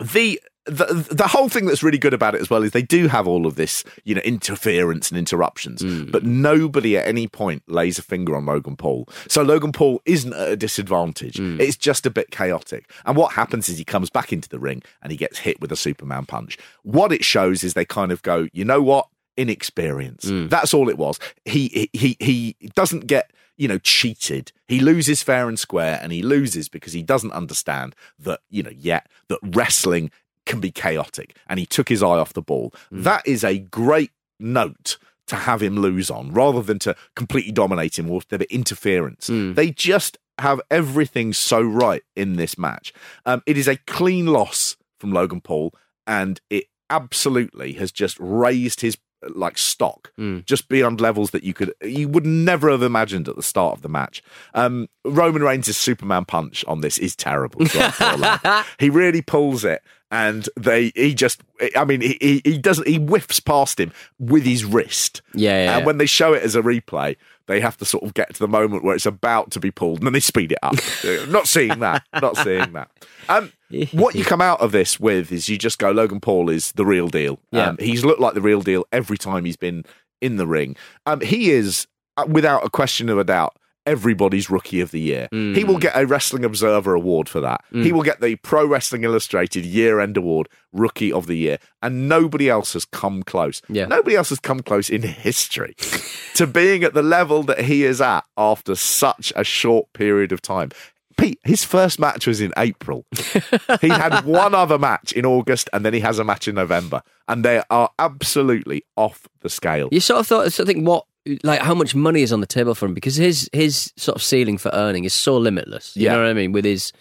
the 0.00 0.40
the 0.66 1.06
the 1.10 1.26
whole 1.26 1.48
thing 1.48 1.66
that's 1.66 1.82
really 1.82 1.98
good 1.98 2.14
about 2.14 2.34
it 2.34 2.40
as 2.40 2.48
well 2.48 2.62
is 2.62 2.70
they 2.72 2.82
do 2.82 3.08
have 3.08 3.28
all 3.28 3.46
of 3.46 3.56
this, 3.56 3.84
you 4.04 4.14
know, 4.14 4.20
interference 4.22 5.10
and 5.10 5.18
interruptions, 5.18 5.82
Hmm. 5.82 6.10
but 6.10 6.24
nobody 6.24 6.96
at 6.96 7.06
any 7.06 7.28
point 7.28 7.62
lays 7.66 7.98
a 7.98 8.02
finger 8.02 8.34
on 8.34 8.46
Logan 8.46 8.76
Paul. 8.76 9.06
So 9.28 9.42
Logan 9.42 9.72
Paul 9.72 10.00
isn't 10.06 10.32
at 10.32 10.48
a 10.52 10.56
disadvantage. 10.56 11.36
Hmm. 11.36 11.60
It's 11.60 11.76
just 11.76 12.06
a 12.06 12.10
bit 12.10 12.30
chaotic. 12.30 12.90
And 13.04 13.16
what 13.16 13.32
happens 13.32 13.68
is 13.68 13.76
he 13.78 13.84
comes 13.84 14.08
back 14.10 14.32
into 14.32 14.48
the 14.48 14.58
ring 14.58 14.82
and 15.02 15.10
he 15.12 15.18
gets 15.18 15.38
hit 15.40 15.60
with 15.60 15.70
a 15.70 15.76
Superman 15.76 16.24
punch. 16.26 16.56
What 16.82 17.12
it 17.12 17.24
shows 17.24 17.62
is 17.62 17.74
they 17.74 17.84
kind 17.84 18.10
of 18.10 18.22
go, 18.22 18.48
you 18.52 18.64
know 18.64 18.80
what? 18.82 19.08
Inexperience. 19.36 20.28
Hmm. 20.28 20.48
That's 20.48 20.74
all 20.74 20.88
it 20.88 20.98
was. 20.98 21.18
He 21.44 21.88
he 21.92 22.16
he 22.20 22.56
doesn't 22.74 23.06
get 23.06 23.30
you 23.56 23.68
know, 23.68 23.78
cheated. 23.78 24.50
He 24.66 24.80
loses 24.80 25.22
fair 25.22 25.46
and 25.48 25.56
square, 25.56 26.00
and 26.02 26.10
he 26.10 26.22
loses 26.22 26.68
because 26.68 26.92
he 26.92 27.04
doesn't 27.04 27.30
understand 27.30 27.94
that, 28.18 28.40
you 28.50 28.64
know, 28.64 28.72
yet 28.76 29.08
that 29.28 29.38
wrestling 29.44 30.10
can 30.46 30.60
be 30.60 30.70
chaotic. 30.70 31.36
And 31.48 31.58
he 31.58 31.66
took 31.66 31.88
his 31.88 32.02
eye 32.02 32.06
off 32.18 32.32
the 32.32 32.42
ball. 32.42 32.72
That 32.90 33.26
is 33.26 33.44
a 33.44 33.58
great 33.58 34.10
note 34.38 34.98
to 35.26 35.36
have 35.36 35.62
him 35.62 35.76
lose 35.76 36.10
on, 36.10 36.32
rather 36.32 36.60
than 36.62 36.78
to 36.80 36.94
completely 37.16 37.52
dominate 37.52 37.98
him 37.98 38.10
or 38.10 38.20
be 38.28 38.44
interference. 38.50 39.26
They 39.28 39.70
just 39.70 40.18
have 40.38 40.60
everything 40.70 41.32
so 41.32 41.62
right 41.62 42.02
in 42.14 42.36
this 42.36 42.58
match. 42.58 42.92
Um, 43.24 43.42
it 43.46 43.56
is 43.56 43.66
a 43.68 43.76
clean 43.76 44.26
loss 44.26 44.76
from 45.00 45.12
Logan 45.12 45.40
Paul, 45.40 45.72
and 46.06 46.40
it 46.50 46.64
absolutely 46.90 47.72
has 47.74 47.90
just 47.92 48.16
raised 48.20 48.80
his 48.82 48.98
like 49.34 49.56
stock 49.56 50.12
just 50.44 50.68
beyond 50.68 51.00
levels 51.00 51.30
that 51.30 51.42
you 51.44 51.54
could 51.54 51.72
you 51.82 52.06
would 52.10 52.26
never 52.26 52.70
have 52.70 52.82
imagined 52.82 53.26
at 53.26 53.36
the 53.36 53.42
start 53.42 53.74
of 53.74 53.80
the 53.80 53.88
match. 53.88 54.22
Um, 54.52 54.86
Roman 55.02 55.42
Reigns' 55.42 55.74
Superman 55.78 56.26
punch 56.26 56.62
on 56.68 56.82
this 56.82 56.98
is 56.98 57.16
terrible. 57.16 57.64
to 57.64 57.84
our 57.84 57.92
poor 57.92 58.18
lad. 58.18 58.66
he 58.78 58.90
really 58.90 59.22
pulls 59.22 59.64
it, 59.64 59.82
and 60.14 60.48
they 60.56 60.92
he 60.94 61.12
just 61.12 61.42
I 61.76 61.84
mean 61.84 62.00
he 62.00 62.40
he, 62.44 62.56
doesn't 62.56 62.86
he 62.86 62.98
whiffs 62.98 63.40
past 63.40 63.80
him 63.80 63.92
with 64.20 64.44
his 64.44 64.64
wrist. 64.64 65.22
Yeah, 65.34 65.64
yeah, 65.64 65.76
And 65.76 65.86
when 65.86 65.98
they 65.98 66.06
show 66.06 66.32
it 66.32 66.44
as 66.44 66.54
a 66.54 66.62
replay, 66.62 67.16
they 67.46 67.60
have 67.60 67.76
to 67.78 67.84
sort 67.84 68.04
of 68.04 68.14
get 68.14 68.32
to 68.32 68.38
the 68.38 68.46
moment 68.46 68.84
where 68.84 68.94
it's 68.94 69.06
about 69.06 69.50
to 69.50 69.60
be 69.60 69.72
pulled, 69.72 69.98
and 69.98 70.06
then 70.06 70.12
they 70.12 70.20
speed 70.20 70.52
it 70.52 70.58
up. 70.62 70.76
not 71.28 71.48
seeing 71.48 71.80
that. 71.80 72.04
Not 72.22 72.36
seeing 72.36 72.72
that. 72.74 72.90
Um, 73.28 73.52
what 73.92 74.14
you 74.14 74.24
come 74.24 74.40
out 74.40 74.60
of 74.60 74.70
this 74.70 75.00
with 75.00 75.32
is 75.32 75.48
you 75.48 75.58
just 75.58 75.80
go, 75.80 75.90
Logan 75.90 76.20
Paul 76.20 76.48
is 76.48 76.70
the 76.72 76.86
real 76.86 77.08
deal. 77.08 77.40
Yeah. 77.50 77.70
Um, 77.70 77.76
he's 77.80 78.04
looked 78.04 78.20
like 78.20 78.34
the 78.34 78.40
real 78.40 78.62
deal 78.62 78.86
every 78.92 79.18
time 79.18 79.44
he's 79.44 79.56
been 79.56 79.84
in 80.20 80.36
the 80.36 80.46
ring. 80.46 80.76
Um, 81.06 81.20
he 81.20 81.50
is, 81.50 81.88
uh, 82.16 82.24
without 82.28 82.64
a 82.64 82.70
question 82.70 83.08
of 83.08 83.18
a 83.18 83.24
doubt, 83.24 83.56
everybody's 83.86 84.48
rookie 84.50 84.80
of 84.80 84.90
the 84.90 85.00
year. 85.00 85.28
He 85.30 85.36
Mm. 85.36 85.64
will 85.66 85.78
get 85.78 85.92
a 85.96 86.06
Wrestling 86.06 86.44
Observer 86.44 86.94
award 86.94 87.28
for 87.28 87.40
that. 87.40 87.62
He 87.72 87.92
will 87.92 88.02
get 88.02 88.20
the 88.20 88.36
Pro 88.36 88.64
Wrestling 88.66 89.04
Illustrated 89.04 89.64
year 89.64 90.00
end 90.00 90.16
award, 90.16 90.48
rookie 90.72 91.12
of 91.12 91.26
the 91.26 91.36
year. 91.36 91.58
And 91.82 92.08
nobody 92.08 92.48
else 92.48 92.72
has 92.72 92.84
come 92.84 93.22
close. 93.22 93.60
Yeah. 93.68 93.86
Nobody 93.86 94.16
else 94.16 94.30
has 94.30 94.40
come 94.40 94.60
close 94.60 94.88
in 94.88 95.02
history 95.02 95.74
to 96.34 96.46
being 96.46 96.82
at 96.84 96.94
the 96.94 97.02
level 97.02 97.42
that 97.44 97.60
he 97.62 97.84
is 97.84 98.00
at 98.00 98.24
after 98.36 98.74
such 98.74 99.32
a 99.36 99.44
short 99.44 99.92
period 99.92 100.32
of 100.32 100.40
time. 100.40 100.70
Pete, 101.16 101.38
his 101.44 101.62
first 101.62 102.00
match 102.00 102.26
was 102.26 102.40
in 102.40 102.52
April. 102.56 103.04
he 103.80 103.88
had 103.88 104.24
one 104.24 104.52
other 104.52 104.78
match 104.80 105.12
in 105.12 105.24
August, 105.24 105.70
and 105.72 105.84
then 105.84 105.94
he 105.94 106.00
has 106.00 106.18
a 106.18 106.24
match 106.24 106.48
in 106.48 106.56
November, 106.56 107.02
and 107.28 107.44
they 107.44 107.62
are 107.70 107.88
absolutely 108.00 108.82
off 108.96 109.28
the 109.42 109.48
scale. 109.48 109.88
You 109.92 110.00
sort 110.00 110.18
of 110.20 110.26
thought, 110.26 110.52
sort 110.52 110.68
of 110.68 110.74
think 110.74 110.84
what, 110.86 111.04
like, 111.42 111.60
how 111.60 111.74
much 111.74 111.94
money 111.94 112.22
is 112.22 112.32
on 112.32 112.40
the 112.40 112.46
table 112.46 112.74
for 112.74 112.86
him 112.86 112.94
because 112.94 113.16
his 113.16 113.48
his 113.52 113.92
sort 113.96 114.16
of 114.16 114.22
ceiling 114.22 114.58
for 114.58 114.70
earning 114.74 115.04
is 115.04 115.14
so 115.14 115.36
limitless. 115.36 115.96
You 115.96 116.04
Yeah. 116.04 116.12
know 116.14 116.18
what 116.22 116.28
I 116.28 116.32
mean? 116.34 116.52
With 116.52 116.64
his, 116.64 116.92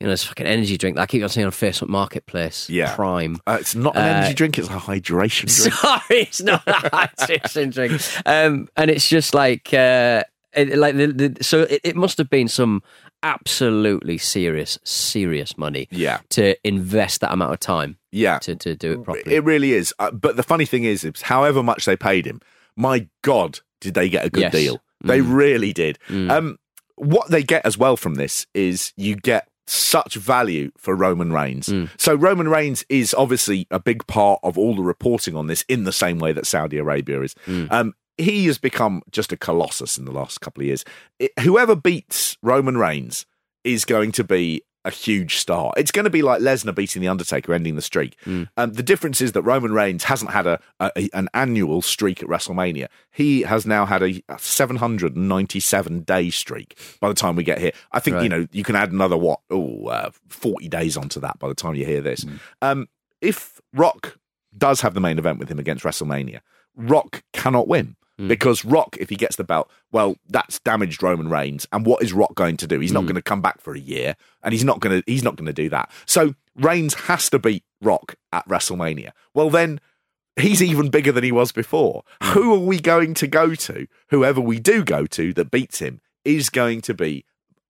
you 0.00 0.06
know, 0.06 0.10
his 0.12 0.24
fucking 0.24 0.46
energy 0.46 0.76
drink 0.78 0.96
that 0.96 1.02
I 1.02 1.06
keep 1.06 1.22
on 1.22 1.28
seeing 1.28 1.46
on 1.46 1.52
Facebook 1.52 1.88
Marketplace. 1.88 2.68
Yeah. 2.70 2.94
Prime. 2.94 3.38
Uh, 3.46 3.58
it's 3.60 3.74
not 3.74 3.96
an 3.96 4.02
Uh, 4.02 4.16
energy 4.18 4.34
drink; 4.34 4.58
it's 4.58 4.68
a 4.68 4.72
hydration 4.72 5.46
drink. 5.62 5.74
Sorry, 5.74 6.20
it's 6.22 6.42
not 6.42 6.62
a 6.66 6.72
hydration 6.72 7.72
drink. 7.72 8.02
Um, 8.26 8.68
and 8.76 8.90
it's 8.90 9.08
just 9.08 9.34
like, 9.34 9.72
uh, 9.74 10.22
it, 10.54 10.76
like 10.78 10.96
the, 10.96 11.06
the, 11.08 11.44
so 11.44 11.62
it, 11.62 11.80
it 11.84 11.96
must 11.96 12.16
have 12.18 12.30
been 12.30 12.48
some 12.48 12.82
absolutely 13.22 14.18
serious, 14.18 14.78
serious 14.84 15.58
money. 15.58 15.88
Yeah. 15.90 16.20
To 16.30 16.56
invest 16.66 17.20
that 17.20 17.32
amount 17.32 17.52
of 17.52 17.60
time. 17.60 17.98
Yeah. 18.12 18.38
To 18.40 18.56
to 18.56 18.74
do 18.74 18.92
it 18.92 19.04
properly. 19.04 19.34
It 19.34 19.44
really 19.44 19.72
is. 19.72 19.92
Uh, 19.98 20.10
but 20.10 20.36
the 20.36 20.42
funny 20.42 20.64
thing 20.64 20.84
is, 20.84 21.04
is, 21.04 21.22
however 21.22 21.62
much 21.62 21.84
they 21.84 21.96
paid 21.96 22.26
him, 22.26 22.40
my 22.76 23.06
God, 23.22 23.60
did 23.86 23.94
they 23.94 24.08
get 24.08 24.26
a 24.26 24.30
good 24.30 24.40
Yes. 24.42 24.52
deal? 24.52 24.82
They 25.04 25.20
Mm. 25.20 25.34
really 25.34 25.72
did. 25.72 25.98
Mm. 26.08 26.30
Um, 26.30 26.58
what 26.96 27.30
they 27.30 27.42
get 27.42 27.64
as 27.64 27.78
well 27.78 27.96
from 27.96 28.14
this 28.16 28.46
is 28.54 28.92
you 28.96 29.14
get 29.16 29.48
such 29.68 30.14
value 30.14 30.70
for 30.78 30.94
Roman 30.94 31.32
Reigns. 31.32 31.68
Mm. 31.68 31.88
So 31.98 32.14
Roman 32.14 32.48
Reigns 32.48 32.84
is 32.88 33.14
obviously 33.14 33.66
a 33.70 33.78
big 33.80 34.06
part 34.06 34.40
of 34.42 34.56
all 34.58 34.74
the 34.76 34.82
reporting 34.82 35.36
on 35.36 35.46
this 35.46 35.64
in 35.68 35.84
the 35.84 35.92
same 35.92 36.18
way 36.18 36.32
that 36.32 36.46
Saudi 36.46 36.78
Arabia 36.78 37.20
is. 37.22 37.34
Mm. 37.46 37.70
Um, 37.70 37.94
he 38.18 38.46
has 38.46 38.58
become 38.58 39.02
just 39.10 39.32
a 39.32 39.36
colossus 39.36 39.98
in 39.98 40.04
the 40.04 40.12
last 40.12 40.40
couple 40.40 40.62
of 40.62 40.66
years. 40.66 40.84
It- 41.18 41.32
whoever 41.40 41.76
beats 41.76 42.36
Roman 42.42 42.76
Reigns 42.78 43.26
is 43.64 43.84
going 43.84 44.12
to 44.12 44.24
be 44.24 44.62
a 44.86 44.90
huge 44.90 45.36
star. 45.36 45.72
It's 45.76 45.90
going 45.90 46.04
to 46.04 46.10
be 46.10 46.22
like 46.22 46.40
Lesnar 46.40 46.74
beating 46.74 47.02
the 47.02 47.08
Undertaker, 47.08 47.52
ending 47.52 47.74
the 47.74 47.82
streak. 47.82 48.16
Um, 48.56 48.72
the 48.72 48.82
difference 48.82 49.20
is 49.20 49.32
that 49.32 49.42
Roman 49.42 49.72
Reigns 49.72 50.04
hasn't 50.04 50.30
had 50.30 50.46
a, 50.46 50.60
a 50.80 51.08
an 51.12 51.28
annual 51.34 51.82
streak 51.82 52.22
at 52.22 52.28
WrestleMania. 52.28 52.86
He 53.10 53.42
has 53.42 53.66
now 53.66 53.84
had 53.84 54.02
a 54.02 54.22
797 54.38 56.00
day 56.02 56.30
streak. 56.30 56.78
By 57.00 57.08
the 57.08 57.14
time 57.14 57.36
we 57.36 57.42
get 57.42 57.58
here, 57.58 57.72
I 57.92 58.00
think 58.00 58.22
you 58.22 58.28
know 58.28 58.46
you 58.52 58.62
can 58.64 58.76
add 58.76 58.92
another 58.92 59.16
what 59.16 59.40
oh 59.50 59.86
uh, 59.86 60.10
40 60.28 60.68
days 60.68 60.96
onto 60.96 61.20
that. 61.20 61.38
By 61.38 61.48
the 61.48 61.54
time 61.54 61.74
you 61.74 61.84
hear 61.84 62.00
this, 62.00 62.24
um, 62.62 62.88
if 63.20 63.60
Rock 63.74 64.18
does 64.56 64.80
have 64.80 64.94
the 64.94 65.00
main 65.00 65.18
event 65.18 65.38
with 65.38 65.48
him 65.48 65.58
against 65.58 65.84
WrestleMania, 65.84 66.40
Rock 66.76 67.22
cannot 67.32 67.68
win. 67.68 67.96
Hmm. 68.18 68.28
Because 68.28 68.64
Rock, 68.64 68.96
if 68.98 69.10
he 69.10 69.16
gets 69.16 69.36
the 69.36 69.44
belt, 69.44 69.70
well, 69.92 70.16
that's 70.28 70.58
damaged 70.60 71.02
Roman 71.02 71.28
Reigns. 71.28 71.66
And 71.72 71.84
what 71.84 72.02
is 72.02 72.12
Rock 72.12 72.34
going 72.34 72.56
to 72.58 72.66
do? 72.66 72.80
He's 72.80 72.92
not 72.92 73.00
hmm. 73.00 73.08
going 73.08 73.16
to 73.16 73.22
come 73.22 73.42
back 73.42 73.60
for 73.60 73.74
a 73.74 73.80
year, 73.80 74.16
and 74.42 74.52
he's 74.52 74.64
not 74.64 74.80
going 74.80 75.00
to 75.00 75.10
he's 75.10 75.22
not 75.22 75.36
going 75.36 75.46
to 75.46 75.52
do 75.52 75.68
that. 75.70 75.90
So 76.06 76.34
Reigns 76.54 76.94
has 76.94 77.28
to 77.30 77.38
beat 77.38 77.64
Rock 77.82 78.16
at 78.32 78.48
WrestleMania. 78.48 79.10
Well, 79.34 79.50
then 79.50 79.80
he's 80.36 80.62
even 80.62 80.90
bigger 80.90 81.12
than 81.12 81.24
he 81.24 81.32
was 81.32 81.52
before. 81.52 82.02
Hmm. 82.22 82.32
Who 82.32 82.54
are 82.54 82.66
we 82.66 82.80
going 82.80 83.14
to 83.14 83.26
go 83.26 83.54
to? 83.54 83.86
Whoever 84.10 84.40
we 84.40 84.58
do 84.58 84.84
go 84.84 85.06
to 85.06 85.32
that 85.34 85.50
beats 85.50 85.80
him 85.80 86.00
is 86.24 86.50
going 86.50 86.80
to 86.82 86.94
be 86.94 87.24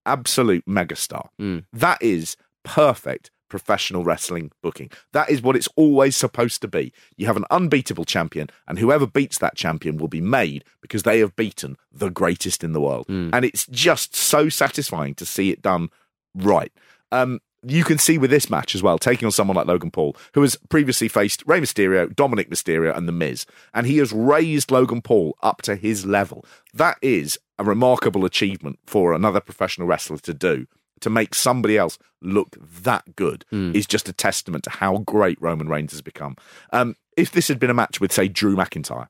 absolute 0.04 0.64
megastar. 0.66 1.28
That 1.72 2.00
is 2.00 2.36
perfect 2.62 3.30
professional 3.48 4.04
wrestling 4.04 4.50
booking. 4.62 4.90
That 5.12 5.30
is 5.30 5.42
what 5.42 5.56
it's 5.56 5.68
always 5.76 6.16
supposed 6.16 6.60
to 6.62 6.68
be. 6.68 6.92
You 7.16 7.26
have 7.26 7.36
an 7.36 7.44
unbeatable 7.50 8.04
champion, 8.04 8.48
and 8.66 8.78
whoever 8.78 9.06
beats 9.06 9.38
that 9.38 9.56
champion 9.56 9.96
will 9.96 10.08
be 10.08 10.20
made 10.20 10.64
because 10.80 11.02
they 11.04 11.20
have 11.20 11.36
beaten 11.36 11.76
the 11.92 12.10
greatest 12.10 12.62
in 12.64 12.72
the 12.72 12.80
world. 12.80 13.06
And 13.34 13.44
it's 13.44 13.66
just 13.66 14.14
so 14.14 14.48
satisfying 14.48 15.14
to 15.16 15.26
see 15.26 15.50
it 15.50 15.62
done 15.62 15.90
right. 16.34 16.72
Um, 17.12 17.40
you 17.68 17.82
can 17.84 17.98
see 17.98 18.16
with 18.16 18.30
this 18.30 18.48
match 18.48 18.74
as 18.74 18.82
well, 18.82 18.98
taking 18.98 19.26
on 19.26 19.32
someone 19.32 19.56
like 19.56 19.66
Logan 19.66 19.90
Paul, 19.90 20.16
who 20.34 20.42
has 20.42 20.56
previously 20.68 21.08
faced 21.08 21.42
Rey 21.46 21.60
Mysterio, 21.60 22.06
Dominik 22.14 22.48
Mysterio, 22.48 22.96
and 22.96 23.08
The 23.08 23.12
Miz, 23.12 23.44
and 23.74 23.86
he 23.86 23.98
has 23.98 24.12
raised 24.12 24.70
Logan 24.70 25.02
Paul 25.02 25.36
up 25.42 25.62
to 25.62 25.74
his 25.74 26.06
level. 26.06 26.44
That 26.72 26.98
is 27.02 27.38
a 27.58 27.64
remarkable 27.64 28.24
achievement 28.24 28.78
for 28.86 29.12
another 29.12 29.40
professional 29.40 29.88
wrestler 29.88 30.18
to 30.18 30.34
do. 30.34 30.66
To 31.00 31.10
make 31.10 31.34
somebody 31.34 31.76
else 31.76 31.98
look 32.22 32.56
that 32.60 33.16
good 33.16 33.44
is 33.52 33.86
just 33.86 34.08
a 34.08 34.12
testament 34.12 34.64
to 34.64 34.70
how 34.70 34.98
great 34.98 35.40
Roman 35.40 35.68
Reigns 35.68 35.92
has 35.92 36.02
become. 36.02 36.36
Um, 36.72 36.96
if 37.16 37.30
this 37.30 37.48
had 37.48 37.58
been 37.58 37.70
a 37.70 37.74
match 37.74 38.00
with, 38.00 38.12
say, 38.12 38.28
Drew 38.28 38.56
McIntyre, 38.56 39.08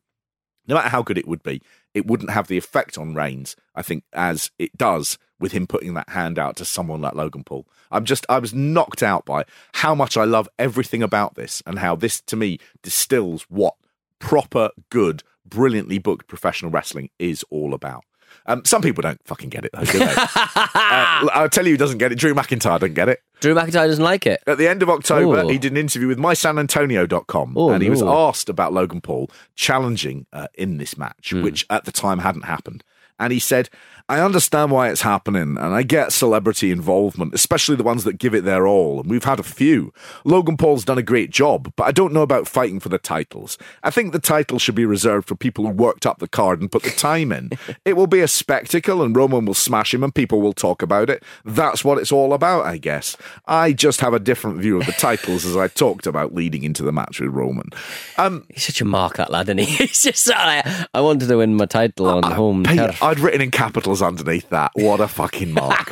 no 0.66 0.74
matter 0.74 0.88
how 0.88 1.02
good 1.02 1.18
it 1.18 1.28
would 1.28 1.42
be, 1.42 1.62
it 1.94 2.06
wouldn't 2.06 2.30
have 2.30 2.48
the 2.48 2.58
effect 2.58 2.98
on 2.98 3.14
Reigns, 3.14 3.54
I 3.74 3.82
think, 3.82 4.04
as 4.12 4.50
it 4.58 4.76
does 4.76 5.16
with 5.38 5.52
him 5.52 5.66
putting 5.66 5.94
that 5.94 6.08
hand 6.08 6.38
out 6.38 6.56
to 6.56 6.64
someone 6.64 7.00
like 7.00 7.14
Logan 7.14 7.44
Paul. 7.44 7.66
I'm 7.90 8.04
just, 8.04 8.26
I 8.28 8.38
was 8.38 8.52
knocked 8.52 9.02
out 9.02 9.24
by 9.24 9.44
how 9.74 9.94
much 9.94 10.16
I 10.16 10.24
love 10.24 10.48
everything 10.58 11.02
about 11.02 11.34
this 11.34 11.62
and 11.66 11.78
how 11.78 11.94
this, 11.94 12.20
to 12.22 12.36
me, 12.36 12.58
distills 12.82 13.42
what 13.48 13.74
proper, 14.18 14.70
good, 14.90 15.22
brilliantly 15.44 15.98
booked 15.98 16.26
professional 16.26 16.70
wrestling 16.70 17.10
is 17.18 17.44
all 17.50 17.74
about. 17.74 18.04
Um, 18.46 18.64
some 18.64 18.82
people 18.82 19.02
don't 19.02 19.20
fucking 19.24 19.48
get 19.48 19.64
it, 19.64 19.70
though, 19.72 19.84
do 19.84 19.98
they? 19.98 20.04
uh, 20.16 21.28
I'll 21.34 21.48
tell 21.48 21.64
you 21.66 21.72
who 21.72 21.76
doesn't 21.78 21.98
get 21.98 22.12
it. 22.12 22.16
Drew 22.16 22.34
McIntyre 22.34 22.78
doesn't 22.78 22.94
get 22.94 23.08
it. 23.08 23.22
Drew 23.40 23.54
McIntyre 23.54 23.86
doesn't 23.86 24.04
like 24.04 24.26
it. 24.26 24.42
At 24.46 24.58
the 24.58 24.68
end 24.68 24.82
of 24.82 24.90
October, 24.90 25.42
Ooh. 25.44 25.48
he 25.48 25.58
did 25.58 25.72
an 25.72 25.78
interview 25.78 26.08
with 26.08 26.18
mysanantonio.com 26.18 27.54
Oh, 27.56 27.70
and 27.70 27.82
he 27.82 27.90
was 27.90 28.02
asked 28.02 28.48
about 28.48 28.72
Logan 28.72 29.00
Paul 29.00 29.30
challenging 29.54 30.26
uh, 30.32 30.48
in 30.54 30.78
this 30.78 30.96
match, 30.96 31.30
Hmm. 31.30 31.42
which 31.42 31.66
at 31.70 31.84
the 31.84 31.92
time 31.92 32.20
hadn't 32.20 32.42
happened. 32.44 32.82
And 33.18 33.32
he 33.32 33.38
said, 33.38 33.70
I 34.08 34.20
understand 34.20 34.70
why 34.70 34.88
it's 34.88 35.00
happening, 35.00 35.58
and 35.58 35.74
I 35.74 35.82
get 35.82 36.12
celebrity 36.12 36.70
involvement, 36.70 37.34
especially 37.34 37.74
the 37.74 37.82
ones 37.82 38.04
that 38.04 38.18
give 38.18 38.36
it 38.36 38.44
their 38.44 38.64
all, 38.64 39.00
and 39.00 39.10
we've 39.10 39.24
had 39.24 39.40
a 39.40 39.42
few. 39.42 39.92
Logan 40.24 40.56
Paul's 40.56 40.84
done 40.84 40.96
a 40.96 41.02
great 41.02 41.30
job, 41.30 41.72
but 41.74 41.88
I 41.88 41.90
don't 41.90 42.12
know 42.12 42.22
about 42.22 42.46
fighting 42.46 42.78
for 42.78 42.88
the 42.88 42.98
titles. 42.98 43.58
I 43.82 43.90
think 43.90 44.12
the 44.12 44.20
title 44.20 44.60
should 44.60 44.76
be 44.76 44.84
reserved 44.84 45.26
for 45.26 45.34
people 45.34 45.66
who 45.66 45.72
worked 45.72 46.06
up 46.06 46.20
the 46.20 46.28
card 46.28 46.60
and 46.60 46.70
put 46.70 46.84
the 46.84 46.90
time 46.90 47.32
in. 47.32 47.50
it 47.84 47.96
will 47.96 48.06
be 48.06 48.20
a 48.20 48.28
spectacle, 48.28 49.02
and 49.02 49.16
Roman 49.16 49.44
will 49.44 49.54
smash 49.54 49.92
him, 49.92 50.04
and 50.04 50.14
people 50.14 50.40
will 50.40 50.52
talk 50.52 50.82
about 50.82 51.10
it. 51.10 51.24
That's 51.44 51.84
what 51.84 51.98
it's 51.98 52.12
all 52.12 52.32
about, 52.32 52.64
I 52.64 52.78
guess. 52.78 53.16
I 53.46 53.72
just 53.72 54.00
have 54.02 54.14
a 54.14 54.20
different 54.20 54.58
view 54.58 54.78
of 54.78 54.86
the 54.86 54.92
titles 54.92 55.44
as 55.44 55.56
I 55.56 55.66
talked 55.66 56.06
about 56.06 56.32
leading 56.32 56.62
into 56.62 56.84
the 56.84 56.92
match 56.92 57.18
with 57.18 57.30
Roman. 57.30 57.70
Um, 58.18 58.46
He's 58.54 58.66
such 58.66 58.80
a 58.80 58.84
mark, 58.84 59.16
that 59.16 59.32
lad, 59.32 59.48
isn't 59.48 59.58
he? 59.58 59.64
He's 59.86 60.04
just 60.04 60.28
like, 60.28 60.64
I 60.94 61.00
wanted 61.00 61.26
to 61.26 61.38
win 61.38 61.56
my 61.56 61.66
title 61.66 62.06
on 62.06 62.22
home 62.22 62.62
turf. 62.62 63.02
I'd 63.06 63.20
written 63.20 63.40
in 63.40 63.50
capitals 63.50 64.02
underneath 64.02 64.48
that. 64.50 64.72
What 64.74 65.00
a 65.00 65.08
fucking 65.08 65.52
mark. 65.52 65.88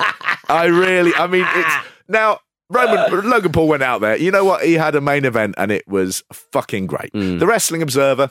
I 0.51 0.67
really, 0.67 1.15
I 1.15 1.27
mean, 1.27 1.47
it's 1.55 1.75
now. 2.09 2.41
Roman 2.71 3.29
Logan 3.29 3.53
Paul 3.53 3.69
went 3.69 3.83
out 3.83 4.01
there. 4.01 4.17
You 4.17 4.31
know 4.31 4.45
what? 4.45 4.65
He 4.65 4.73
had 4.73 4.95
a 4.95 5.01
main 5.01 5.27
event 5.27 5.55
and 5.59 5.71
it 5.71 5.87
was 5.87 6.25
fucking 6.33 6.87
great. 6.87 7.13
Mm. 7.13 7.39
The 7.39 7.47
Wrestling 7.47 7.83
Observer, 7.83 8.31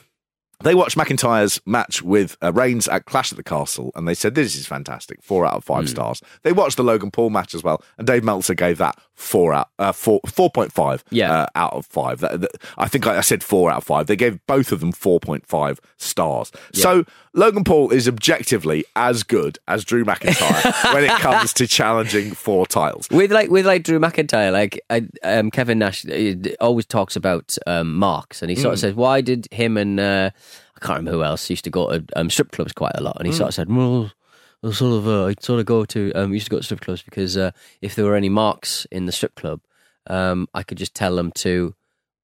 they 0.62 0.74
watched 0.74 0.96
McIntyre's 0.96 1.60
match 1.66 2.02
with 2.02 2.36
uh, 2.42 2.52
Reigns 2.52 2.88
at 2.88 3.04
Clash 3.06 3.32
at 3.32 3.36
the 3.36 3.42
Castle 3.44 3.90
and 3.94 4.06
they 4.08 4.14
said, 4.14 4.34
This 4.34 4.54
is 4.56 4.66
fantastic. 4.66 5.22
Four 5.22 5.44
out 5.46 5.54
of 5.54 5.64
five 5.64 5.88
stars. 5.88 6.22
They 6.42 6.52
watched 6.52 6.76
the 6.76 6.84
Logan 6.84 7.10
Paul 7.10 7.30
match 7.30 7.54
as 7.54 7.62
well. 7.62 7.82
And 7.98 8.06
Dave 8.06 8.24
Meltzer 8.24 8.54
gave 8.54 8.78
that 8.78 8.98
four 9.14 9.52
out, 9.52 9.68
uh, 9.78 9.92
four, 9.92 10.20
4.5 10.22 11.02
Yeah. 11.10 11.32
uh, 11.32 11.46
out 11.54 11.72
of 11.74 11.86
five. 11.86 12.20
That, 12.20 12.40
that- 12.40 12.50
I 12.78 12.88
think 12.88 13.06
I, 13.06 13.18
I 13.18 13.20
said 13.20 13.42
four 13.42 13.70
out 13.70 13.78
of 13.78 13.84
five. 13.84 14.06
They 14.06 14.16
gave 14.16 14.38
both 14.46 14.72
of 14.72 14.80
them 14.80 14.92
4.5 14.92 15.78
stars. 15.98 16.50
So 16.72 17.04
Logan 17.34 17.64
Paul 17.64 17.90
is 17.90 18.06
objectively 18.08 18.84
as 18.96 19.22
good 19.22 19.58
as 19.68 19.84
Drew 19.84 20.04
McIntyre 20.04 20.62
when 20.94 21.04
it 21.04 21.10
comes 21.10 21.52
to 21.54 21.66
challenging 21.66 22.32
for 22.32 22.66
titles. 22.66 23.08
With 23.10 23.32
like 23.32 23.50
with 23.50 23.66
like 23.66 23.82
Drew 23.82 23.98
McIntyre, 23.98 24.52
like 24.52 24.80
I, 24.90 25.06
um, 25.22 25.50
Kevin 25.50 25.78
Nash 25.80 26.06
uh, 26.06 26.34
always 26.60 26.86
talks 26.86 27.16
about 27.16 27.56
um, 27.66 27.94
marks, 27.96 28.40
and 28.42 28.50
he 28.50 28.56
Mm. 28.56 28.62
sort 28.62 28.74
of 28.74 28.78
says, 28.80 28.94
"Why 28.94 29.20
did 29.20 29.48
him 29.50 29.76
and 29.76 29.98
uh, 29.98 30.30
I 30.76 30.84
can't 30.84 30.98
remember 30.98 31.18
who 31.18 31.24
else 31.24 31.48
used 31.50 31.64
to 31.64 31.70
go 31.70 31.90
to 31.90 32.04
um, 32.16 32.30
strip 32.30 32.50
clubs 32.52 32.72
quite 32.72 32.92
a 32.94 33.02
lot?" 33.02 33.16
And 33.18 33.26
he 33.26 33.32
Mm. 33.32 33.36
sort 33.36 33.48
of 33.48 33.54
said, 33.54 33.68
"Well, 33.72 34.12
I 34.62 34.70
sort 34.70 34.94
of 34.98 35.06
uh, 35.08 35.26
I 35.26 35.34
sort 35.40 35.60
of 35.60 35.66
go 35.66 35.84
to 35.84 36.12
um, 36.14 36.32
used 36.32 36.46
to 36.46 36.50
go 36.50 36.58
to 36.58 36.62
strip 36.62 36.80
clubs 36.80 37.02
because 37.02 37.36
uh, 37.36 37.50
if 37.80 37.94
there 37.94 38.04
were 38.04 38.16
any 38.16 38.28
marks 38.28 38.86
in 38.90 39.06
the 39.06 39.12
strip 39.12 39.34
club, 39.34 39.60
um, 40.08 40.48
I 40.54 40.62
could 40.62 40.78
just 40.78 40.94
tell 40.94 41.16
them 41.16 41.30
to." 41.36 41.74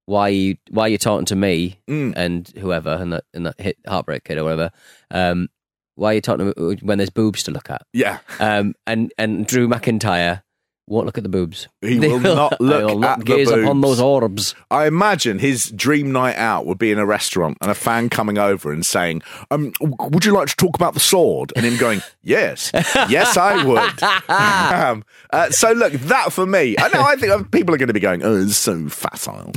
Why 0.07 0.23
are 0.23 0.31
you 0.33 0.57
why 0.71 0.85
are 0.87 0.89
you 0.89 0.99
talking 0.99 1.27
to 1.27 1.37
me 1.37 1.79
Mm. 1.87 2.15
and 2.17 2.49
whoever 2.59 2.91
and 2.91 3.13
that 3.13 3.25
and 3.33 3.47
that 3.47 3.61
hit 3.61 3.77
heartbreak 3.87 4.25
kid 4.25 4.39
or 4.39 4.43
whatever? 4.45 4.73
Um, 5.13 5.51
why 5.95 6.11
are 6.13 6.15
you 6.15 6.21
talking 6.21 6.53
to 6.53 6.61
me 6.61 6.77
when 6.83 6.99
there's 6.99 7.11
boobs 7.11 7.45
to 7.45 7.53
look 7.53 7.71
at? 7.71 7.83
Yeah. 7.93 8.19
Um, 8.41 8.75
and 8.89 9.13
and 9.19 9.47
Drew 9.47 9.69
McIntyre 9.69 10.43
won't 10.91 11.07
look 11.07 11.17
at 11.17 11.23
the 11.23 11.31
boobs. 11.31 11.69
He 11.81 11.99
They 11.99 12.09
will 12.09 12.21
not 12.21 12.61
look 12.61 12.85
will 12.85 12.99
not 12.99 13.13
at 13.13 13.19
the 13.21 13.25
gaze 13.25 13.51
upon 13.51 13.81
those 13.81 14.01
orbs. 14.01 14.55
I 14.71 14.87
imagine 14.87 15.39
his 15.39 15.71
dream 15.71 16.13
night 16.13 16.37
out 16.37 16.67
would 16.67 16.79
be 16.79 16.91
in 16.91 16.99
a 16.99 17.07
restaurant 17.07 17.59
and 17.61 17.71
a 17.71 17.75
fan 17.75 18.09
coming 18.09 18.39
over 18.39 18.73
and 18.73 18.85
saying, 18.85 19.23
um, 19.51 19.73
Would 19.81 20.25
you 20.25 20.33
like 20.33 20.49
to 20.49 20.57
talk 20.57 20.75
about 20.75 20.95
the 20.95 21.01
sword? 21.01 21.53
And 21.55 21.65
him 21.65 21.79
going, 21.79 22.03
Yes, 22.23 22.71
yes, 22.75 23.37
I 23.37 23.65
would. 23.65 24.03
um, 24.29 25.05
uh, 25.33 25.51
so, 25.51 25.73
look, 25.73 25.93
that 25.93 26.33
for 26.33 26.45
me, 26.45 26.75
I 26.79 26.89
know 26.89 27.03
I 27.03 27.17
think 27.17 27.51
people 27.53 27.75
are 27.75 27.79
going 27.79 27.89
to 27.89 27.95
be 27.95 28.01
going, 28.01 28.23
Oh, 28.23 28.43
it's 28.43 28.57
so 28.57 28.89
facile. 28.89 29.53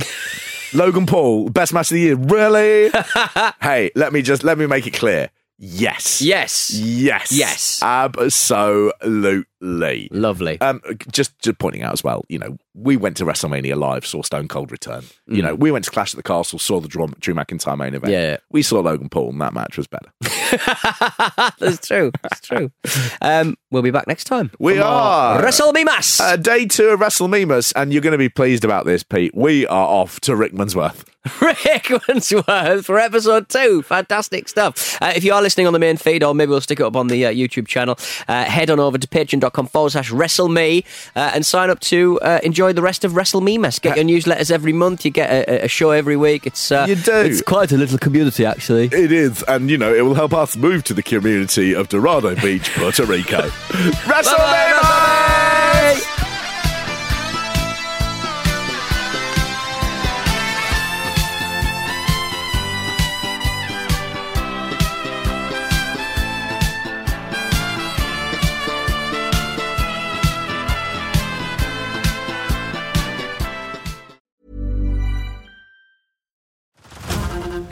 Logan 0.72 1.06
Paul, 1.06 1.50
best 1.50 1.72
match 1.72 1.90
of 1.90 1.94
the 1.94 2.00
year. 2.00 2.16
Really? 2.16 2.90
hey, 3.62 3.90
let 3.94 4.12
me 4.12 4.22
just 4.22 4.44
let 4.44 4.58
me 4.58 4.66
make 4.66 4.86
it 4.86 4.94
clear. 4.94 5.30
Yes. 5.58 6.20
Yes, 6.20 6.70
Yes. 6.70 7.30
Yes. 7.30 7.80
Absolutely. 7.82 9.44
lovely. 10.10 10.60
Um, 10.60 10.80
just 11.10 11.38
just 11.38 11.58
pointing 11.58 11.82
out 11.82 11.92
as 11.92 12.02
well, 12.02 12.24
you 12.28 12.38
know, 12.38 12.56
we 12.74 12.96
went 12.96 13.16
to 13.18 13.24
WrestleMania 13.24 13.76
live, 13.76 14.04
saw 14.04 14.22
Stone 14.22 14.48
Cold 14.48 14.72
return. 14.72 15.04
You 15.26 15.42
know, 15.42 15.54
we 15.54 15.70
went 15.70 15.84
to 15.84 15.90
Clash 15.90 16.12
at 16.12 16.16
the 16.16 16.22
Castle, 16.22 16.58
saw 16.58 16.80
the 16.80 16.88
Drew, 16.88 17.06
Drew 17.20 17.34
McIntyre 17.34 17.78
main 17.78 17.94
event. 17.94 18.12
Yeah. 18.12 18.38
we 18.50 18.62
saw 18.62 18.80
Logan 18.80 19.08
Paul, 19.08 19.30
and 19.30 19.40
that 19.40 19.54
match 19.54 19.76
was 19.76 19.86
better. 19.86 20.10
That's 21.58 21.86
true. 21.86 22.10
That's 22.22 22.40
true. 22.40 22.70
Um, 23.22 23.56
we'll 23.70 23.82
be 23.82 23.90
back 23.90 24.06
next 24.06 24.24
time. 24.24 24.50
We 24.58 24.78
are. 24.80 25.42
Wrestle 25.42 25.72
Me 25.72 25.84
Uh, 26.20 26.36
day 26.36 26.66
two 26.66 26.88
of 26.88 27.00
WrestleMemas, 27.00 27.72
and 27.76 27.92
you're 27.92 28.02
going 28.02 28.12
to 28.12 28.18
be 28.18 28.28
pleased 28.28 28.64
about 28.64 28.86
this, 28.86 29.02
Pete. 29.02 29.34
We 29.34 29.66
are 29.66 29.86
off 29.86 30.20
to 30.20 30.32
Rickmansworth. 30.32 31.04
Rick 31.40 31.84
Winsworth 32.06 32.84
for 32.84 32.98
episode 32.98 33.48
two. 33.48 33.80
Fantastic 33.82 34.46
stuff. 34.46 35.00
Uh, 35.00 35.12
if 35.16 35.24
you 35.24 35.32
are 35.32 35.40
listening 35.40 35.66
on 35.66 35.72
the 35.72 35.78
main 35.78 35.96
feed, 35.96 36.22
or 36.22 36.34
maybe 36.34 36.50
we'll 36.50 36.60
stick 36.60 36.80
it 36.80 36.84
up 36.84 36.96
on 36.96 37.08
the 37.08 37.24
uh, 37.24 37.32
YouTube 37.32 37.66
channel, 37.66 37.96
uh, 38.28 38.44
head 38.44 38.68
on 38.68 38.78
over 38.78 38.98
to 38.98 39.08
patreon.com 39.08 39.66
forward 39.68 39.92
slash 39.92 40.10
WrestleMe 40.10 40.84
uh, 41.16 41.30
and 41.34 41.46
sign 41.46 41.70
up 41.70 41.80
to 41.80 42.20
uh, 42.20 42.40
enjoy 42.42 42.74
the 42.74 42.82
rest 42.82 43.04
of 43.04 43.12
WrestleMemas. 43.12 43.80
Get 43.80 43.96
your 43.96 44.04
newsletters 44.04 44.50
every 44.50 44.74
month. 44.74 45.06
You 45.06 45.10
get 45.10 45.30
a, 45.30 45.64
a 45.64 45.68
show 45.68 45.92
every 45.92 46.16
week. 46.16 46.46
It's 46.46 46.70
uh, 46.70 46.84
You 46.86 46.96
do. 46.96 47.12
It's 47.12 47.40
quite 47.40 47.72
a 47.72 47.78
little 47.78 47.96
community, 47.98 48.44
actually. 48.44 48.90
It 48.92 49.10
is, 49.10 49.42
and 49.48 49.70
you 49.70 49.78
know, 49.78 49.94
it 49.94 50.02
will 50.02 50.14
help 50.14 50.34
us 50.34 50.56
move 50.56 50.84
to 50.84 50.94
the 50.94 51.02
community 51.02 51.74
of 51.74 51.88
Dorado 51.88 52.34
Beach, 52.34 52.70
Puerto 52.74 53.06
Rico. 53.06 53.40
WrestleMemas! 54.04 56.13